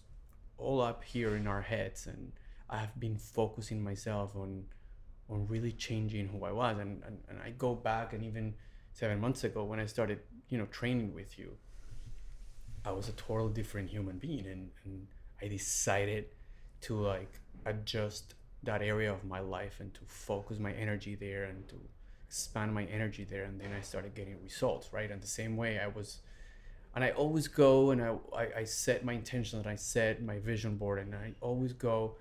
all 0.57 0.81
up 0.81 1.03
here 1.03 1.35
in 1.35 1.47
our 1.47 1.61
heads, 1.61 2.07
and 2.07 2.33
I 2.69 2.77
have 2.77 2.99
been 2.99 3.17
focusing 3.17 3.83
myself 3.83 4.35
on 4.35 4.65
really 5.39 5.71
changing 5.71 6.27
who 6.27 6.45
I 6.45 6.51
was, 6.51 6.77
and 6.79 7.01
and, 7.05 7.17
and 7.29 7.39
I 7.41 7.51
go 7.51 7.75
back 7.75 8.13
and 8.13 8.23
even 8.23 8.53
seven 8.93 9.19
months 9.19 9.43
ago 9.43 9.63
when 9.63 9.79
I 9.79 9.85
started, 9.85 10.19
you 10.49 10.57
know, 10.57 10.65
training 10.65 11.13
with 11.13 11.39
you, 11.39 11.57
I 12.85 12.91
was 12.91 13.09
a 13.09 13.13
totally 13.13 13.53
different 13.53 13.89
human 13.89 14.17
being, 14.17 14.45
and 14.47 14.69
and 14.85 15.07
I 15.41 15.47
decided 15.47 16.25
to 16.81 16.95
like 16.95 17.39
adjust 17.65 18.35
that 18.63 18.81
area 18.81 19.11
of 19.11 19.23
my 19.23 19.39
life 19.39 19.79
and 19.79 19.93
to 19.93 20.01
focus 20.05 20.59
my 20.59 20.71
energy 20.73 21.15
there 21.15 21.45
and 21.45 21.67
to 21.69 21.75
expand 22.27 22.73
my 22.73 22.85
energy 22.85 23.23
there 23.23 23.43
and 23.43 23.59
then 23.59 23.71
i 23.77 23.81
started 23.81 24.15
getting 24.15 24.41
results 24.41 24.93
right? 24.93 25.11
And 25.11 25.21
the 25.21 25.27
same 25.27 25.57
way 25.57 25.79
i 25.79 25.87
was 25.87 26.19
and 26.95 27.03
i 27.03 27.09
always 27.11 27.47
go 27.47 27.91
and 27.91 28.01
i 28.01 28.15
i, 28.35 28.47
I 28.59 28.63
set 28.63 29.03
my 29.03 29.13
intention 29.13 29.59
and 29.59 29.67
i 29.67 29.75
set 29.75 30.23
my 30.23 30.39
vision 30.39 30.77
board 30.77 30.99
and 30.99 31.15
i 31.15 31.33
always 31.41 31.73
go 31.73 32.15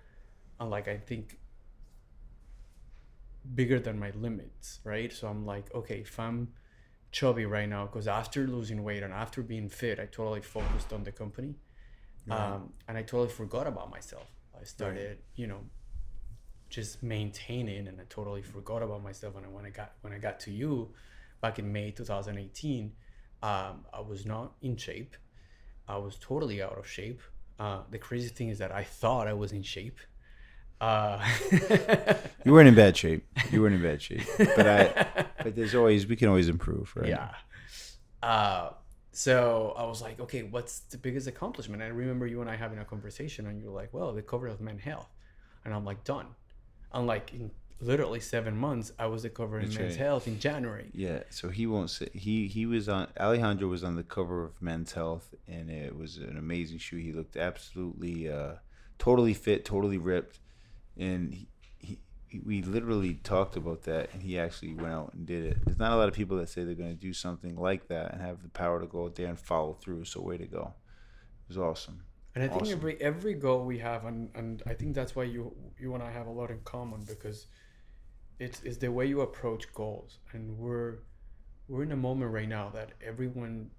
and 0.58 0.70
like 0.70 0.88
i 0.88 0.96
think 0.96 1.38
bigger 3.54 3.78
than 3.80 3.98
my 3.98 4.10
limits 4.10 4.80
right? 4.84 5.12
So 5.12 5.28
i'm 5.28 5.44
like 5.46 5.74
okay 5.74 6.00
if 6.00 6.18
i'm 6.18 6.48
chubby 7.12 7.44
right 7.44 7.68
now 7.68 7.86
because 7.86 8.06
after 8.06 8.46
losing 8.46 8.84
weight 8.84 9.02
and 9.02 9.12
after 9.12 9.42
being 9.42 9.68
fit 9.68 9.98
i 9.98 10.06
totally 10.06 10.40
focused 10.40 10.92
on 10.92 11.04
the 11.04 11.12
company. 11.12 11.54
Um, 12.30 12.72
and 12.86 12.96
i 12.96 13.02
totally 13.02 13.28
forgot 13.28 13.66
about 13.66 13.90
myself. 13.90 14.28
I 14.60 14.64
started 14.64 15.18
you 15.34 15.46
know 15.46 15.60
just 16.68 17.02
maintaining 17.02 17.88
and 17.88 18.00
I 18.00 18.04
totally 18.08 18.42
forgot 18.42 18.80
about 18.80 19.02
myself. 19.02 19.34
And 19.36 19.52
when 19.52 19.66
I 19.66 19.70
got 19.70 19.92
when 20.02 20.12
I 20.12 20.18
got 20.18 20.38
to 20.40 20.52
you 20.52 20.90
back 21.40 21.58
in 21.58 21.72
May 21.72 21.90
2018 21.90 22.92
um, 23.42 23.84
I 23.92 24.00
was 24.00 24.26
not 24.26 24.52
in 24.62 24.76
shape. 24.76 25.16
I 25.88 25.96
was 25.96 26.16
totally 26.20 26.62
out 26.62 26.78
of 26.78 26.86
shape. 26.86 27.20
Uh, 27.58 27.80
the 27.90 27.98
crazy 27.98 28.28
thing 28.28 28.48
is 28.48 28.58
that 28.58 28.72
I 28.72 28.84
thought 28.84 29.26
I 29.26 29.32
was 29.32 29.52
in 29.52 29.62
shape 29.62 29.98
uh, 30.80 31.18
You 32.44 32.52
weren't 32.52 32.68
in 32.68 32.74
bad 32.74 32.96
shape. 32.96 33.26
You 33.50 33.60
weren't 33.62 33.74
in 33.74 33.82
bad 33.82 34.00
shape. 34.00 34.22
But 34.38 34.66
I 34.66 35.24
but 35.42 35.54
there's 35.56 35.74
always 35.74 36.06
we 36.06 36.16
can 36.16 36.28
always 36.28 36.48
improve, 36.48 36.92
right? 36.96 37.08
yeah 37.08 37.30
uh, 38.22 38.70
so 39.12 39.74
I 39.76 39.84
was 39.84 40.00
like 40.02 40.20
okay 40.20 40.42
what's 40.42 40.80
the 40.80 40.98
biggest 40.98 41.26
accomplishment 41.26 41.82
and 41.82 41.92
I 41.92 41.96
remember 41.96 42.26
you 42.26 42.40
and 42.40 42.50
I 42.50 42.56
having 42.56 42.78
a 42.78 42.84
conversation 42.84 43.46
and 43.46 43.58
you 43.60 43.66
were 43.70 43.76
like 43.80 43.92
well 43.92 44.12
the 44.12 44.22
cover 44.22 44.46
of 44.46 44.60
Men 44.60 44.78
Health 44.78 45.08
and 45.64 45.74
I'm 45.74 45.84
like 45.84 46.04
done 46.04 46.26
and 46.92 47.06
like 47.06 47.32
in 47.32 47.50
literally 47.80 48.20
seven 48.20 48.56
months 48.56 48.92
I 48.98 49.06
was 49.06 49.22
the 49.22 49.30
cover 49.30 49.58
in 49.58 49.66
That's 49.66 49.78
Men's 49.78 49.92
right. 49.94 50.04
Health 50.06 50.26
in 50.28 50.38
January 50.38 50.90
Yeah, 50.94 51.20
so 51.30 51.48
he 51.48 51.66
won't 51.66 51.90
say 51.90 52.08
he 52.12 52.46
he 52.46 52.66
was 52.66 52.88
on 52.88 53.08
Alejandro 53.18 53.68
was 53.68 53.82
on 53.82 53.96
the 53.96 54.02
cover 54.02 54.44
of 54.44 54.60
Men's 54.60 54.92
Health 54.92 55.34
and 55.48 55.70
it 55.70 55.96
was 55.96 56.18
an 56.18 56.36
amazing 56.38 56.78
shoe. 56.78 56.98
He 56.98 57.12
looked 57.12 57.36
absolutely 57.36 58.30
uh 58.30 58.54
totally 58.98 59.34
fit, 59.34 59.64
totally 59.64 59.98
ripped 59.98 60.38
and 60.96 61.34
he, 61.34 61.48
he 61.78 62.40
we 62.44 62.62
literally 62.62 63.14
talked 63.14 63.56
about 63.56 63.82
that 63.82 64.12
and 64.12 64.22
he 64.22 64.38
actually 64.38 64.74
went 64.74 64.92
out 64.92 65.12
and 65.14 65.26
did 65.26 65.44
it. 65.44 65.58
There's 65.64 65.78
not 65.78 65.92
a 65.92 65.96
lot 65.96 66.08
of 66.08 66.14
people 66.14 66.36
that 66.38 66.48
say 66.48 66.64
they're 66.64 66.74
going 66.74 66.90
to 66.90 67.00
do 67.00 67.12
something 67.12 67.56
like 67.56 67.88
that 67.88 68.12
and 68.12 68.20
have 68.22 68.42
the 68.42 68.48
power 68.48 68.80
to 68.80 68.86
go 68.86 69.04
out 69.04 69.14
there 69.16 69.28
and 69.28 69.38
follow 69.38 69.74
through. 69.74 70.04
So 70.04 70.20
way 70.20 70.38
to 70.38 70.46
go. 70.46 70.74
It 71.44 71.48
was 71.48 71.58
awesome. 71.58 72.02
And 72.34 72.44
I 72.44 72.48
think 72.48 72.62
Awesome. 72.62 72.78
every 72.78 73.00
every 73.02 73.34
goal 73.34 73.64
we 73.64 73.78
have, 73.78 74.04
and, 74.04 74.30
and 74.36 74.62
I 74.66 74.74
think 74.74 74.94
that's 74.94 75.16
why 75.16 75.24
you 75.24 75.52
you 75.78 75.94
and 75.94 76.02
I 76.02 76.12
have 76.12 76.26
a 76.28 76.30
lot 76.30 76.50
in 76.50 76.60
common 76.60 77.00
because 77.06 77.46
it's 78.38 78.62
it's 78.62 78.76
the 78.78 78.90
way 78.92 79.06
you 79.06 79.20
approach 79.22 79.72
goals, 79.74 80.18
and 80.32 80.56
we're 80.56 80.98
we're 81.68 81.82
in 81.82 81.92
a 81.92 81.96
moment 81.96 82.30
right 82.32 82.48
now 82.48 82.70
that 82.70 82.92
everyone 83.04 83.70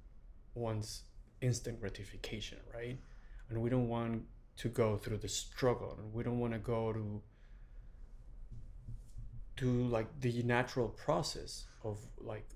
wants 0.54 1.04
instant 1.42 1.80
gratification, 1.80 2.60
right? 2.74 3.00
And 3.50 3.62
we 3.62 3.70
don't 3.70 3.88
want 3.88 4.24
to 4.62 4.70
go 4.70 4.98
through 4.98 5.18
the 5.18 5.28
struggle, 5.28 5.96
and 6.00 6.14
we 6.14 6.24
don't 6.24 6.40
want 6.40 6.54
to 6.54 6.60
go 6.60 6.94
to 6.94 7.22
to 9.58 9.66
like 9.88 10.08
the 10.22 10.42
natural 10.44 10.88
process 10.88 11.66
of 11.84 11.98
like 12.20 12.48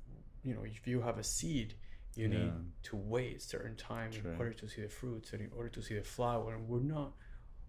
you 0.43 0.53
know 0.53 0.63
if 0.63 0.87
you 0.87 1.01
have 1.01 1.17
a 1.17 1.23
seed 1.23 1.75
you 2.15 2.29
need 2.29 2.53
to 2.81 2.95
wait 2.95 3.41
certain 3.41 3.75
time 3.75 4.09
in 4.13 4.37
order 4.39 4.53
to 4.53 4.69
see 4.69 4.81
the 4.81 4.87
fruits 4.87 5.33
and 5.33 5.41
in 5.41 5.51
order 5.53 5.67
to 5.67 5.81
see 5.81 5.95
the 5.95 6.03
flower. 6.03 6.53
And 6.55 6.65
we're 6.69 6.79
not 6.79 7.11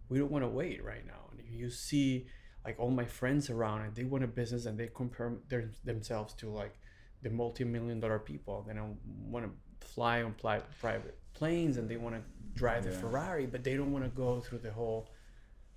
we 0.08 0.18
don't 0.20 0.30
want 0.30 0.44
to 0.44 0.48
wait 0.48 0.84
right 0.84 1.04
now. 1.04 1.22
And 1.32 1.40
if 1.40 1.50
you 1.50 1.68
see 1.68 2.26
like 2.64 2.78
all 2.78 2.90
my 2.90 3.04
friends 3.04 3.50
around 3.50 3.82
and 3.82 3.94
they 3.94 4.04
want 4.04 4.22
a 4.24 4.28
business 4.28 4.66
and 4.66 4.78
they 4.78 4.88
compare 4.94 5.32
their, 5.48 5.70
themselves 5.84 6.34
to 6.34 6.50
like 6.50 6.78
the 7.22 7.30
multi-million 7.30 8.00
dollar 8.00 8.18
people 8.18 8.64
then 8.66 8.78
i 8.78 8.84
want 9.24 9.44
to 9.44 9.86
fly 9.86 10.22
on 10.22 10.34
private 10.80 11.18
planes 11.38 11.76
and 11.78 11.88
they 11.90 11.96
want 12.06 12.14
to 12.14 12.22
drive 12.54 12.82
the 12.84 12.90
ferrari 13.02 13.46
but 13.46 13.60
they 13.66 13.76
don't 13.78 13.92
want 13.96 14.04
to 14.08 14.12
go 14.24 14.40
through 14.40 14.62
the 14.68 14.72
whole 14.80 15.02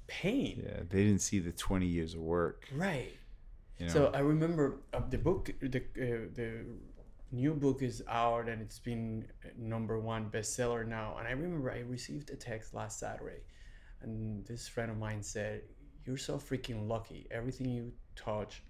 pain 0.08 0.64
Yeah, 0.66 0.80
they 0.90 1.04
didn't 1.08 1.24
see 1.30 1.40
the 1.40 1.52
20 1.52 1.86
years 1.86 2.14
of 2.14 2.22
work, 2.22 2.60
right 2.88 3.14
you 3.78 3.86
know. 3.88 3.94
so 3.96 4.12
I 4.14 4.20
remember 4.20 4.66
uh, 4.94 5.02
the 5.10 5.18
book, 5.18 5.52
the 5.62 5.80
uh, 5.80 6.28
the 6.40 6.50
new 7.32 7.54
book 7.54 7.82
is 7.82 8.02
out 8.08 8.50
and 8.50 8.62
it's 8.62 8.80
been 8.80 9.26
number 9.58 10.00
one 10.00 10.30
bestseller 10.30 10.86
now. 10.88 11.16
And 11.20 11.28
I 11.28 11.32
remember 11.32 11.72
I 11.72 11.80
received 11.80 12.30
a 12.32 12.36
text 12.36 12.74
last 12.74 13.00
Saturday, 13.00 13.42
and 14.02 14.46
this 14.46 14.68
friend 14.68 14.90
of 14.92 14.98
mine 14.98 15.22
said, 15.22 15.62
"You're 16.06 16.18
so 16.30 16.38
freaking 16.38 16.88
lucky. 16.88 17.28
Everything 17.32 17.70
you 17.70 17.94
touch 18.16 18.64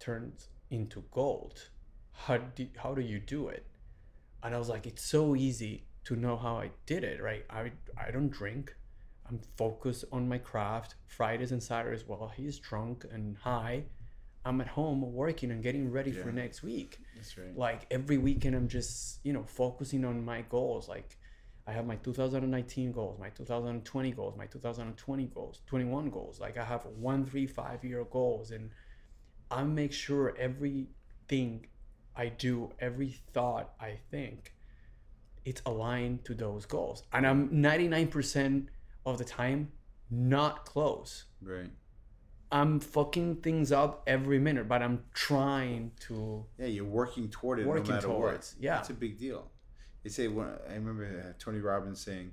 turns 0.00 0.48
into 0.70 1.04
gold. 1.10 1.56
How 2.12 2.38
do 2.38 2.66
how 2.82 2.94
do 2.94 3.02
you 3.02 3.20
do 3.20 3.48
it?" 3.48 3.64
And 4.42 4.54
I 4.54 4.58
was 4.58 4.68
like, 4.68 4.86
"It's 4.86 5.04
so 5.04 5.36
easy 5.36 5.84
to 6.04 6.16
know 6.16 6.36
how 6.36 6.58
I 6.58 6.70
did 6.86 7.04
it. 7.04 7.22
Right? 7.22 7.44
I 7.50 7.72
I 7.96 8.10
don't 8.10 8.30
drink." 8.30 8.74
I'm 9.26 9.40
focused 9.56 10.04
on 10.12 10.28
my 10.28 10.36
craft. 10.36 10.96
Fridays 11.06 11.50
and 11.50 11.62
Saturdays, 11.62 12.06
while 12.06 12.30
he's 12.36 12.58
drunk 12.58 13.06
and 13.10 13.38
high, 13.38 13.84
I'm 14.44 14.60
at 14.60 14.68
home 14.68 15.00
working 15.14 15.50
and 15.50 15.62
getting 15.62 15.90
ready 15.90 16.12
for 16.12 16.30
next 16.30 16.62
week. 16.62 16.98
That's 17.16 17.38
right. 17.38 17.56
Like 17.56 17.86
every 17.90 18.18
weekend, 18.18 18.54
I'm 18.54 18.68
just 18.68 19.20
you 19.24 19.32
know 19.32 19.44
focusing 19.44 20.04
on 20.04 20.24
my 20.24 20.42
goals. 20.42 20.88
Like 20.88 21.16
I 21.66 21.72
have 21.72 21.86
my 21.86 21.96
2019 21.96 22.92
goals, 22.92 23.18
my 23.18 23.30
2020 23.30 24.10
goals, 24.12 24.36
my 24.36 24.46
2020 24.46 25.24
goals, 25.26 25.62
21 25.66 26.10
goals. 26.10 26.38
Like 26.40 26.58
I 26.58 26.64
have 26.64 26.84
one, 26.84 27.24
three, 27.24 27.46
five 27.46 27.82
year 27.84 28.04
goals, 28.04 28.50
and 28.50 28.70
I 29.50 29.64
make 29.64 29.92
sure 29.92 30.34
everything 30.38 31.66
I 32.14 32.28
do, 32.28 32.70
every 32.78 33.16
thought 33.32 33.72
I 33.80 33.98
think, 34.10 34.53
it's 35.44 35.62
aligned 35.66 36.24
to 36.24 36.34
those 36.34 36.66
goals. 36.66 37.02
And 37.12 37.26
I'm 37.26 37.48
99% 37.50 38.66
of 39.06 39.18
the 39.18 39.24
time 39.24 39.72
not 40.10 40.64
close. 40.64 41.24
Right. 41.42 41.70
I'm 42.50 42.78
fucking 42.80 43.36
things 43.36 43.72
up 43.72 44.04
every 44.06 44.38
minute, 44.38 44.68
but 44.68 44.80
I'm 44.82 45.04
trying 45.12 45.90
to. 46.00 46.44
Yeah, 46.58 46.66
you're 46.66 46.84
working 46.84 47.28
toward 47.28 47.58
it 47.58 47.66
Working 47.66 47.84
no 47.88 47.94
matter 47.94 48.06
towards, 48.06 48.54
what. 48.54 48.62
yeah. 48.62 48.78
it's 48.78 48.90
a 48.90 48.94
big 48.94 49.18
deal. 49.18 49.50
They 50.02 50.10
say 50.10 50.28
when 50.28 50.48
I 50.70 50.74
remember 50.74 51.04
uh, 51.04 51.32
Tony 51.38 51.58
Robbins 51.58 52.00
saying, 52.00 52.30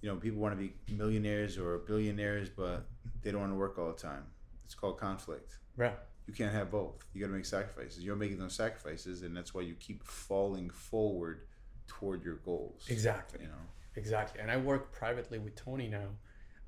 you 0.00 0.08
know, 0.08 0.16
people 0.16 0.40
want 0.40 0.54
to 0.54 0.58
be 0.58 0.74
millionaires 0.94 1.58
or 1.58 1.78
billionaires, 1.78 2.48
but 2.48 2.86
they 3.22 3.32
don't 3.32 3.40
want 3.40 3.52
to 3.52 3.56
work 3.56 3.78
all 3.78 3.88
the 3.88 4.00
time. 4.00 4.24
It's 4.64 4.74
called 4.74 4.98
conflict. 4.98 5.58
Right. 5.76 5.98
You 6.26 6.32
can't 6.32 6.52
have 6.54 6.70
both. 6.70 7.04
You 7.12 7.20
got 7.20 7.26
to 7.26 7.32
make 7.34 7.44
sacrifices. 7.44 8.02
You're 8.02 8.16
making 8.16 8.38
those 8.38 8.54
sacrifices, 8.54 9.22
and 9.22 9.36
that's 9.36 9.52
why 9.52 9.62
you 9.62 9.74
keep 9.74 10.04
falling 10.04 10.70
forward 10.70 11.42
toward 11.86 12.24
your 12.24 12.36
goals. 12.36 12.86
Exactly. 12.88 13.40
You 13.42 13.48
know. 13.48 13.54
Exactly. 13.96 14.40
And 14.40 14.50
I 14.50 14.56
work 14.56 14.92
privately 14.92 15.38
with 15.38 15.54
Tony 15.54 15.88
now, 15.88 16.08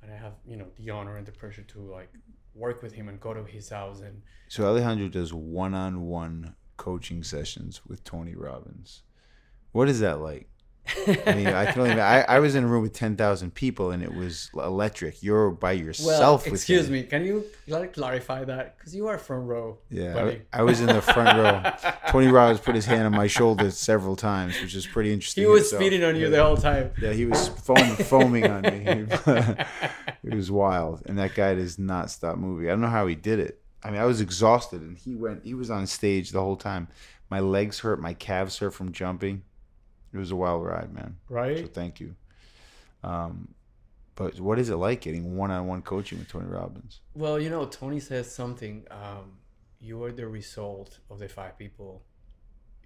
and 0.03 0.13
I 0.13 0.17
have 0.17 0.35
you 0.47 0.57
know 0.57 0.67
the 0.77 0.91
honor 0.91 1.17
and 1.17 1.27
the 1.27 1.33
pressure 1.33 1.63
to 1.63 1.81
like 1.81 2.13
work 2.55 2.83
with 2.83 2.93
him 2.93 3.09
and 3.09 3.21
go 3.21 3.35
to 3.35 3.45
his 3.45 3.69
house 3.69 4.01
and 4.01 4.23
So 4.49 4.67
Alejandro 4.67 5.09
does 5.09 5.33
one-on-one 5.35 6.55
coaching 6.79 7.23
sessions 7.23 7.83
with 7.87 8.03
Tony 8.03 8.35
Robbins. 8.35 9.03
What 9.73 9.89
is 9.89 10.01
that 10.01 10.21
like? 10.21 10.49
I 11.27 11.35
mean, 11.35 11.49
I 11.49 11.73
can 11.73 11.83
only. 11.83 12.01
I, 12.01 12.23
I 12.23 12.39
was 12.39 12.55
in 12.55 12.65
a 12.65 12.67
room 12.67 12.83
with 12.83 12.93
ten 12.93 13.17
thousand 13.17 13.55
people, 13.55 13.91
and 13.91 14.03
it 14.03 14.15
was 14.15 14.51
electric. 14.55 15.23
You're 15.23 15.51
by 15.51 15.73
yourself. 15.73 16.45
with 16.45 16.55
excuse 16.55 16.89
me, 16.89 17.03
can 17.03 17.25
you 17.25 17.45
like 17.69 17.95
clarify 17.95 18.45
that 18.45 18.77
because 18.79 18.95
you 18.95 19.09
are 19.09 19.19
front 19.19 19.47
row. 19.47 19.79
Yeah. 19.91 20.17
I, 20.53 20.61
I 20.61 20.63
was 20.63 20.81
in 20.81 20.87
the 20.87 21.03
front 21.03 21.39
row. 21.39 21.91
Tony 22.09 22.29
Robbins 22.29 22.61
put 22.61 22.75
his 22.75 22.87
hand 22.87 23.03
on 23.03 23.13
my 23.13 23.27
shoulder 23.27 23.71
several 23.71 24.17
times, 24.17 24.61
which 24.61 24.75
is 24.75 24.87
pretty 24.87 25.13
interesting. 25.13 25.43
He 25.43 25.49
was 25.49 25.65
itself. 25.65 25.83
spitting 25.83 26.05
on 26.05 26.17
you 26.17 26.25
yeah. 26.25 26.29
the 26.31 26.45
whole 26.45 26.57
time. 26.57 26.93
Yeah, 27.01 27.13
he 27.13 27.27
was 27.27 27.49
foam, 27.49 27.97
foaming 27.97 28.47
on 28.49 28.63
me. 28.63 28.71
it 28.87 30.35
was 30.35 30.51
wild, 30.51 31.03
and 31.07 31.19
that 31.19 31.35
guy 31.35 31.55
does 31.55 31.79
not 31.79 32.11
stop 32.11 32.39
moving. 32.39 32.69
I 32.69 32.71
don't 32.71 32.81
know 32.81 32.89
how 32.89 33.07
he 33.07 33.15
did 33.15 33.41
it. 33.41 33.61
I 33.83 33.91
mean, 33.91 34.01
I 34.01 34.05
was 34.05 34.21
exhausted, 34.21 34.81
and 34.81 34.97
he 34.97 35.15
went. 35.15 35.45
He 35.45 35.55
was 35.55 35.71
on 35.71 35.87
stage 35.87 36.31
the 36.31 36.41
whole 36.41 36.57
time. 36.57 36.89
My 37.31 37.41
legs 37.41 37.81
hurt. 37.81 38.01
My 38.01 38.15
calves 38.15 38.59
hurt 38.59 38.75
from 38.75 38.93
jumping. 38.93 39.43
It 40.17 40.21
was 40.21 40.31
a 40.31 40.37
wild 40.37 40.65
ride, 40.65 40.93
man. 40.95 41.17
Right. 41.29 41.59
So 41.59 41.67
thank 41.67 42.01
you. 42.01 42.15
Um, 43.05 43.55
but 44.15 44.41
what 44.41 44.59
is 44.59 44.71
it 44.71 44.77
like 44.77 45.03
getting 45.03 45.37
one-on-one 45.37 45.83
coaching 45.83 46.19
with 46.19 46.29
Tony 46.29 46.47
Robbins? 46.47 47.01
Well, 47.15 47.39
you 47.39 47.51
know, 47.51 47.67
Tony 47.67 48.01
says 48.01 48.35
something. 48.35 48.87
Um, 48.91 49.39
you 49.79 50.03
are 50.05 50.13
the 50.13 50.27
result 50.27 51.01
of 51.11 51.19
the 51.19 51.29
five 51.29 51.59
people 51.59 52.03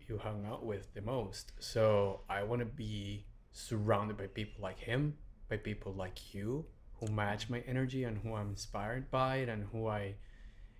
you 0.08 0.18
hung 0.18 0.44
out 0.44 0.64
with 0.66 0.92
the 0.92 1.02
most. 1.02 1.52
So 1.60 2.22
I 2.28 2.42
want 2.42 2.60
to 2.60 2.66
be 2.66 3.26
surrounded 3.52 4.16
by 4.16 4.26
people 4.26 4.60
like 4.60 4.80
him, 4.80 5.16
by 5.48 5.56
people 5.56 5.92
like 5.92 6.34
you 6.34 6.66
who 6.98 7.06
match 7.12 7.48
my 7.48 7.60
energy 7.60 8.02
and 8.02 8.18
who 8.18 8.34
I'm 8.34 8.50
inspired 8.50 9.08
by 9.10 9.36
it 9.36 9.48
and 9.48 9.68
who 9.70 9.86
I, 9.86 10.16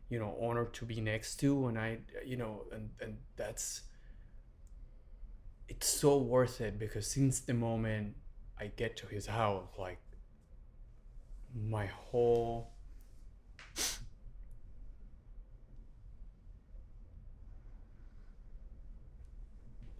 you 0.09 0.19
know, 0.19 0.37
honor 0.43 0.65
to 0.65 0.85
be 0.85 1.01
next 1.01 1.37
to. 1.37 1.69
And 1.69 1.79
I, 1.79 1.99
you 2.27 2.37
know, 2.37 2.65
and, 2.73 2.91
and 3.01 3.19
that's, 3.37 3.83
it's 5.71 5.89
so 5.89 6.19
worth 6.19 6.61
it 6.61 6.79
because 6.79 7.07
since 7.07 7.41
the 7.41 7.55
moment 7.55 8.17
I 8.59 8.67
get 8.77 8.97
to 8.99 9.07
his 9.07 9.27
house, 9.27 9.69
like 9.79 10.01
my 11.55 11.87
whole 11.87 12.73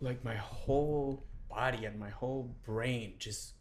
like 0.01 0.25
my 0.25 0.35
whole 0.35 1.25
body 1.49 1.85
and 1.85 1.99
my 1.99 2.11
whole 2.11 2.55
brain 2.65 3.15
just 3.19 3.53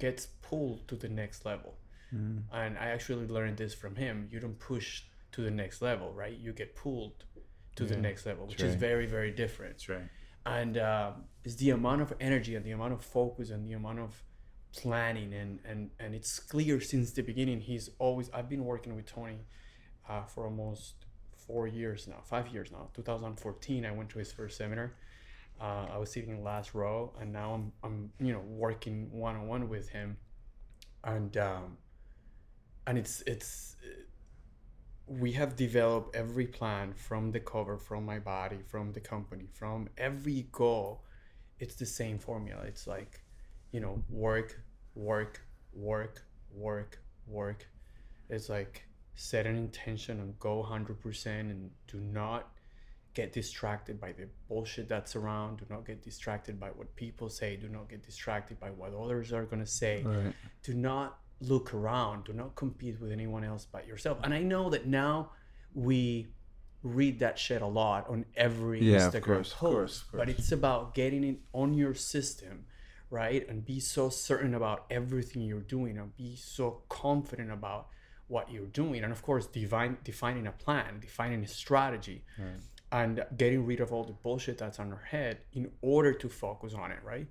gets 0.00 0.26
pulled 0.42 0.88
to 0.88 0.96
the 0.96 1.08
next 1.08 1.46
level. 1.46 1.76
Mm. 2.12 2.42
And 2.52 2.76
I 2.76 2.86
actually 2.86 3.26
learned 3.26 3.56
this 3.58 3.72
from 3.74 3.94
him. 3.94 4.28
You 4.32 4.40
don't 4.40 4.58
push 4.58 5.02
to 5.32 5.42
the 5.42 5.50
next 5.50 5.80
level, 5.80 6.12
right? 6.12 6.36
You 6.36 6.52
get 6.52 6.74
pulled 6.74 7.24
to 7.76 7.84
the 7.84 7.96
next 7.96 8.26
level, 8.26 8.46
which 8.46 8.58
that's 8.58 8.74
is 8.74 8.80
very, 8.80 9.06
very 9.06 9.30
different 9.30 9.74
That's 9.74 9.88
right. 9.88 10.08
And 10.48 10.78
um, 10.78 11.24
it's 11.44 11.56
the 11.56 11.70
amount 11.70 12.00
of 12.02 12.12
energy 12.20 12.54
and 12.54 12.64
the 12.64 12.70
amount 12.70 12.92
of 12.92 13.02
focus 13.04 13.50
and 13.50 13.66
the 13.68 13.74
amount 13.74 13.98
of 13.98 14.22
planning 14.74 15.32
and 15.34 15.60
and 15.64 15.90
and 15.98 16.14
it's 16.14 16.38
clear 16.38 16.80
since 16.80 17.12
the 17.12 17.22
beginning 17.22 17.60
he's 17.60 17.88
always 17.98 18.30
i've 18.34 18.48
been 18.48 18.64
working 18.64 18.94
with 18.94 19.06
tony 19.06 19.38
uh, 20.08 20.22
for 20.22 20.44
almost 20.44 21.06
four 21.46 21.66
years 21.66 22.06
now 22.06 22.20
five 22.24 22.48
years 22.48 22.70
now. 22.70 22.88
2014 22.94 23.86
i 23.86 23.90
went 23.90 24.08
to 24.10 24.18
his 24.18 24.32
first 24.32 24.56
seminar. 24.56 24.94
Uh, 25.60 25.86
i 25.94 25.98
was 25.98 26.12
sitting 26.12 26.30
in 26.30 26.36
the 26.36 26.42
last 26.42 26.74
row 26.74 27.12
and 27.20 27.32
now 27.32 27.54
i'm, 27.54 27.72
I'm 27.82 28.10
you 28.20 28.32
know 28.32 28.40
working 28.40 29.08
one-on-one 29.10 29.68
with 29.68 29.88
him. 29.88 30.16
And 31.04 31.36
um, 31.36 31.78
and 32.86 32.98
it's 32.98 33.22
it's 33.26 33.76
we 35.08 35.32
have 35.32 35.56
developed 35.56 36.14
every 36.14 36.46
plan 36.46 36.92
from 36.92 37.32
the 37.32 37.40
cover 37.40 37.78
from 37.78 38.04
my 38.04 38.18
body 38.18 38.58
from 38.66 38.92
the 38.92 39.00
company 39.00 39.46
from 39.52 39.88
every 39.96 40.46
goal. 40.52 41.04
It's 41.58 41.74
the 41.76 41.86
same 41.86 42.18
formula. 42.18 42.62
It's 42.62 42.86
like 42.86 43.20
you 43.72 43.80
know 43.80 44.02
work 44.08 44.60
work 44.94 45.40
work 45.72 46.24
work 46.52 47.00
work. 47.26 47.66
It's 48.28 48.48
like 48.48 48.84
set 49.14 49.46
an 49.46 49.56
intention 49.56 50.20
and 50.20 50.38
go 50.38 50.62
100% 50.62 51.26
and 51.26 51.70
do 51.88 51.98
not 51.98 52.52
get 53.14 53.32
distracted 53.32 54.00
by 54.00 54.12
the 54.12 54.28
bullshit 54.48 54.88
that's 54.88 55.16
around. 55.16 55.58
Do 55.58 55.64
not 55.68 55.84
get 55.84 56.02
distracted 56.02 56.60
by 56.60 56.68
what 56.68 56.94
people 56.94 57.28
say. 57.28 57.56
Do 57.56 57.68
not 57.68 57.88
get 57.88 58.04
distracted 58.04 58.60
by 58.60 58.70
what 58.70 58.92
others 58.94 59.32
are 59.32 59.44
going 59.44 59.60
to 59.60 59.66
say. 59.66 60.04
Right. 60.04 60.32
do 60.62 60.74
not 60.74 61.18
look 61.40 61.72
around 61.74 62.24
do 62.24 62.32
not 62.32 62.54
compete 62.56 63.00
with 63.00 63.12
anyone 63.12 63.44
else 63.44 63.66
but 63.70 63.86
yourself. 63.86 64.18
And 64.24 64.34
i 64.34 64.42
know 64.42 64.70
that 64.70 64.86
now 64.86 65.30
we 65.74 66.28
read 66.82 67.18
that 67.20 67.38
shit 67.38 67.60
a 67.62 67.66
lot 67.66 68.08
on 68.08 68.24
every 68.36 68.80
Yeah, 68.82 69.06
of 69.08 69.14
instagram 69.14 69.24
course, 69.24 69.52
post 69.52 69.52
of 69.52 69.58
course, 69.58 70.04
of 70.12 70.18
but 70.18 70.28
it's 70.28 70.52
about 70.52 70.94
getting 70.94 71.24
it 71.24 71.38
on 71.52 71.74
your 71.74 71.94
system 71.94 72.64
right? 73.10 73.48
And 73.48 73.64
be 73.64 73.80
so 73.80 74.10
certain 74.10 74.52
about 74.54 74.84
everything 74.90 75.40
you're 75.40 75.60
doing 75.62 75.96
and 75.96 76.14
be 76.14 76.36
so 76.36 76.82
confident 76.90 77.50
about 77.50 77.88
what 78.26 78.52
you're 78.52 78.66
doing. 78.66 79.02
And 79.02 79.10
of 79.10 79.22
course 79.22 79.46
divine, 79.46 79.96
defining 80.04 80.46
a 80.46 80.52
plan 80.52 81.00
defining 81.00 81.42
a 81.42 81.46
strategy 81.48 82.24
Right. 82.38 82.60
and 82.92 83.24
getting 83.36 83.64
rid 83.64 83.80
of 83.80 83.92
all 83.94 84.04
the 84.04 84.12
bullshit 84.12 84.58
that's 84.58 84.78
on 84.78 84.92
our 84.92 85.04
head 85.10 85.38
in 85.54 85.70
order 85.80 86.12
to 86.12 86.28
focus 86.28 86.74
on 86.74 86.90
it 86.92 86.98
right? 87.02 87.26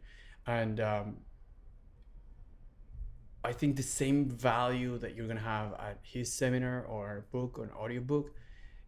And 0.48 0.80
um, 0.80 1.18
i 3.44 3.52
think 3.52 3.76
the 3.76 3.84
same 3.84 4.30
value 4.30 4.98
that 4.98 5.16
you're 5.16 5.28
gonna 5.28 5.40
have 5.40 5.74
at 5.74 6.00
his 6.02 6.32
seminar 6.32 6.84
or 6.84 7.26
book 7.32 7.58
or 7.60 7.64
an 7.64 7.72
audiobook 7.72 8.32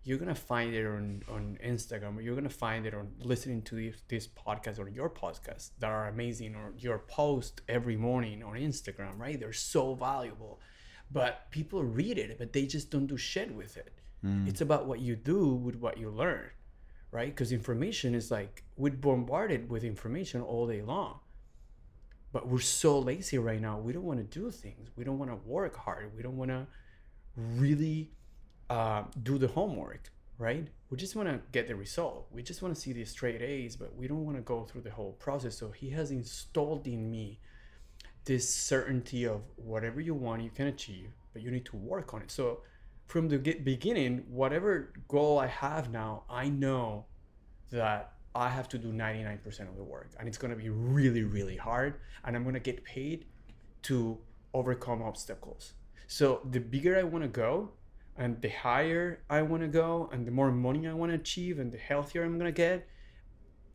you're 0.04 0.18
gonna 0.18 0.34
find 0.34 0.74
it 0.74 0.86
on, 0.86 1.22
on 1.30 1.58
instagram 1.66 2.18
or 2.18 2.22
you're 2.22 2.36
gonna 2.36 2.50
find 2.50 2.86
it 2.86 2.93
on 2.93 3.12
listening 3.24 3.62
to 3.62 3.76
this, 3.76 4.02
this 4.08 4.28
podcast 4.28 4.80
or 4.80 4.88
your 4.88 5.10
podcast 5.10 5.72
that 5.80 5.91
are 5.91 6.08
amazing 6.08 6.56
or 6.56 6.74
your 6.78 7.00
post 7.00 7.62
every 7.68 7.97
morning 7.97 8.41
on 8.43 8.54
instagram 8.56 9.18
right? 9.18 9.39
They're 9.39 9.54
so 9.54 9.93
valuable. 9.95 10.60
But 11.12 11.50
people 11.52 11.84
read 11.84 12.18
it 12.18 12.38
but 12.38 12.54
they 12.54 12.66
just 12.66 12.91
don't 12.91 13.08
do 13.08 13.18
shit 13.18 13.54
with 13.54 13.78
it. 13.78 13.93
Hmm. 14.22 14.47
It's 14.47 14.62
about 14.62 14.86
what 14.86 15.00
you 15.00 15.16
do 15.16 15.54
with 15.54 15.76
what 15.76 15.97
you 15.97 16.10
learn 16.10 16.50
right? 17.12 17.30
Because 17.30 17.52
information 17.52 18.16
is 18.16 18.32
like 18.32 18.64
we're 18.78 18.91
bombarded 18.91 19.70
with 19.70 19.84
information 19.84 20.41
all 20.41 20.68
day 20.68 20.82
long 20.82 21.20
but 22.32 22.48
we're 22.48 22.60
so 22.60 23.00
lazy 23.00 23.38
right 23.38 23.62
now. 23.62 23.80
We 23.80 23.94
don't 23.94 24.04
want 24.04 24.20
to 24.20 24.40
do 24.40 24.52
things. 24.52 24.90
We 24.96 25.04
don't 25.04 25.18
want 25.18 25.32
to 25.32 25.38
work 25.50 25.76
hard. 25.76 26.12
We 26.16 26.22
don't 26.22 26.38
want 26.38 26.52
to 26.52 26.68
really 27.36 28.12
uh, 28.70 29.04
do 29.24 29.38
the 29.38 29.48
homework 29.48 30.12
right? 30.40 30.70
We 30.90 30.96
just 30.96 31.18
want 31.18 31.28
to 31.28 31.42
get 31.52 31.68
the 31.68 31.76
result. 31.76 32.28
We 32.32 32.42
just 32.42 32.62
want 32.62 32.74
to 32.74 32.80
see 32.80 32.94
the 32.94 33.04
straight 33.04 33.42
a's 33.42 33.76
but 33.76 33.94
we 33.96 34.08
don't 34.08 34.26
want 34.26 34.38
to 34.38 34.42
go 34.42 34.64
through 34.64 34.82
the 34.82 34.90
whole 34.90 35.12
process. 35.20 35.58
So 35.58 35.70
he 35.70 35.90
has 35.90 36.12
installed 36.12 36.88
in 36.88 37.12
me 37.12 37.40
this 38.24 38.50
certainty 38.50 39.26
of 39.26 39.42
whatever 39.58 40.00
you 40.00 40.14
want 40.14 40.42
you 40.42 40.50
can 40.50 40.68
achieve 40.68 41.10
but 41.34 41.42
you 41.42 41.52
need 41.52 41.66
to 41.66 41.76
work 41.76 42.14
on 42.14 42.22
it. 42.22 42.32
So 42.32 42.62
from 43.10 43.28
the 43.28 43.38
beginning 43.38 44.24
whatever 44.30 44.94
goal 45.08 45.40
i 45.40 45.48
have 45.48 45.90
now 45.90 46.24
i 46.30 46.48
know 46.48 47.06
that 47.72 48.14
i 48.36 48.48
have 48.50 48.68
to 48.70 48.78
do 48.78 48.92
99% 48.92 49.62
of 49.70 49.76
the 49.78 49.84
work 49.84 50.10
and 50.20 50.28
it's 50.28 50.38
going 50.38 50.52
to 50.52 50.58
be 50.58 50.70
really 50.70 51.24
really 51.24 51.58
hard 51.58 51.96
and 52.24 52.36
i'm 52.36 52.44
going 52.44 52.54
to 52.56 52.60
get 52.60 52.84
paid 52.84 53.26
to 53.84 54.18
overcome 54.54 55.02
obstacles. 55.02 55.74
So 56.08 56.42
the 56.50 56.60
bigger 56.60 56.98
i 56.98 57.04
want 57.04 57.24
to 57.24 57.30
go 57.30 57.72
and 58.18 58.42
the 58.42 58.50
higher 58.50 59.22
i 59.30 59.42
want 59.42 59.62
to 59.64 59.68
go 59.70 60.10
and 60.12 60.26
the 60.28 60.32
more 60.32 60.52
money 60.52 60.88
i 60.88 60.94
want 60.94 61.12
to 61.12 61.16
achieve 61.16 61.60
and 61.60 61.72
the 61.72 61.78
healthier 61.78 62.24
i'm 62.24 62.38
going 62.38 62.54
to 62.54 62.62
get 62.68 62.88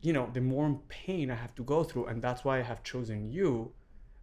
you 0.02 0.12
know 0.12 0.28
the 0.34 0.40
more 0.40 0.80
pain 0.88 1.30
i 1.30 1.34
have 1.34 1.54
to 1.54 1.62
go 1.64 1.82
through 1.84 2.06
and 2.06 2.20
that's 2.20 2.44
why 2.44 2.58
i 2.58 2.62
have 2.62 2.82
chosen 2.82 3.24
you 3.24 3.72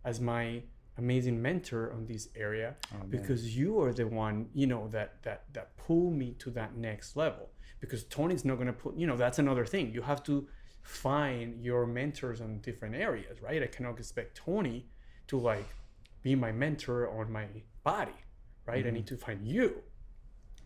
as 0.03 0.19
my 0.19 0.61
amazing 0.97 1.41
mentor 1.41 1.91
on 1.93 2.05
this 2.05 2.27
area 2.35 2.75
Oh, 2.93 3.05
because 3.09 3.57
you 3.57 3.81
are 3.81 3.93
the 3.93 4.05
one 4.07 4.49
you 4.53 4.67
know 4.67 4.87
that 4.89 5.23
that 5.23 5.45
that 5.53 5.75
pull 5.77 6.11
me 6.11 6.35
to 6.39 6.51
that 6.51 6.75
next 6.75 7.15
level 7.15 7.49
because 7.81 8.05
tony's 8.05 8.45
not 8.45 8.55
going 8.55 8.67
to 8.67 8.73
put 8.73 8.95
you 8.95 9.05
know 9.05 9.17
that's 9.17 9.39
another 9.39 9.65
thing. 9.65 9.91
You 9.93 10.01
have 10.03 10.23
to 10.23 10.47
find 10.83 11.61
your 11.61 11.85
mentors 11.85 12.39
on 12.39 12.59
different 12.59 12.95
areas 12.95 13.41
right? 13.41 13.61
I 13.61 13.67
cannot 13.67 13.99
expect 13.99 14.37
tony 14.37 14.85
to 15.27 15.37
like 15.37 15.67
be 16.21 16.35
my 16.35 16.51
mentor 16.51 17.09
on 17.19 17.31
my 17.31 17.47
body 17.83 18.11
right? 18.65 18.77
I 18.77 18.87
mm-hmm. 18.87 18.95
need 18.95 19.07
to 19.07 19.17
find 19.17 19.45
you. 19.45 19.81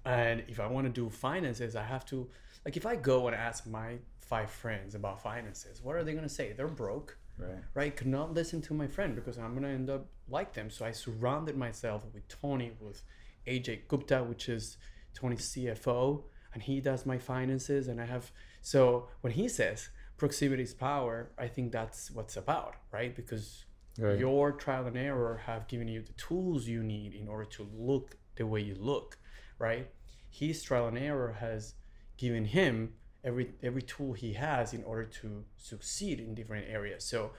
And 0.05 0.43
if 0.47 0.59
i 0.59 0.68
want 0.68 0.86
to 0.86 0.93
do 1.01 1.09
finances 1.09 1.76
i 1.76 1.82
have 1.82 2.05
to 2.05 2.30
like 2.63 2.78
if 2.78 2.86
i 2.86 2.95
go 2.95 3.26
and 3.28 3.36
ask 3.36 3.66
my 3.66 3.97
five 4.20 4.51
friends 4.51 4.93
about 4.93 5.22
finances 5.24 5.82
what 5.82 5.95
are 5.95 6.03
they 6.03 6.11
going 6.11 6.24
to 6.24 6.36
say? 6.39 6.53
They're 6.53 6.68
broke 6.68 7.18
Right. 7.38 7.63
right? 7.74 7.95
Could 7.95 8.07
not 8.07 8.34
listen 8.34 8.61
to 8.63 8.74
my 8.74 8.88
friend 8.88 9.13
because 9.13 9.38
i'm 9.38 9.53
gonna 9.53 9.68
end 9.68 9.89
up 9.89 10.05
like 10.30 10.53
them. 10.53 10.70
So 10.70 10.86
i 10.86 10.91
surrounded 10.91 11.57
myself 11.57 12.03
with 12.13 12.26
tony 12.28 12.72
with 12.80 13.01
aj 13.47 13.88
gupta 13.88 14.24
which 14.24 14.47
is 14.49 14.78
tony's 15.13 15.45
cfo 15.51 16.24
and 16.55 16.63
he 16.63 16.81
does 16.81 17.05
my 17.05 17.19
finances 17.19 17.87
and 17.87 18.01
i 18.01 18.05
have 18.05 18.31
so 18.63 19.07
when 19.21 19.33
he 19.33 19.47
says 19.47 19.89
proximity 20.17 20.63
is 20.63 20.73
power 20.73 21.29
i 21.37 21.47
think 21.47 21.71
that's 21.71 22.09
what's 22.09 22.35
about 22.37 22.75
right? 22.91 23.15
Because 23.15 23.65
Right. 23.97 24.19
your 24.19 24.51
trial 24.51 24.87
and 24.87 24.97
error 24.97 25.41
have 25.45 25.69
given 25.69 25.87
you 25.87 26.01
the 26.01 26.11
tools 26.13 26.67
you 26.67 26.83
need 26.83 27.13
in 27.13 27.29
order 27.29 27.45
to 27.57 27.63
look 27.73 28.17
the 28.35 28.45
way 28.45 28.59
you 28.59 28.75
look 28.75 29.17
right? 29.57 29.87
His 30.29 30.61
trial 30.63 30.87
and 30.87 30.97
error 30.97 31.31
has 31.39 31.75
given 32.17 32.43
him 32.43 32.93
every 33.23 33.53
every 33.63 33.81
tool 33.81 34.11
he 34.13 34.33
has 34.33 34.73
in 34.73 34.83
order 34.83 35.05
to 35.05 35.45
succeed 35.55 36.19
in 36.19 36.35
different 36.35 36.67
areas. 36.69 37.03
So 37.05 37.31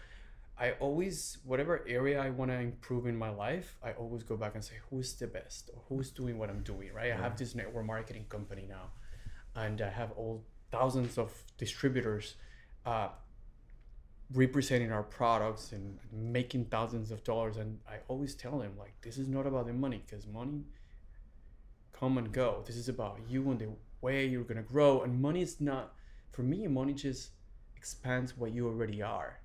i 0.58 0.70
always 0.86 1.16
whatever 1.44 1.84
area 1.86 2.18
i 2.26 2.30
want 2.30 2.50
to 2.50 2.58
improve 2.58 3.04
in 3.06 3.14
my 3.26 3.28
life 3.28 3.76
i 3.88 3.90
always 3.92 4.22
go 4.22 4.36
back 4.42 4.54
and 4.54 4.64
say 4.64 4.76
who's 4.88 5.12
the 5.14 5.26
best? 5.26 5.62
Or 5.74 5.78
who's 5.88 6.10
doing 6.10 6.38
what 6.38 6.48
i'm 6.48 6.62
doing? 6.62 6.90
Right? 6.94 7.12
I 7.12 7.16
have 7.16 7.36
this 7.36 7.54
network 7.54 7.84
marketing 7.84 8.24
company 8.36 8.64
now 8.78 8.86
and 9.57 9.80
i 9.80 9.88
have 9.90 10.11
all 10.12 10.44
thousands 10.70 11.16
of 11.18 11.32
distributors 11.59 12.34
uh, 12.84 13.09
representing 14.34 14.90
our 14.90 15.02
products 15.04 15.72
and 15.72 15.98
making 16.12 16.64
thousands 16.66 17.11
of 17.11 17.22
dollars 17.24 17.57
and 17.57 17.78
i 17.88 17.94
always 18.09 18.34
tell 18.34 18.59
them 18.59 18.72
like 18.78 18.92
this 19.02 19.18
is 19.18 19.28
not 19.28 19.46
about 19.46 19.66
the 19.66 19.72
money 19.72 20.02
because 20.04 20.26
money 20.26 20.62
come 21.92 22.18
and 22.18 22.32
go 22.32 22.62
this 22.66 22.76
is 22.76 22.88
about 22.88 23.18
you 23.28 23.48
and 23.50 23.61
the 23.61 23.68
way 24.00 24.26
you're 24.26 24.42
going 24.42 24.57
to 24.57 24.62
grow 24.62 25.02
and 25.02 25.20
money 25.20 25.40
is 25.42 25.61
not 25.61 25.94
for 26.32 26.42
me 26.42 26.66
money 26.66 26.92
just 26.92 27.30
expands 27.76 28.36
what 28.36 28.52
you 28.52 28.66
already 28.66 29.00
are 29.02 29.38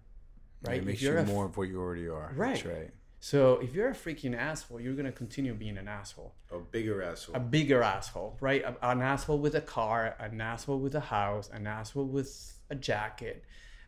Right. 0.64 0.74
right 0.74 0.82
It 0.82 0.86
makes 0.86 1.02
you 1.02 1.16
a 1.18 1.22
f- 1.22 1.28
more 1.28 1.46
of 1.46 1.58
what 1.58 1.70
you 1.70 1.80
already 1.80 2.08
are. 2.08 2.34
That's 2.38 2.64
Right. 2.66 2.92
So 3.24 3.60
if 3.62 3.76
you're 3.76 3.90
a 3.90 3.94
freaking 3.94 4.36
asshole, 4.36 4.82
you're 4.82 4.96
gonna 4.96 5.12
continue 5.12 5.54
being 5.54 5.78
an 5.78 5.88
asshole, 5.88 6.34
A 6.52 6.58
bigger 6.58 7.04
asshole. 7.04 7.36
a 7.36 7.40
bigger 7.40 7.84
asshole, 7.84 8.36
right? 8.42 8.66
An 8.82 9.02
asshole 9.02 9.38
with 9.38 9.54
a 9.56 9.62
car, 9.62 10.16
an 10.20 10.42
asshole 10.42 10.80
with 10.80 10.96
a 10.96 11.00
house, 11.00 11.48
an 11.54 11.68
asshole 11.68 12.08
with 12.08 12.30
a 12.72 12.76
jacket, 12.76 13.46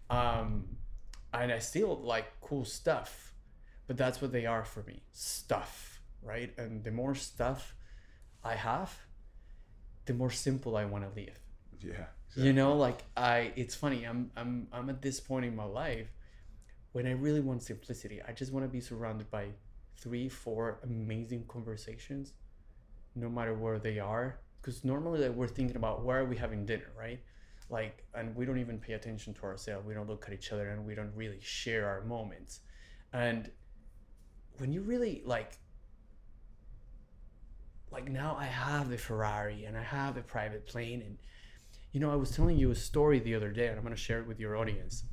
um, 0.09 0.77
and 1.33 1.51
I 1.51 1.57
still 1.59 1.99
like 1.99 2.27
cool 2.41 2.63
stuff, 2.63 3.33
but 3.87 3.97
that's 3.97 4.21
what 4.21 4.31
they 4.31 4.45
are 4.45 4.63
for 4.63 4.83
me, 4.83 5.01
stuff, 5.11 5.99
right? 6.21 6.53
And 6.57 6.83
the 6.83 6.91
more 6.91 7.15
stuff 7.15 7.75
I 8.43 8.53
have, 8.55 8.95
the 10.05 10.13
more 10.13 10.29
simple 10.31 10.77
I 10.77 10.85
want 10.85 11.03
to 11.05 11.19
live 11.19 11.39
yeah. 11.81 12.05
you 12.35 12.53
know 12.53 12.75
like 12.75 12.99
i 13.17 13.51
it's 13.55 13.75
funny 13.75 14.05
i'm 14.05 14.31
i'm 14.35 14.67
i'm 14.71 14.89
at 14.89 15.01
this 15.01 15.19
point 15.19 15.45
in 15.45 15.55
my 15.55 15.65
life 15.65 16.07
when 16.93 17.05
i 17.05 17.11
really 17.11 17.41
want 17.41 17.61
simplicity 17.61 18.21
i 18.27 18.31
just 18.31 18.51
want 18.51 18.65
to 18.65 18.69
be 18.69 18.79
surrounded 18.79 19.29
by 19.29 19.47
three 19.97 20.27
four 20.27 20.79
amazing 20.83 21.45
conversations 21.47 22.33
no 23.15 23.29
matter 23.29 23.53
where 23.53 23.79
they 23.79 23.99
are. 23.99 24.39
Because 24.61 24.83
normally 24.83 25.19
like, 25.27 25.35
we're 25.35 25.47
thinking 25.47 25.75
about 25.75 26.03
where 26.03 26.21
are 26.21 26.25
we 26.25 26.35
having 26.35 26.65
dinner 26.65 26.91
right? 26.97 27.19
Like 27.69 28.03
and 28.15 28.35
we 28.35 28.45
don't 28.45 28.59
even 28.59 28.79
pay 28.79 28.93
attention 28.93 29.33
to 29.35 29.43
ourselves. 29.43 29.85
We 29.85 29.93
don't 29.93 30.07
look 30.07 30.25
at 30.27 30.33
each 30.33 30.51
other 30.51 30.69
and 30.69 30.85
we 30.85 30.95
don't 30.95 31.13
really 31.15 31.39
share 31.41 31.87
our 31.87 32.01
moments. 32.01 32.61
And 33.11 33.51
when 34.57 34.71
you 34.71 34.81
really 34.81 35.21
like 35.25 35.57
like 37.91 38.09
now 38.09 38.35
i 38.39 38.45
have 38.45 38.89
the 38.89 38.97
ferrari 38.97 39.65
and 39.65 39.77
i 39.77 39.81
have 39.83 40.15
the 40.15 40.21
private 40.21 40.65
plane 40.65 41.01
and 41.01 41.17
you 41.93 41.99
know, 41.99 42.11
I 42.11 42.15
was 42.15 42.31
telling 42.31 42.57
you 42.57 42.71
a 42.71 42.75
story 42.75 43.19
the 43.19 43.35
other 43.35 43.51
day, 43.51 43.67
and 43.67 43.77
I'm 43.77 43.83
going 43.83 43.95
to 43.95 44.01
share 44.01 44.19
it 44.19 44.27
with 44.27 44.39
your 44.39 44.57
audience. 44.57 45.03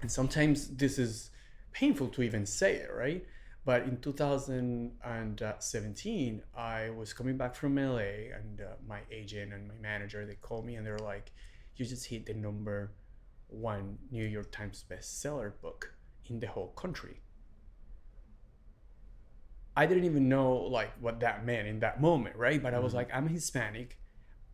And 0.00 0.10
sometimes 0.10 0.68
this 0.68 0.98
is 0.98 1.30
painful 1.72 2.08
to 2.08 2.22
even 2.22 2.46
say 2.46 2.76
it, 2.76 2.90
right? 2.94 3.26
But 3.64 3.82
in 3.82 4.00
2017, 4.00 6.42
I 6.56 6.90
was 6.90 7.12
coming 7.12 7.36
back 7.36 7.54
from 7.54 7.76
LA, 7.76 8.32
and 8.34 8.62
uh, 8.62 8.76
my 8.86 9.00
agent 9.12 9.52
and 9.52 9.68
my 9.68 9.74
manager 9.80 10.24
they 10.24 10.36
called 10.36 10.64
me 10.64 10.76
and 10.76 10.86
they 10.86 10.90
were 10.90 10.98
like, 10.98 11.30
"You 11.76 11.84
just 11.84 12.06
hit 12.06 12.24
the 12.24 12.32
number 12.34 12.92
one 13.48 13.98
New 14.10 14.24
York 14.24 14.50
Times 14.50 14.82
bestseller 14.90 15.52
book 15.60 15.92
in 16.26 16.40
the 16.40 16.46
whole 16.46 16.68
country." 16.68 17.20
I 19.76 19.86
didn't 19.86 20.04
even 20.04 20.28
know 20.28 20.56
like 20.56 20.92
what 21.00 21.20
that 21.20 21.44
meant 21.44 21.68
in 21.68 21.80
that 21.80 22.00
moment, 22.00 22.36
right? 22.36 22.62
But 22.62 22.72
I 22.74 22.78
was 22.78 22.94
like, 22.94 23.10
I'm 23.12 23.28
Hispanic. 23.28 23.98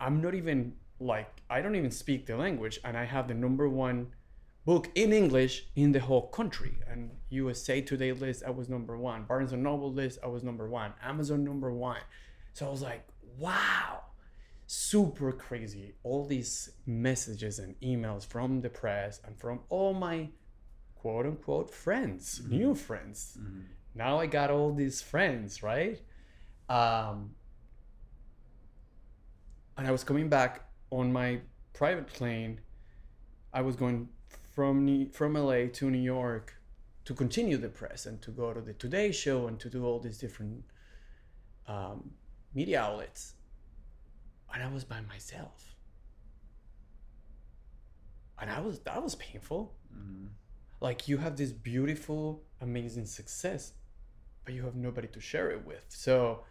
I'm 0.00 0.20
not 0.20 0.34
even 0.34 0.74
like 0.98 1.42
I 1.48 1.62
don't 1.62 1.76
even 1.76 1.92
speak 1.92 2.26
the 2.26 2.36
language, 2.36 2.80
and 2.84 2.96
I 2.96 3.04
have 3.04 3.28
the 3.28 3.34
number 3.34 3.68
one 3.68 4.08
book 4.66 4.90
in 4.96 5.12
English 5.12 5.64
in 5.76 5.92
the 5.92 6.00
whole 6.00 6.26
country. 6.26 6.76
And 6.90 7.12
USA 7.30 7.80
Today 7.80 8.12
list, 8.12 8.42
I 8.44 8.50
was 8.50 8.68
number 8.68 8.98
one. 8.98 9.22
Barnes 9.22 9.52
and 9.52 9.62
Noble 9.62 9.92
list, 9.92 10.18
I 10.22 10.26
was 10.26 10.42
number 10.42 10.68
one. 10.68 10.92
Amazon 11.02 11.44
number 11.44 11.72
one. 11.72 12.00
So 12.52 12.66
I 12.66 12.70
was 12.70 12.82
like, 12.82 13.06
wow, 13.38 14.02
super 14.66 15.30
crazy. 15.30 15.94
All 16.02 16.26
these 16.26 16.70
messages 16.84 17.60
and 17.60 17.78
emails 17.80 18.26
from 18.26 18.60
the 18.60 18.68
press 18.68 19.20
and 19.24 19.38
from 19.38 19.60
all 19.68 19.94
my 19.94 20.28
quote 20.96 21.26
unquote 21.26 21.70
friends, 21.72 22.42
new 22.48 22.74
friends. 22.74 23.38
Now 23.94 24.18
I 24.18 24.26
got 24.26 24.50
all 24.50 24.74
these 24.74 25.00
friends, 25.00 25.62
right? 25.62 26.00
Um, 26.68 27.30
and 29.78 29.86
I 29.86 29.92
was 29.92 30.02
coming 30.02 30.28
back 30.28 30.68
on 30.90 31.12
my 31.12 31.40
private 31.72 32.08
plane. 32.08 32.60
I 33.52 33.60
was 33.60 33.76
going 33.76 34.08
from 34.56 35.10
from 35.10 35.34
LA 35.34 35.66
to 35.74 35.90
New 35.90 36.06
York 36.16 36.54
to 37.04 37.12
continue 37.12 37.58
the 37.58 37.68
press 37.68 38.06
and 38.06 38.22
to 38.22 38.30
go 38.30 38.54
to 38.54 38.62
the 38.62 38.72
Today 38.72 39.12
Show 39.12 39.46
and 39.48 39.60
to 39.60 39.68
do 39.68 39.84
all 39.84 40.00
these 40.00 40.16
different 40.16 40.64
um, 41.68 42.10
media 42.54 42.80
outlets. 42.80 43.34
And 44.52 44.62
I 44.62 44.68
was 44.72 44.82
by 44.82 45.02
myself. 45.02 45.74
And 48.40 48.50
I 48.50 48.60
was 48.60 48.78
that 48.80 49.02
was 49.02 49.14
painful. 49.16 49.74
Like 50.80 51.06
you 51.06 51.18
have 51.18 51.36
this 51.36 51.52
beautiful, 51.52 52.42
amazing 52.62 53.06
success, 53.06 53.72
but 54.44 54.54
you 54.54 54.62
have 54.62 54.74
nobody 54.74 55.08
to 55.08 55.20
share 55.20 55.50
it 55.50 55.66
with. 55.66 55.84
So, 55.88 56.44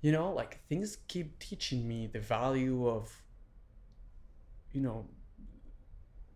you 0.00 0.12
know, 0.12 0.32
like 0.32 0.60
things 0.68 0.98
keep 1.08 1.38
teaching 1.40 1.88
me 1.88 2.06
the 2.06 2.20
value 2.20 2.88
of, 2.88 3.22
you 4.72 4.80
know, 4.80 5.06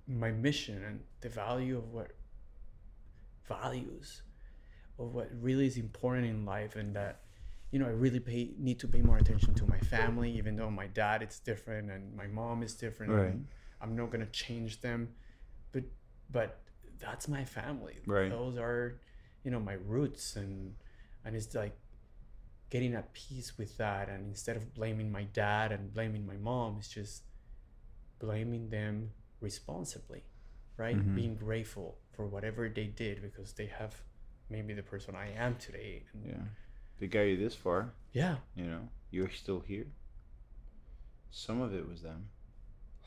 my 0.09 0.31
mission 0.31 0.83
and 0.85 1.01
the 1.21 1.29
value 1.29 1.77
of 1.77 1.93
what 1.93 2.13
values 3.49 4.23
of 4.99 5.15
what 5.15 5.29
really 5.41 5.67
is 5.67 5.77
important 5.77 6.27
in 6.27 6.45
life 6.45 6.77
and 6.77 6.95
that 6.97 7.21
you 7.71 7.79
know 7.79 7.87
i 7.87 7.91
really 7.91 8.21
pay 8.21 8.51
need 8.59 8.79
to 8.79 8.89
pay 8.89 9.03
more 9.03 9.19
attention 9.19 9.55
to 9.55 9.67
my 9.67 9.79
family 9.79 10.31
even 10.31 10.57
though 10.57 10.71
my 10.71 10.87
dad 10.87 11.23
is 11.23 11.39
different 11.41 11.91
and 11.91 12.15
my 12.17 12.27
mom 12.27 12.63
is 12.63 12.75
different 12.75 13.13
Right. 13.13 13.27
and 13.29 13.47
i'm 13.81 13.95
not 13.97 14.11
going 14.11 14.25
to 14.25 14.31
change 14.33 14.81
them 14.81 15.11
but 15.73 15.85
but 16.31 16.61
that's 16.99 17.29
my 17.29 17.45
family 17.45 17.99
Right. 18.07 18.31
those 18.31 18.57
are 18.57 19.01
you 19.45 19.51
know 19.51 19.61
my 19.61 19.75
roots 19.75 20.37
and 20.37 20.75
and 21.25 21.37
it's 21.37 21.55
like 21.55 21.77
getting 22.71 22.95
at 22.95 23.13
peace 23.13 23.57
with 23.59 23.77
that 23.79 24.09
and 24.09 24.27
instead 24.29 24.57
of 24.57 24.75
blaming 24.75 25.13
my 25.13 25.25
dad 25.25 25.71
and 25.73 25.93
blaming 25.93 26.27
my 26.27 26.37
mom 26.37 26.77
it's 26.79 26.89
just 26.89 27.23
blaming 28.19 28.71
them 28.71 29.11
responsibly 29.51 30.23
right 30.85 30.99
Mhm. 30.99 31.15
being 31.21 31.35
grateful 31.47 31.89
for 32.15 32.25
whatever 32.35 32.63
they 32.79 32.89
did 33.05 33.15
because 33.29 33.51
they 33.59 33.69
have 33.81 33.93
maybe 34.55 34.73
the 34.81 34.87
person 34.93 35.11
i 35.25 35.29
am 35.47 35.53
today 35.67 35.93
and 36.13 36.25
Yeah. 36.33 36.45
They 36.99 37.09
got 37.17 37.25
you 37.31 37.37
this 37.45 37.55
far, 37.65 37.81
yeah 38.23 38.37
you 38.59 38.67
know. 38.73 38.85
You're 39.15 39.35
still 39.43 39.61
here. 39.71 39.87
Some 41.31 41.59
of 41.67 41.71
it 41.79 41.85
was 41.93 42.01
them. 42.09 42.21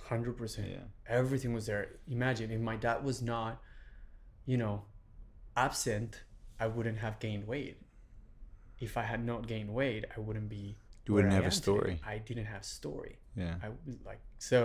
100% 0.10 0.68
Yeah. 0.76 0.86
everything 1.20 1.54
was 1.54 1.66
there 1.66 1.84
imagine 2.08 2.48
if 2.58 2.62
my 2.72 2.78
dad 2.86 3.00
was 3.10 3.18
not 3.34 3.54
you 4.52 4.58
know 4.64 4.76
absent 5.66 6.12
i 6.60 6.66
wouldn't 6.76 7.00
have 7.06 7.16
gained 7.26 7.46
weight 7.54 7.78
if 8.80 8.92
i 9.02 9.04
had 9.12 9.22
not 9.32 9.42
gained 9.54 9.72
weight 9.80 10.04
i 10.16 10.20
wouldn't 10.26 10.50
be 10.50 10.66
You 11.06 11.14
wouldn't 11.16 11.34
have 11.34 11.44
a 11.44 11.46
am 11.46 11.52
today. 11.52 11.62
story. 11.68 11.96
i 12.14 12.16
didn't 12.30 12.46
have 12.56 12.64
story 12.80 13.14
Yeah. 13.36 13.56
i 13.66 13.68
like 14.10 14.22
so 14.52 14.62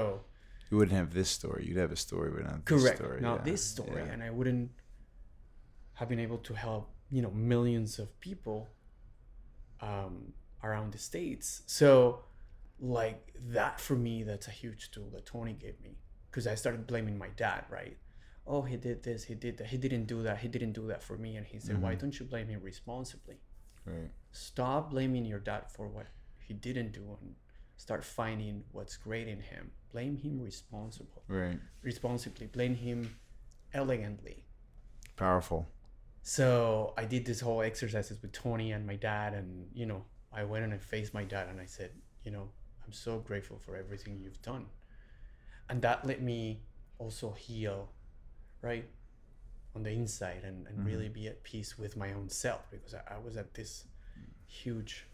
You 0.71 0.77
wouldn't 0.79 0.97
have 0.97 1.13
this 1.15 1.31
story. 1.31 1.65
You'd 1.67 1.77
have 1.77 1.93
a 1.93 1.97
story, 1.97 2.31
but 2.35 2.43
not 2.45 2.65
this 2.67 2.83
correct 2.83 2.99
story. 2.99 3.21
not 3.21 3.39
yeah. 3.41 3.53
this 3.53 3.65
story 3.65 4.03
Yeah. 4.03 4.13
and 4.13 4.23
i 4.23 4.31
wouldn't 4.31 4.71
have 5.95 6.09
been 6.09 6.19
able 6.21 6.39
to 6.39 6.55
help 6.55 6.91
you 7.11 7.23
know 7.23 7.31
millions 7.31 7.99
of 7.99 8.09
people 8.21 8.69
um, 9.81 10.33
around 10.63 10.93
the 10.93 10.99
states 10.99 11.63
so 11.67 12.21
like 12.81 13.33
that 13.49 13.79
for 13.81 13.95
me 13.97 14.23
that's 14.23 14.49
a 14.49 14.51
huge 14.51 14.91
tool 14.91 15.09
that 15.13 15.25
tony 15.27 15.53
gave 15.53 15.81
me 15.81 15.97
because 16.31 16.47
i 16.47 16.55
started 16.55 16.87
blaming 16.87 17.17
my 17.19 17.29
dad 17.37 17.65
right 17.71 17.97
oh 18.47 18.63
he 18.63 18.77
did 18.77 19.03
this 19.03 19.25
he 19.25 19.35
did 19.35 19.57
that 19.59 19.69
he 19.69 19.77
didn't 19.77 20.07
do 20.07 20.23
that 20.23 20.39
he 20.39 20.49
didn't 20.49 20.73
do 20.73 20.87
that 20.87 21.03
for 21.03 21.17
me 21.17 21.37
and 21.37 21.47
he 21.47 21.59
said 21.61 21.81
why 21.81 21.95
Mhm. 21.95 22.01
don't 22.01 22.19
you 22.19 22.27
blame 22.27 22.49
him 22.49 22.61
responsibly 22.63 23.37
Right. 23.87 24.11
stop 24.33 24.91
blaming 24.91 25.25
your 25.27 25.39
dad 25.39 25.71
for 25.71 25.87
what 25.89 26.07
he 26.39 26.55
didn't 26.55 26.93
do 26.93 27.17
and 27.21 27.35
start 27.77 28.05
finding 28.05 28.65
what's 28.73 28.97
great 28.97 29.29
in 29.29 29.41
him 29.41 29.71
blame 29.93 30.17
him 30.17 30.41
responsible 30.41 31.23
Right. 31.29 31.59
responsibly 31.83 32.47
blame 32.47 32.75
him 32.75 33.17
elegantly 33.73 34.45
Powerful. 35.17 35.67
so 36.23 36.95
i 36.97 37.05
did 37.05 37.25
this 37.25 37.41
whole 37.41 37.63
exercises 37.63 38.21
with 38.23 38.33
tony 38.33 38.73
and 38.73 38.87
my 38.87 38.97
dad 38.97 39.35
and 39.35 39.69
you 39.75 39.87
know 39.87 40.05
i 40.33 40.43
went 40.45 40.65
and 40.65 40.73
i 40.73 40.79
faced 40.79 41.13
my 41.15 41.25
dad 41.25 41.49
and 41.49 41.61
i 41.61 41.67
said 41.67 41.91
you 42.25 42.31
know 42.31 42.49
i'm 42.87 42.93
so 42.93 43.19
grateful 43.19 43.59
for 43.59 43.77
everything 43.77 44.19
you've 44.19 44.41
done 44.43 44.67
and 45.69 45.83
that 45.83 46.05
let 46.07 46.21
me 46.23 46.61
also 46.99 47.33
heal 47.33 47.91
right 48.63 48.89
on 49.75 49.83
the 49.83 49.91
inside 49.91 50.43
and, 50.45 50.67
and 50.69 50.79
Mhm. 50.79 50.87
really 50.87 51.09
be 51.09 51.27
at 51.27 51.43
peace 51.43 51.77
with 51.77 51.97
my 51.97 52.13
own 52.13 52.29
self 52.29 52.71
because 52.71 52.95
i, 52.95 53.03
I 53.15 53.19
was 53.19 53.37
at 53.37 53.55
this 53.55 53.85
huge 54.47 55.07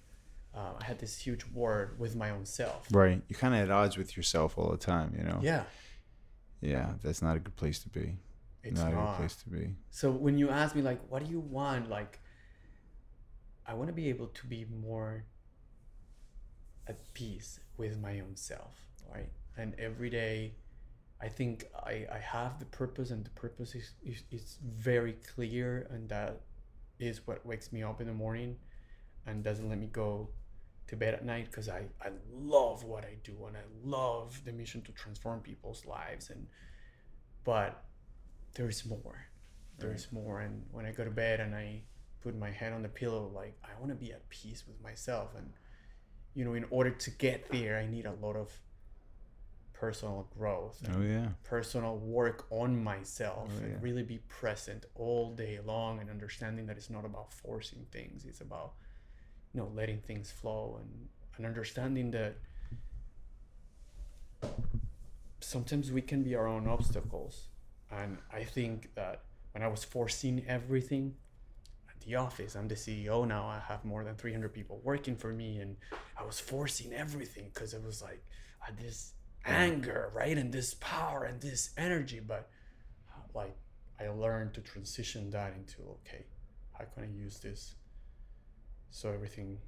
uh, 0.55 0.73
i 0.81 0.85
had 0.85 0.99
this 0.99 1.19
huge 1.19 1.45
war 1.55 1.95
with 1.99 2.15
my 2.17 2.31
own 2.31 2.45
self 2.45 2.87
Right. 2.91 3.23
You're 3.29 3.39
kind 3.39 3.55
of 3.55 3.61
at 3.61 3.71
odds 3.71 3.97
with 3.97 4.17
yourself 4.17 4.59
all 4.59 4.71
the 4.71 4.77
time, 4.77 5.15
you 5.17 5.25
know? 5.25 5.39
yeah 5.43 5.65
Yeah. 6.61 6.93
That's 7.03 7.23
not 7.23 7.37
a 7.37 7.41
good 7.41 7.57
place 7.57 7.79
to 7.85 7.89
be. 7.89 8.17
it's 8.63 8.81
not, 8.81 8.93
not, 8.93 9.03
a 9.03 9.07
good 9.07 9.17
place 9.17 9.37
to 9.37 9.49
be. 9.51 9.75
So 9.91 10.11
when 10.11 10.37
you 10.39 10.51
ask 10.51 10.75
me 10.75 10.83
like, 10.83 11.01
what 11.09 11.25
do 11.25 11.31
you 11.31 11.41
want? 11.41 11.89
Like, 11.89 12.19
I 13.67 13.75
want 13.75 13.89
to 13.89 13.95
be 13.95 14.09
able 14.09 14.27
to 14.27 14.47
be 14.47 14.67
more 14.89 15.25
at 16.87 16.99
peace 17.15 17.61
with 17.77 17.99
my 18.01 18.21
own 18.21 18.37
self, 18.37 18.75
right? 19.15 19.31
And 19.57 19.75
every 19.79 20.11
day, 20.11 20.55
I 21.23 21.29
think 21.29 21.65
I, 21.77 22.07
I 22.13 22.19
have 22.19 22.59
the 22.59 22.65
purpose, 22.67 23.11
and 23.11 23.25
the 23.25 23.31
purpose 23.31 23.75
is, 23.75 23.93
is 24.03 24.23
is 24.31 24.59
very 24.63 25.15
clear, 25.35 25.87
and 25.91 26.09
that 26.09 26.41
is 26.99 27.27
what 27.27 27.45
wakes 27.47 27.73
me 27.73 27.83
up 27.83 28.01
in 28.01 28.07
the 28.07 28.15
morning, 28.15 28.57
and 29.27 29.45
doesn't 29.45 29.69
let 29.69 29.79
me 29.79 29.87
go 29.87 30.31
to 30.91 30.97
bed 30.97 31.15
at 31.15 31.25
night 31.25 31.47
because 31.51 31.69
I, 31.69 31.83
I 32.03 32.11
love 32.33 32.85
what 32.85 33.05
I 33.05 33.15
do 33.25 33.47
and 33.47 33.57
I 33.57 33.63
love 33.85 34.41
the 34.45 34.53
mission 34.53 34.83
to 34.83 34.93
transform 34.93 35.41
people's 35.41 35.87
lives 35.87 36.31
and 36.31 36.47
but 37.45 37.85
there's 38.55 38.85
more 38.85 39.27
there's 39.79 40.09
more 40.13 40.41
and 40.41 40.63
when 40.73 40.85
i 40.85 40.91
go 40.93 41.05
to 41.05 41.11
bed 41.11 41.41
and 41.41 41.55
i 41.55 41.81
put 42.23 42.37
my 42.37 42.51
head 42.51 42.73
on 42.75 42.83
the 42.83 42.89
pillow 42.89 43.31
like 43.35 43.57
i 43.65 43.69
want 43.81 43.89
to 43.91 43.95
be 43.95 44.13
at 44.13 44.29
peace 44.29 44.65
with 44.69 44.79
myself 44.83 45.31
and 45.39 45.49
you 46.35 46.45
know 46.45 46.53
in 46.53 46.67
order 46.71 46.91
to 46.91 47.11
get 47.13 47.49
there 47.51 47.79
i 47.79 47.87
need 47.87 48.05
a 48.05 48.13
lot 48.21 48.37
of 48.37 48.51
personal 49.73 50.29
growth 50.37 50.83
and 50.85 50.97
Oh 50.97 51.01
yeah. 51.01 51.29
personal 51.45 51.97
work 51.97 52.47
on 52.51 52.83
myself 52.83 53.49
Oh, 53.57 53.63
and 53.63 53.73
yeah. 53.73 53.79
really 53.81 54.03
be 54.03 54.19
present 54.29 54.85
all 54.95 55.33
day 55.35 55.59
long 55.65 56.01
and 56.01 56.11
understanding 56.11 56.67
that 56.67 56.77
it's 56.77 56.91
not 56.91 57.07
about 57.07 57.33
forcing 57.33 57.87
things 57.91 58.27
it's 58.27 58.43
about 58.43 58.75
you 59.53 59.61
know 59.61 59.71
letting 59.75 60.01
things 60.01 60.31
flow 60.31 60.79
and 60.81 61.09
and 61.37 61.47
understanding 61.47 62.11
that 62.11 62.37
sometimes 65.41 65.91
we 65.91 66.03
can 66.03 66.23
be 66.23 66.35
our 66.35 66.47
own 66.47 66.69
obstacles. 66.69 67.49
And 67.91 68.19
i 68.33 68.45
think 68.45 68.95
that 68.95 69.23
when 69.53 69.65
i 69.65 69.69
was 69.69 69.83
forcing 69.83 70.45
everything 70.47 71.15
at 71.89 72.01
the 72.07 72.15
office 72.15 72.55
i'm 72.55 72.69
the 72.69 72.77
ceo 72.77 73.27
now 73.27 73.47
i 73.47 73.59
have 73.67 73.85
more 73.85 74.05
than 74.05 74.15
300 74.15 74.55
people 74.55 74.81
working 74.85 75.17
for 75.17 75.33
me 75.33 75.59
and 75.59 75.77
i 76.17 76.25
was 76.25 76.39
forcing 76.39 76.93
everything 76.93 77.51
because 77.53 77.75
it 77.75 77.83
was 77.83 78.01
like 78.01 78.23
this 78.79 79.15
anger 79.45 80.11
right 80.15 80.39
and 80.39 80.53
this 80.53 80.75
power 80.75 81.25
and 81.25 81.41
this 81.41 81.71
energy. 81.77 82.21
But 82.21 82.49
like 83.35 83.57
i 84.01 84.09
learned 84.09 84.55
to 84.55 84.61
transition 84.61 85.31
that 85.31 85.55
into 85.55 85.83
okay 85.83 86.25
how 86.73 86.85
can 86.95 87.05
i 87.05 87.07
use 87.07 87.39
this 87.39 87.75
so 88.91 89.11
everything 89.13 89.59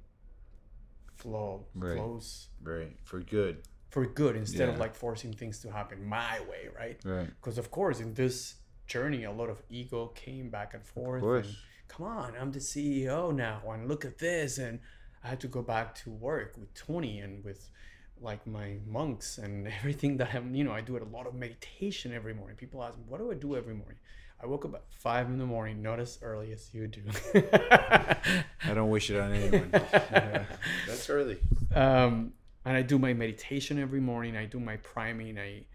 flow 1.15 1.65
Right. 1.75 1.95
flows 1.97 2.47
Right. 2.61 2.97
For 3.03 3.19
good. 3.21 3.63
for 3.89 4.05
good 4.07 4.35
instead 4.35 4.69
of 4.69 4.79
like 4.79 4.95
forcing 4.95 5.31
things 5.33 5.59
to 5.59 5.71
happen 5.71 6.03
my 6.03 6.39
way 6.49 6.67
right 6.75 6.99
Right. 7.05 7.27
because 7.39 7.57
of 7.59 7.69
course 7.69 7.99
in 7.99 8.13
this 8.15 8.55
journey 8.87 9.23
a 9.25 9.31
lot 9.31 9.49
of 9.49 9.61
ego 9.69 10.07
came 10.15 10.49
back 10.49 10.73
and 10.73 10.83
forth 10.83 11.21
Of 11.21 11.27
course. 11.27 11.45
and 11.47 11.55
come 11.87 12.05
on 12.07 12.33
i'm 12.39 12.51
the 12.51 12.59
ceo 12.59 13.33
now 13.33 13.61
and 13.71 13.87
look 13.87 14.03
at 14.03 14.17
this 14.17 14.57
and 14.57 14.79
i 15.23 15.27
had 15.27 15.39
to 15.41 15.47
go 15.47 15.61
back 15.61 15.93
to 16.01 16.09
work 16.09 16.57
with 16.57 16.73
tony 16.73 17.19
and 17.19 17.43
with 17.45 17.69
like 18.19 18.45
my 18.47 18.79
monks 18.87 19.37
and 19.37 19.67
everything 19.79 20.17
that 20.17 20.33
i'm 20.33 20.55
you 20.55 20.63
know 20.63 20.71
i 20.71 20.81
do 20.81 20.97
a 20.97 21.03
lot 21.17 21.27
of 21.27 21.35
meditation 21.35 22.11
every 22.13 22.33
morning 22.33 22.55
people 22.57 22.83
ask 22.83 22.97
me 22.97 23.03
what 23.07 23.19
do 23.19 23.31
i 23.31 23.35
do 23.35 23.55
every 23.55 23.75
morning 23.75 23.99
i 24.43 24.45
woke 24.45 24.65
up 24.65 24.75
at 24.75 24.83
five 24.91 25.27
in 25.27 25.37
the 25.37 25.45
morning 25.45 25.81
not 25.81 25.99
as 25.99 26.19
early 26.21 26.51
as 26.51 26.69
you 26.73 26.87
do 26.87 27.01
I 27.35 28.73
don't 28.73 28.89
wish 28.89 29.09
it 29.09 29.19
on 29.19 29.31
anyone. 29.33 29.69
Yeah. 29.73 30.45
That's 30.87 31.09
early. 31.09 31.37
um, 31.75 32.33
and 32.65 32.77
I 32.77 32.81
do 32.81 32.97
my 32.97 33.13
meditation 33.13 33.77
every 33.79 33.99
morning. 33.99 34.37
I 34.37 34.45
do 34.45 34.59
my 34.59 34.77
priming. 34.77 35.37
I 35.37 35.65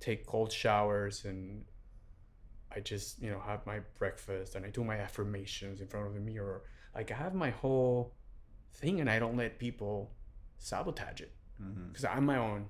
take 0.00 0.24
cold 0.26 0.52
showers, 0.52 1.24
and 1.24 1.64
I 2.74 2.78
just 2.80 3.20
you 3.20 3.30
know 3.30 3.40
have 3.40 3.66
my 3.66 3.80
breakfast, 3.98 4.54
and 4.54 4.64
I 4.64 4.70
do 4.70 4.84
my 4.84 4.96
affirmations 4.98 5.80
in 5.80 5.88
front 5.88 6.06
of 6.06 6.14
the 6.14 6.20
mirror. 6.20 6.62
Like 6.94 7.10
I 7.10 7.14
have 7.14 7.34
my 7.34 7.50
whole 7.50 8.14
thing, 8.74 9.00
and 9.00 9.10
I 9.10 9.18
don't 9.18 9.36
let 9.36 9.58
people 9.58 10.12
sabotage 10.58 11.20
it 11.20 11.32
Mm-hmm. 11.60 11.88
because 11.88 12.04
I'm 12.04 12.24
my 12.24 12.38
own. 12.38 12.66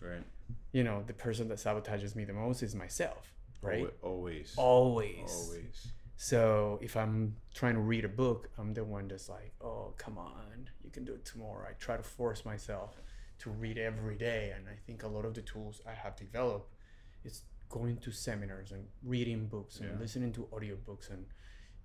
Right. 0.00 0.24
You 0.72 0.82
know, 0.82 1.04
the 1.06 1.12
person 1.14 1.46
that 1.48 1.58
sabotages 1.58 2.16
me 2.16 2.24
the 2.24 2.32
most 2.32 2.64
is 2.64 2.74
myself, 2.74 3.32
right? 3.62 3.92
Always. 4.02 4.54
Always. 4.56 5.30
Always. 5.30 5.88
So 6.16 6.78
if 6.80 6.96
I'm 6.96 7.36
trying 7.54 7.74
to 7.74 7.80
read 7.80 8.04
a 8.04 8.08
book, 8.08 8.48
I'm 8.58 8.72
the 8.74 8.84
one 8.84 9.08
that's 9.08 9.28
like, 9.28 9.52
oh, 9.60 9.94
come 9.98 10.16
on, 10.18 10.70
you 10.82 10.90
can 10.90 11.04
do 11.04 11.12
it 11.14 11.24
tomorrow. 11.24 11.66
I 11.68 11.72
try 11.74 11.96
to 11.96 12.02
force 12.02 12.44
myself 12.44 12.96
to 13.40 13.50
read 13.50 13.76
every 13.76 14.16
day. 14.16 14.52
And 14.56 14.66
I 14.68 14.76
think 14.86 15.02
a 15.02 15.08
lot 15.08 15.24
of 15.26 15.34
the 15.34 15.42
tools 15.42 15.80
I 15.86 15.92
have 15.92 16.16
developed 16.16 16.74
is 17.24 17.42
going 17.68 17.98
to 17.98 18.10
seminars 18.12 18.72
and 18.72 18.86
reading 19.02 19.46
books 19.46 19.78
and 19.80 19.90
Yeah. 19.90 19.98
listening 19.98 20.32
to 20.34 20.44
audiobooks 20.52 21.10
and, 21.10 21.26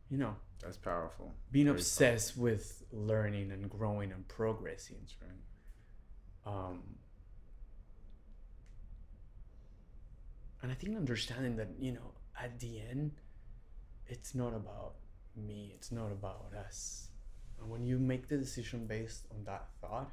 you 0.09 0.17
know, 0.17 0.35
That's 0.61 0.77
powerful. 0.77 1.33
being 1.51 1.65
Very 1.65 1.77
obsessed 1.79 2.37
with 2.37 2.83
learning 2.91 3.51
and 3.51 3.69
growing 3.69 4.11
and 4.13 4.25
progressing. 4.27 4.97
That's 5.01 5.15
right. 5.21 5.31
Um, 6.45 6.83
and 10.61 10.71
I 10.71 10.75
think 10.75 10.95
understanding 10.95 11.55
that, 11.57 11.69
you 11.79 11.91
know, 11.93 12.13
at 12.39 12.59
the 12.59 12.79
end, 12.79 13.11
it's 14.07 14.35
not 14.35 14.53
about 14.53 14.95
me, 15.35 15.71
it's 15.75 15.91
not 15.91 16.11
about 16.11 16.51
us. 16.67 17.09
And 17.59 17.69
when 17.69 17.85
you 17.85 17.97
make 17.97 18.27
the 18.27 18.37
decision 18.37 18.85
based 18.87 19.25
on 19.31 19.43
that 19.45 19.67
thought, 19.79 20.11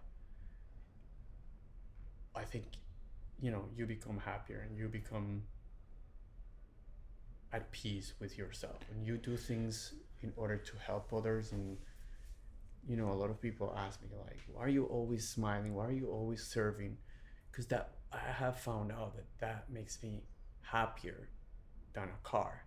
I 2.34 2.44
think, 2.44 2.66
you 3.40 3.50
know, 3.50 3.64
you 3.76 3.86
become 3.86 4.18
happier 4.18 4.64
and 4.68 4.76
you 4.76 4.88
become 4.88 5.42
at 7.52 7.70
peace 7.72 8.12
with 8.20 8.36
yourself. 8.38 8.78
and 8.90 9.06
you 9.06 9.16
do 9.16 9.36
things 9.36 9.94
in 10.22 10.32
order 10.36 10.56
to 10.56 10.72
help 10.78 11.12
others 11.12 11.52
and 11.52 11.78
you 12.86 12.96
know, 12.96 13.10
a 13.12 13.18
lot 13.22 13.28
of 13.28 13.40
people 13.40 13.74
ask 13.76 14.00
me 14.02 14.08
like, 14.16 14.40
"Why 14.46 14.62
are 14.64 14.68
you 14.68 14.86
always 14.86 15.28
smiling? 15.28 15.74
Why 15.74 15.88
are 15.88 15.92
you 15.92 16.10
always 16.10 16.42
serving?" 16.42 16.96
Because 17.50 17.66
that 17.66 17.98
I 18.12 18.18
have 18.18 18.58
found 18.60 18.90
out 18.92 19.14
that 19.16 19.26
that 19.38 19.70
makes 19.70 20.02
me 20.02 20.22
happier 20.70 21.28
than 21.94 22.04
a 22.04 22.28
car. 22.28 22.64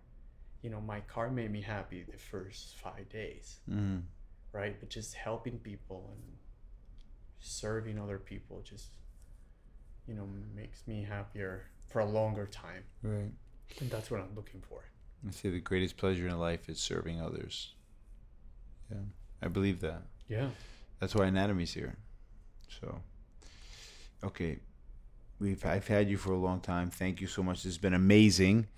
You 0.62 0.70
know, 0.70 0.80
my 0.80 1.00
car 1.00 1.30
made 1.30 1.50
me 1.50 1.60
happy 1.60 2.04
the 2.10 2.18
first 2.18 2.76
five 2.78 3.08
days, 3.08 3.60
Mm-hmm. 3.70 3.98
right? 4.52 4.76
But 4.78 4.88
just 4.90 5.14
helping 5.14 5.58
people 5.58 6.10
and 6.14 6.22
serving 7.40 7.98
other 7.98 8.18
people 8.18 8.62
just, 8.64 8.88
you 10.06 10.14
know, 10.14 10.26
makes 10.54 10.86
me 10.86 11.04
happier 11.08 11.66
for 11.88 12.00
a 12.00 12.06
longer 12.06 12.46
time, 12.46 12.84
Right. 13.02 13.30
and 13.80 13.90
that's 13.90 14.10
what 14.10 14.20
I'm 14.20 14.34
looking 14.34 14.62
for. 14.68 14.84
I 15.26 15.30
say 15.30 15.50
the 15.50 15.60
greatest 15.60 15.96
pleasure 15.96 16.26
in 16.26 16.38
life 16.38 16.68
is 16.68 16.80
serving 16.80 17.20
others. 17.20 17.74
Yeah. 18.90 18.98
I 19.42 19.48
believe 19.48 19.80
that. 19.80 20.02
Yeah. 20.28 20.50
That's 21.00 21.14
why 21.14 21.26
anatomy's 21.26 21.74
here. 21.74 21.96
So, 22.80 23.00
okay, 24.24 24.58
we've 25.42 25.66
I've 25.66 25.88
had 25.88 26.08
you 26.08 26.16
for 26.16 26.32
a 26.32 26.38
long 26.38 26.60
time. 26.60 26.88
Thank 26.88 27.20
you 27.20 27.26
so 27.26 27.42
much. 27.42 27.58
This 27.58 27.74
has 27.74 27.78
been 27.78 27.94
amazing. 27.94 28.68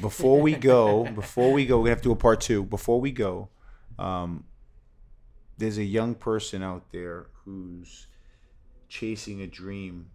Before 0.00 0.40
we 0.40 0.54
go, 0.54 1.04
before 1.14 1.52
we 1.52 1.66
go, 1.66 1.80
we 1.80 1.90
have 1.90 1.98
to 1.98 2.04
do 2.04 2.12
a 2.12 2.16
part 2.16 2.40
two. 2.40 2.62
Before 2.62 3.00
we 3.00 3.10
go, 3.10 3.50
um, 3.98 4.44
there's 5.58 5.76
a 5.76 5.84
young 5.84 6.14
person 6.14 6.62
out 6.62 6.90
there 6.92 7.26
who's 7.44 8.06
chasing 8.88 9.42
a 9.42 9.46
dream, 9.46 10.10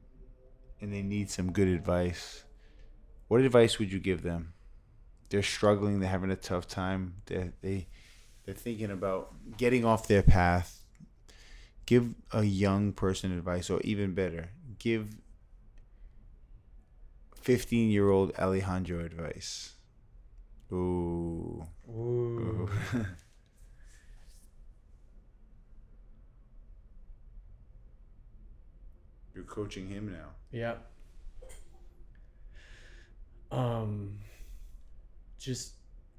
and 0.82 0.92
they 0.92 1.04
need 1.04 1.30
some 1.30 1.52
good 1.52 1.68
advice. 1.68 2.46
What 3.28 3.42
advice 3.42 3.78
would 3.78 3.92
you 3.92 4.00
give 4.00 4.24
them? 4.24 4.54
They're 5.30 5.44
struggling. 5.44 6.00
They're 6.00 6.10
having 6.10 6.32
a 6.32 6.36
tough 6.36 6.68
time. 6.68 7.16
They 7.28 7.52
they 7.62 7.88
they're 8.46 8.56
thinking 8.56 8.90
about 8.90 9.34
getting 9.58 9.86
off 9.86 10.08
their 10.08 10.24
path 10.24 10.80
give 11.86 12.14
a 12.32 12.44
young 12.44 12.94
person 12.94 13.36
advice 13.36 13.68
or 13.68 13.82
even 13.82 14.14
better 14.14 14.50
give 14.78 15.08
15 17.50 17.90
year 17.90 18.12
old 18.12 18.32
alejandro 18.38 19.04
advice 19.04 19.74
ooh, 20.72 21.66
Ooh. 21.90 21.92
Ooh. 21.92 22.70
you're 29.34 29.44
coaching 29.46 29.88
him 29.90 30.12
now 30.12 30.30
Yeah. 30.52 30.76
Um 33.52 34.20
just 35.40 35.74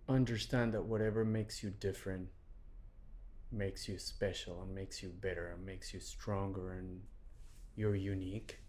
understand 0.09 0.75
that 0.75 0.85
whatever 0.85 1.25
makes 1.25 1.63
you 1.63 1.71
different 1.71 2.29
makes 3.53 3.89
you 3.89 3.99
special 3.99 4.63
and 4.63 4.75
makes 4.75 5.01
you 5.01 5.11
better 5.11 5.53
and 5.55 5.65
makes 5.65 5.95
you 5.95 6.01
stronger 6.01 6.73
and 6.73 7.01
you're 7.77 7.95
unique. 7.95 8.60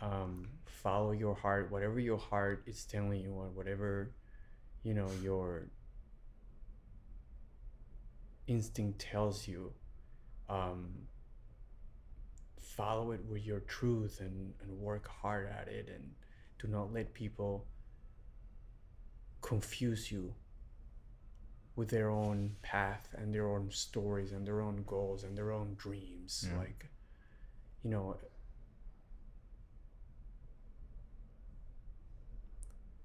Um 0.00 0.48
follow 0.64 1.12
your 1.12 1.34
heart, 1.34 1.70
whatever 1.72 1.98
your 1.98 2.18
heart 2.18 2.62
is 2.66 2.84
telling 2.84 3.20
you 3.20 3.32
or 3.32 3.48
whatever 3.48 4.12
you 4.84 4.94
know 4.94 5.10
your 5.22 5.68
instinct 8.46 9.00
tells 9.00 9.46
you. 9.48 9.72
Um 10.48 11.06
follow 12.60 13.10
it 13.10 13.20
with 13.28 13.44
your 13.44 13.60
truth 13.60 14.20
and, 14.20 14.54
and 14.62 14.78
work 14.78 15.08
hard 15.08 15.48
at 15.48 15.66
it 15.66 15.88
and 15.92 16.12
do 16.60 16.68
not 16.68 16.92
let 16.92 17.12
people 17.12 17.66
confuse 19.40 20.12
you 20.12 20.32
with 21.74 21.88
their 21.88 22.08
own 22.10 22.54
path 22.62 23.08
and 23.16 23.34
their 23.34 23.48
own 23.48 23.68
stories 23.70 24.30
and 24.30 24.46
their 24.46 24.60
own 24.60 24.84
goals 24.86 25.24
and 25.24 25.36
their 25.36 25.50
own 25.50 25.74
dreams 25.76 26.46
Yeah. 26.48 26.58
like 26.58 26.86
you 27.82 27.90
know 27.90 28.16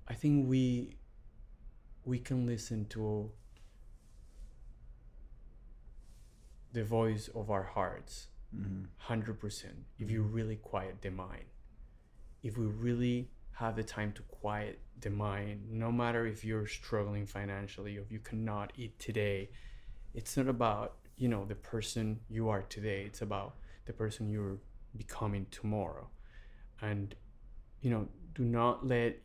i 0.07 0.13
think 0.13 0.47
we 0.47 0.95
we 2.05 2.19
can 2.19 2.45
listen 2.45 2.85
to 2.85 3.31
the 6.73 6.83
voice 6.83 7.29
of 7.35 7.49
our 7.51 7.63
hearts 7.63 8.27
mm-hmm. 8.55 8.83
100% 9.13 9.65
if 9.99 10.09
you 10.09 10.23
really 10.23 10.55
quiet 10.55 11.01
the 11.01 11.11
mind. 11.11 11.45
If 12.41 12.57
we 12.57 12.65
really 12.65 13.29
have 13.53 13.75
the 13.75 13.83
time 13.83 14.11
to 14.13 14.21
quiet 14.23 14.79
the 14.99 15.11
mind 15.11 15.61
no 15.69 15.91
matter 15.91 16.25
if 16.25 16.43
you're 16.43 16.65
struggling 16.65 17.25
financially 17.25 17.97
or 17.97 18.01
if 18.01 18.11
you 18.11 18.19
cannot 18.19 18.71
eat 18.75 18.97
today 18.99 19.49
it's 20.13 20.35
not 20.37 20.47
about 20.47 20.95
you 21.17 21.27
know 21.27 21.45
the 21.45 21.55
person 21.55 22.19
you 22.29 22.49
are 22.49 22.63
today 22.63 23.03
it's 23.05 23.21
about 23.21 23.55
the 23.85 23.93
person 23.93 24.29
you're 24.29 24.57
becoming 24.97 25.45
tomorrow. 25.51 26.07
And 26.81 27.15
you 27.81 27.91
know 27.91 28.07
do 28.33 28.43
not 28.43 28.85
let 28.87 29.19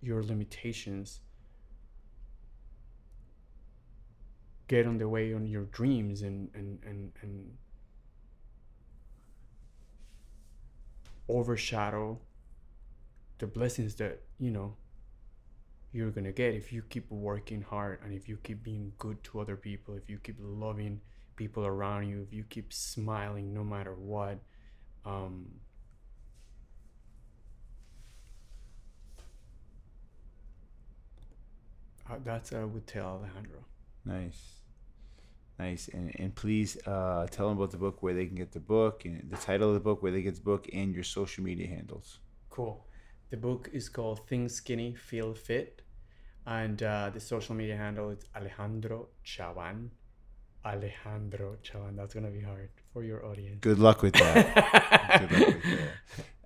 your 0.00 0.22
limitations 0.22 1.20
get 4.68 4.86
on 4.86 4.98
the 4.98 5.08
way 5.08 5.34
on 5.34 5.46
your 5.46 5.64
dreams 5.64 6.22
and 6.22 6.50
and 6.54 6.78
and, 6.84 7.12
and 7.22 7.50
overshadow 11.28 12.18
the 13.38 13.46
blessings 13.46 13.94
that 13.96 14.22
you 14.38 14.50
know 14.50 14.74
you're 15.92 16.10
gonna 16.10 16.32
get 16.32 16.54
if 16.54 16.72
you 16.72 16.82
keep 16.82 17.10
working 17.10 17.62
hard 17.62 17.98
and 18.04 18.12
if 18.12 18.28
you 18.28 18.36
keep 18.42 18.62
being 18.62 18.92
good 18.98 19.22
to 19.24 19.40
other 19.40 19.56
people 19.56 19.94
if 19.94 20.08
you 20.08 20.18
keep 20.18 20.36
loving 20.40 21.00
people 21.38 21.64
around 21.64 22.08
you 22.08 22.20
if 22.20 22.34
you 22.34 22.44
keep 22.50 22.72
smiling 22.72 23.54
no 23.54 23.64
matter 23.64 23.94
what. 23.94 24.38
Um, 25.06 25.46
that's 32.24 32.52
what 32.52 32.60
I 32.60 32.64
would 32.64 32.86
tell 32.86 33.06
Alejandro. 33.06 33.64
Nice. 34.04 34.60
Nice. 35.58 35.88
And, 35.88 36.14
and 36.18 36.34
please 36.34 36.78
uh, 36.86 37.26
tell 37.30 37.48
them 37.48 37.58
about 37.58 37.70
the 37.70 37.78
book, 37.78 38.02
where 38.02 38.14
they 38.14 38.26
can 38.26 38.36
get 38.36 38.52
the 38.52 38.60
book, 38.60 39.04
and 39.04 39.28
the 39.30 39.36
title 39.36 39.68
of 39.68 39.74
the 39.74 39.80
book, 39.80 40.02
where 40.02 40.12
they 40.12 40.22
get 40.22 40.36
the 40.36 40.40
book, 40.40 40.68
and 40.72 40.94
your 40.94 41.04
social 41.04 41.44
media 41.44 41.66
handles. 41.66 42.18
Cool. 42.50 42.84
The 43.30 43.36
book 43.36 43.68
is 43.72 43.88
called 43.88 44.26
Think 44.28 44.50
Skinny, 44.50 44.94
Feel 44.94 45.34
Fit. 45.34 45.82
And 46.46 46.82
uh, 46.82 47.10
the 47.12 47.20
social 47.20 47.54
media 47.54 47.76
handle 47.76 48.10
is 48.10 48.24
Alejandro 48.34 49.08
Chabán. 49.24 49.88
Alejandro 50.64 51.56
Chabán. 51.62 51.96
That's 51.96 52.14
going 52.14 52.24
to 52.24 52.32
be 52.32 52.40
hard 52.40 52.70
for 52.98 53.04
your 53.04 53.24
audience. 53.24 53.58
Good 53.60 53.78
luck 53.78 54.02
with 54.02 54.14
that. 54.14 54.34
Luck 55.06 55.30
with 55.30 55.62
that. 55.62 55.90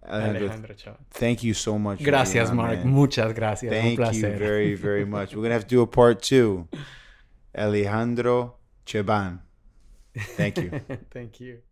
Alejandro, 0.06 0.96
thank 1.10 1.42
you 1.42 1.54
so 1.54 1.78
much. 1.78 2.02
Gracias, 2.02 2.50
on, 2.50 2.56
Mark. 2.56 2.78
man. 2.78 2.88
Muchas 2.88 3.32
gracias. 3.32 3.70
Thank 3.70 3.98
you 3.98 4.20
very, 4.20 4.74
very 4.74 5.04
much. 5.16 5.30
We're 5.30 5.40
going 5.40 5.50
to 5.50 5.54
have 5.54 5.68
to 5.68 5.74
do 5.76 5.80
a 5.80 5.86
part 5.86 6.20
two. 6.20 6.68
Alejandro 7.56 8.56
Chabán. 8.84 9.40
Thank 10.36 10.58
you. 10.58 10.80
Thank 11.10 11.40
you. 11.40 11.62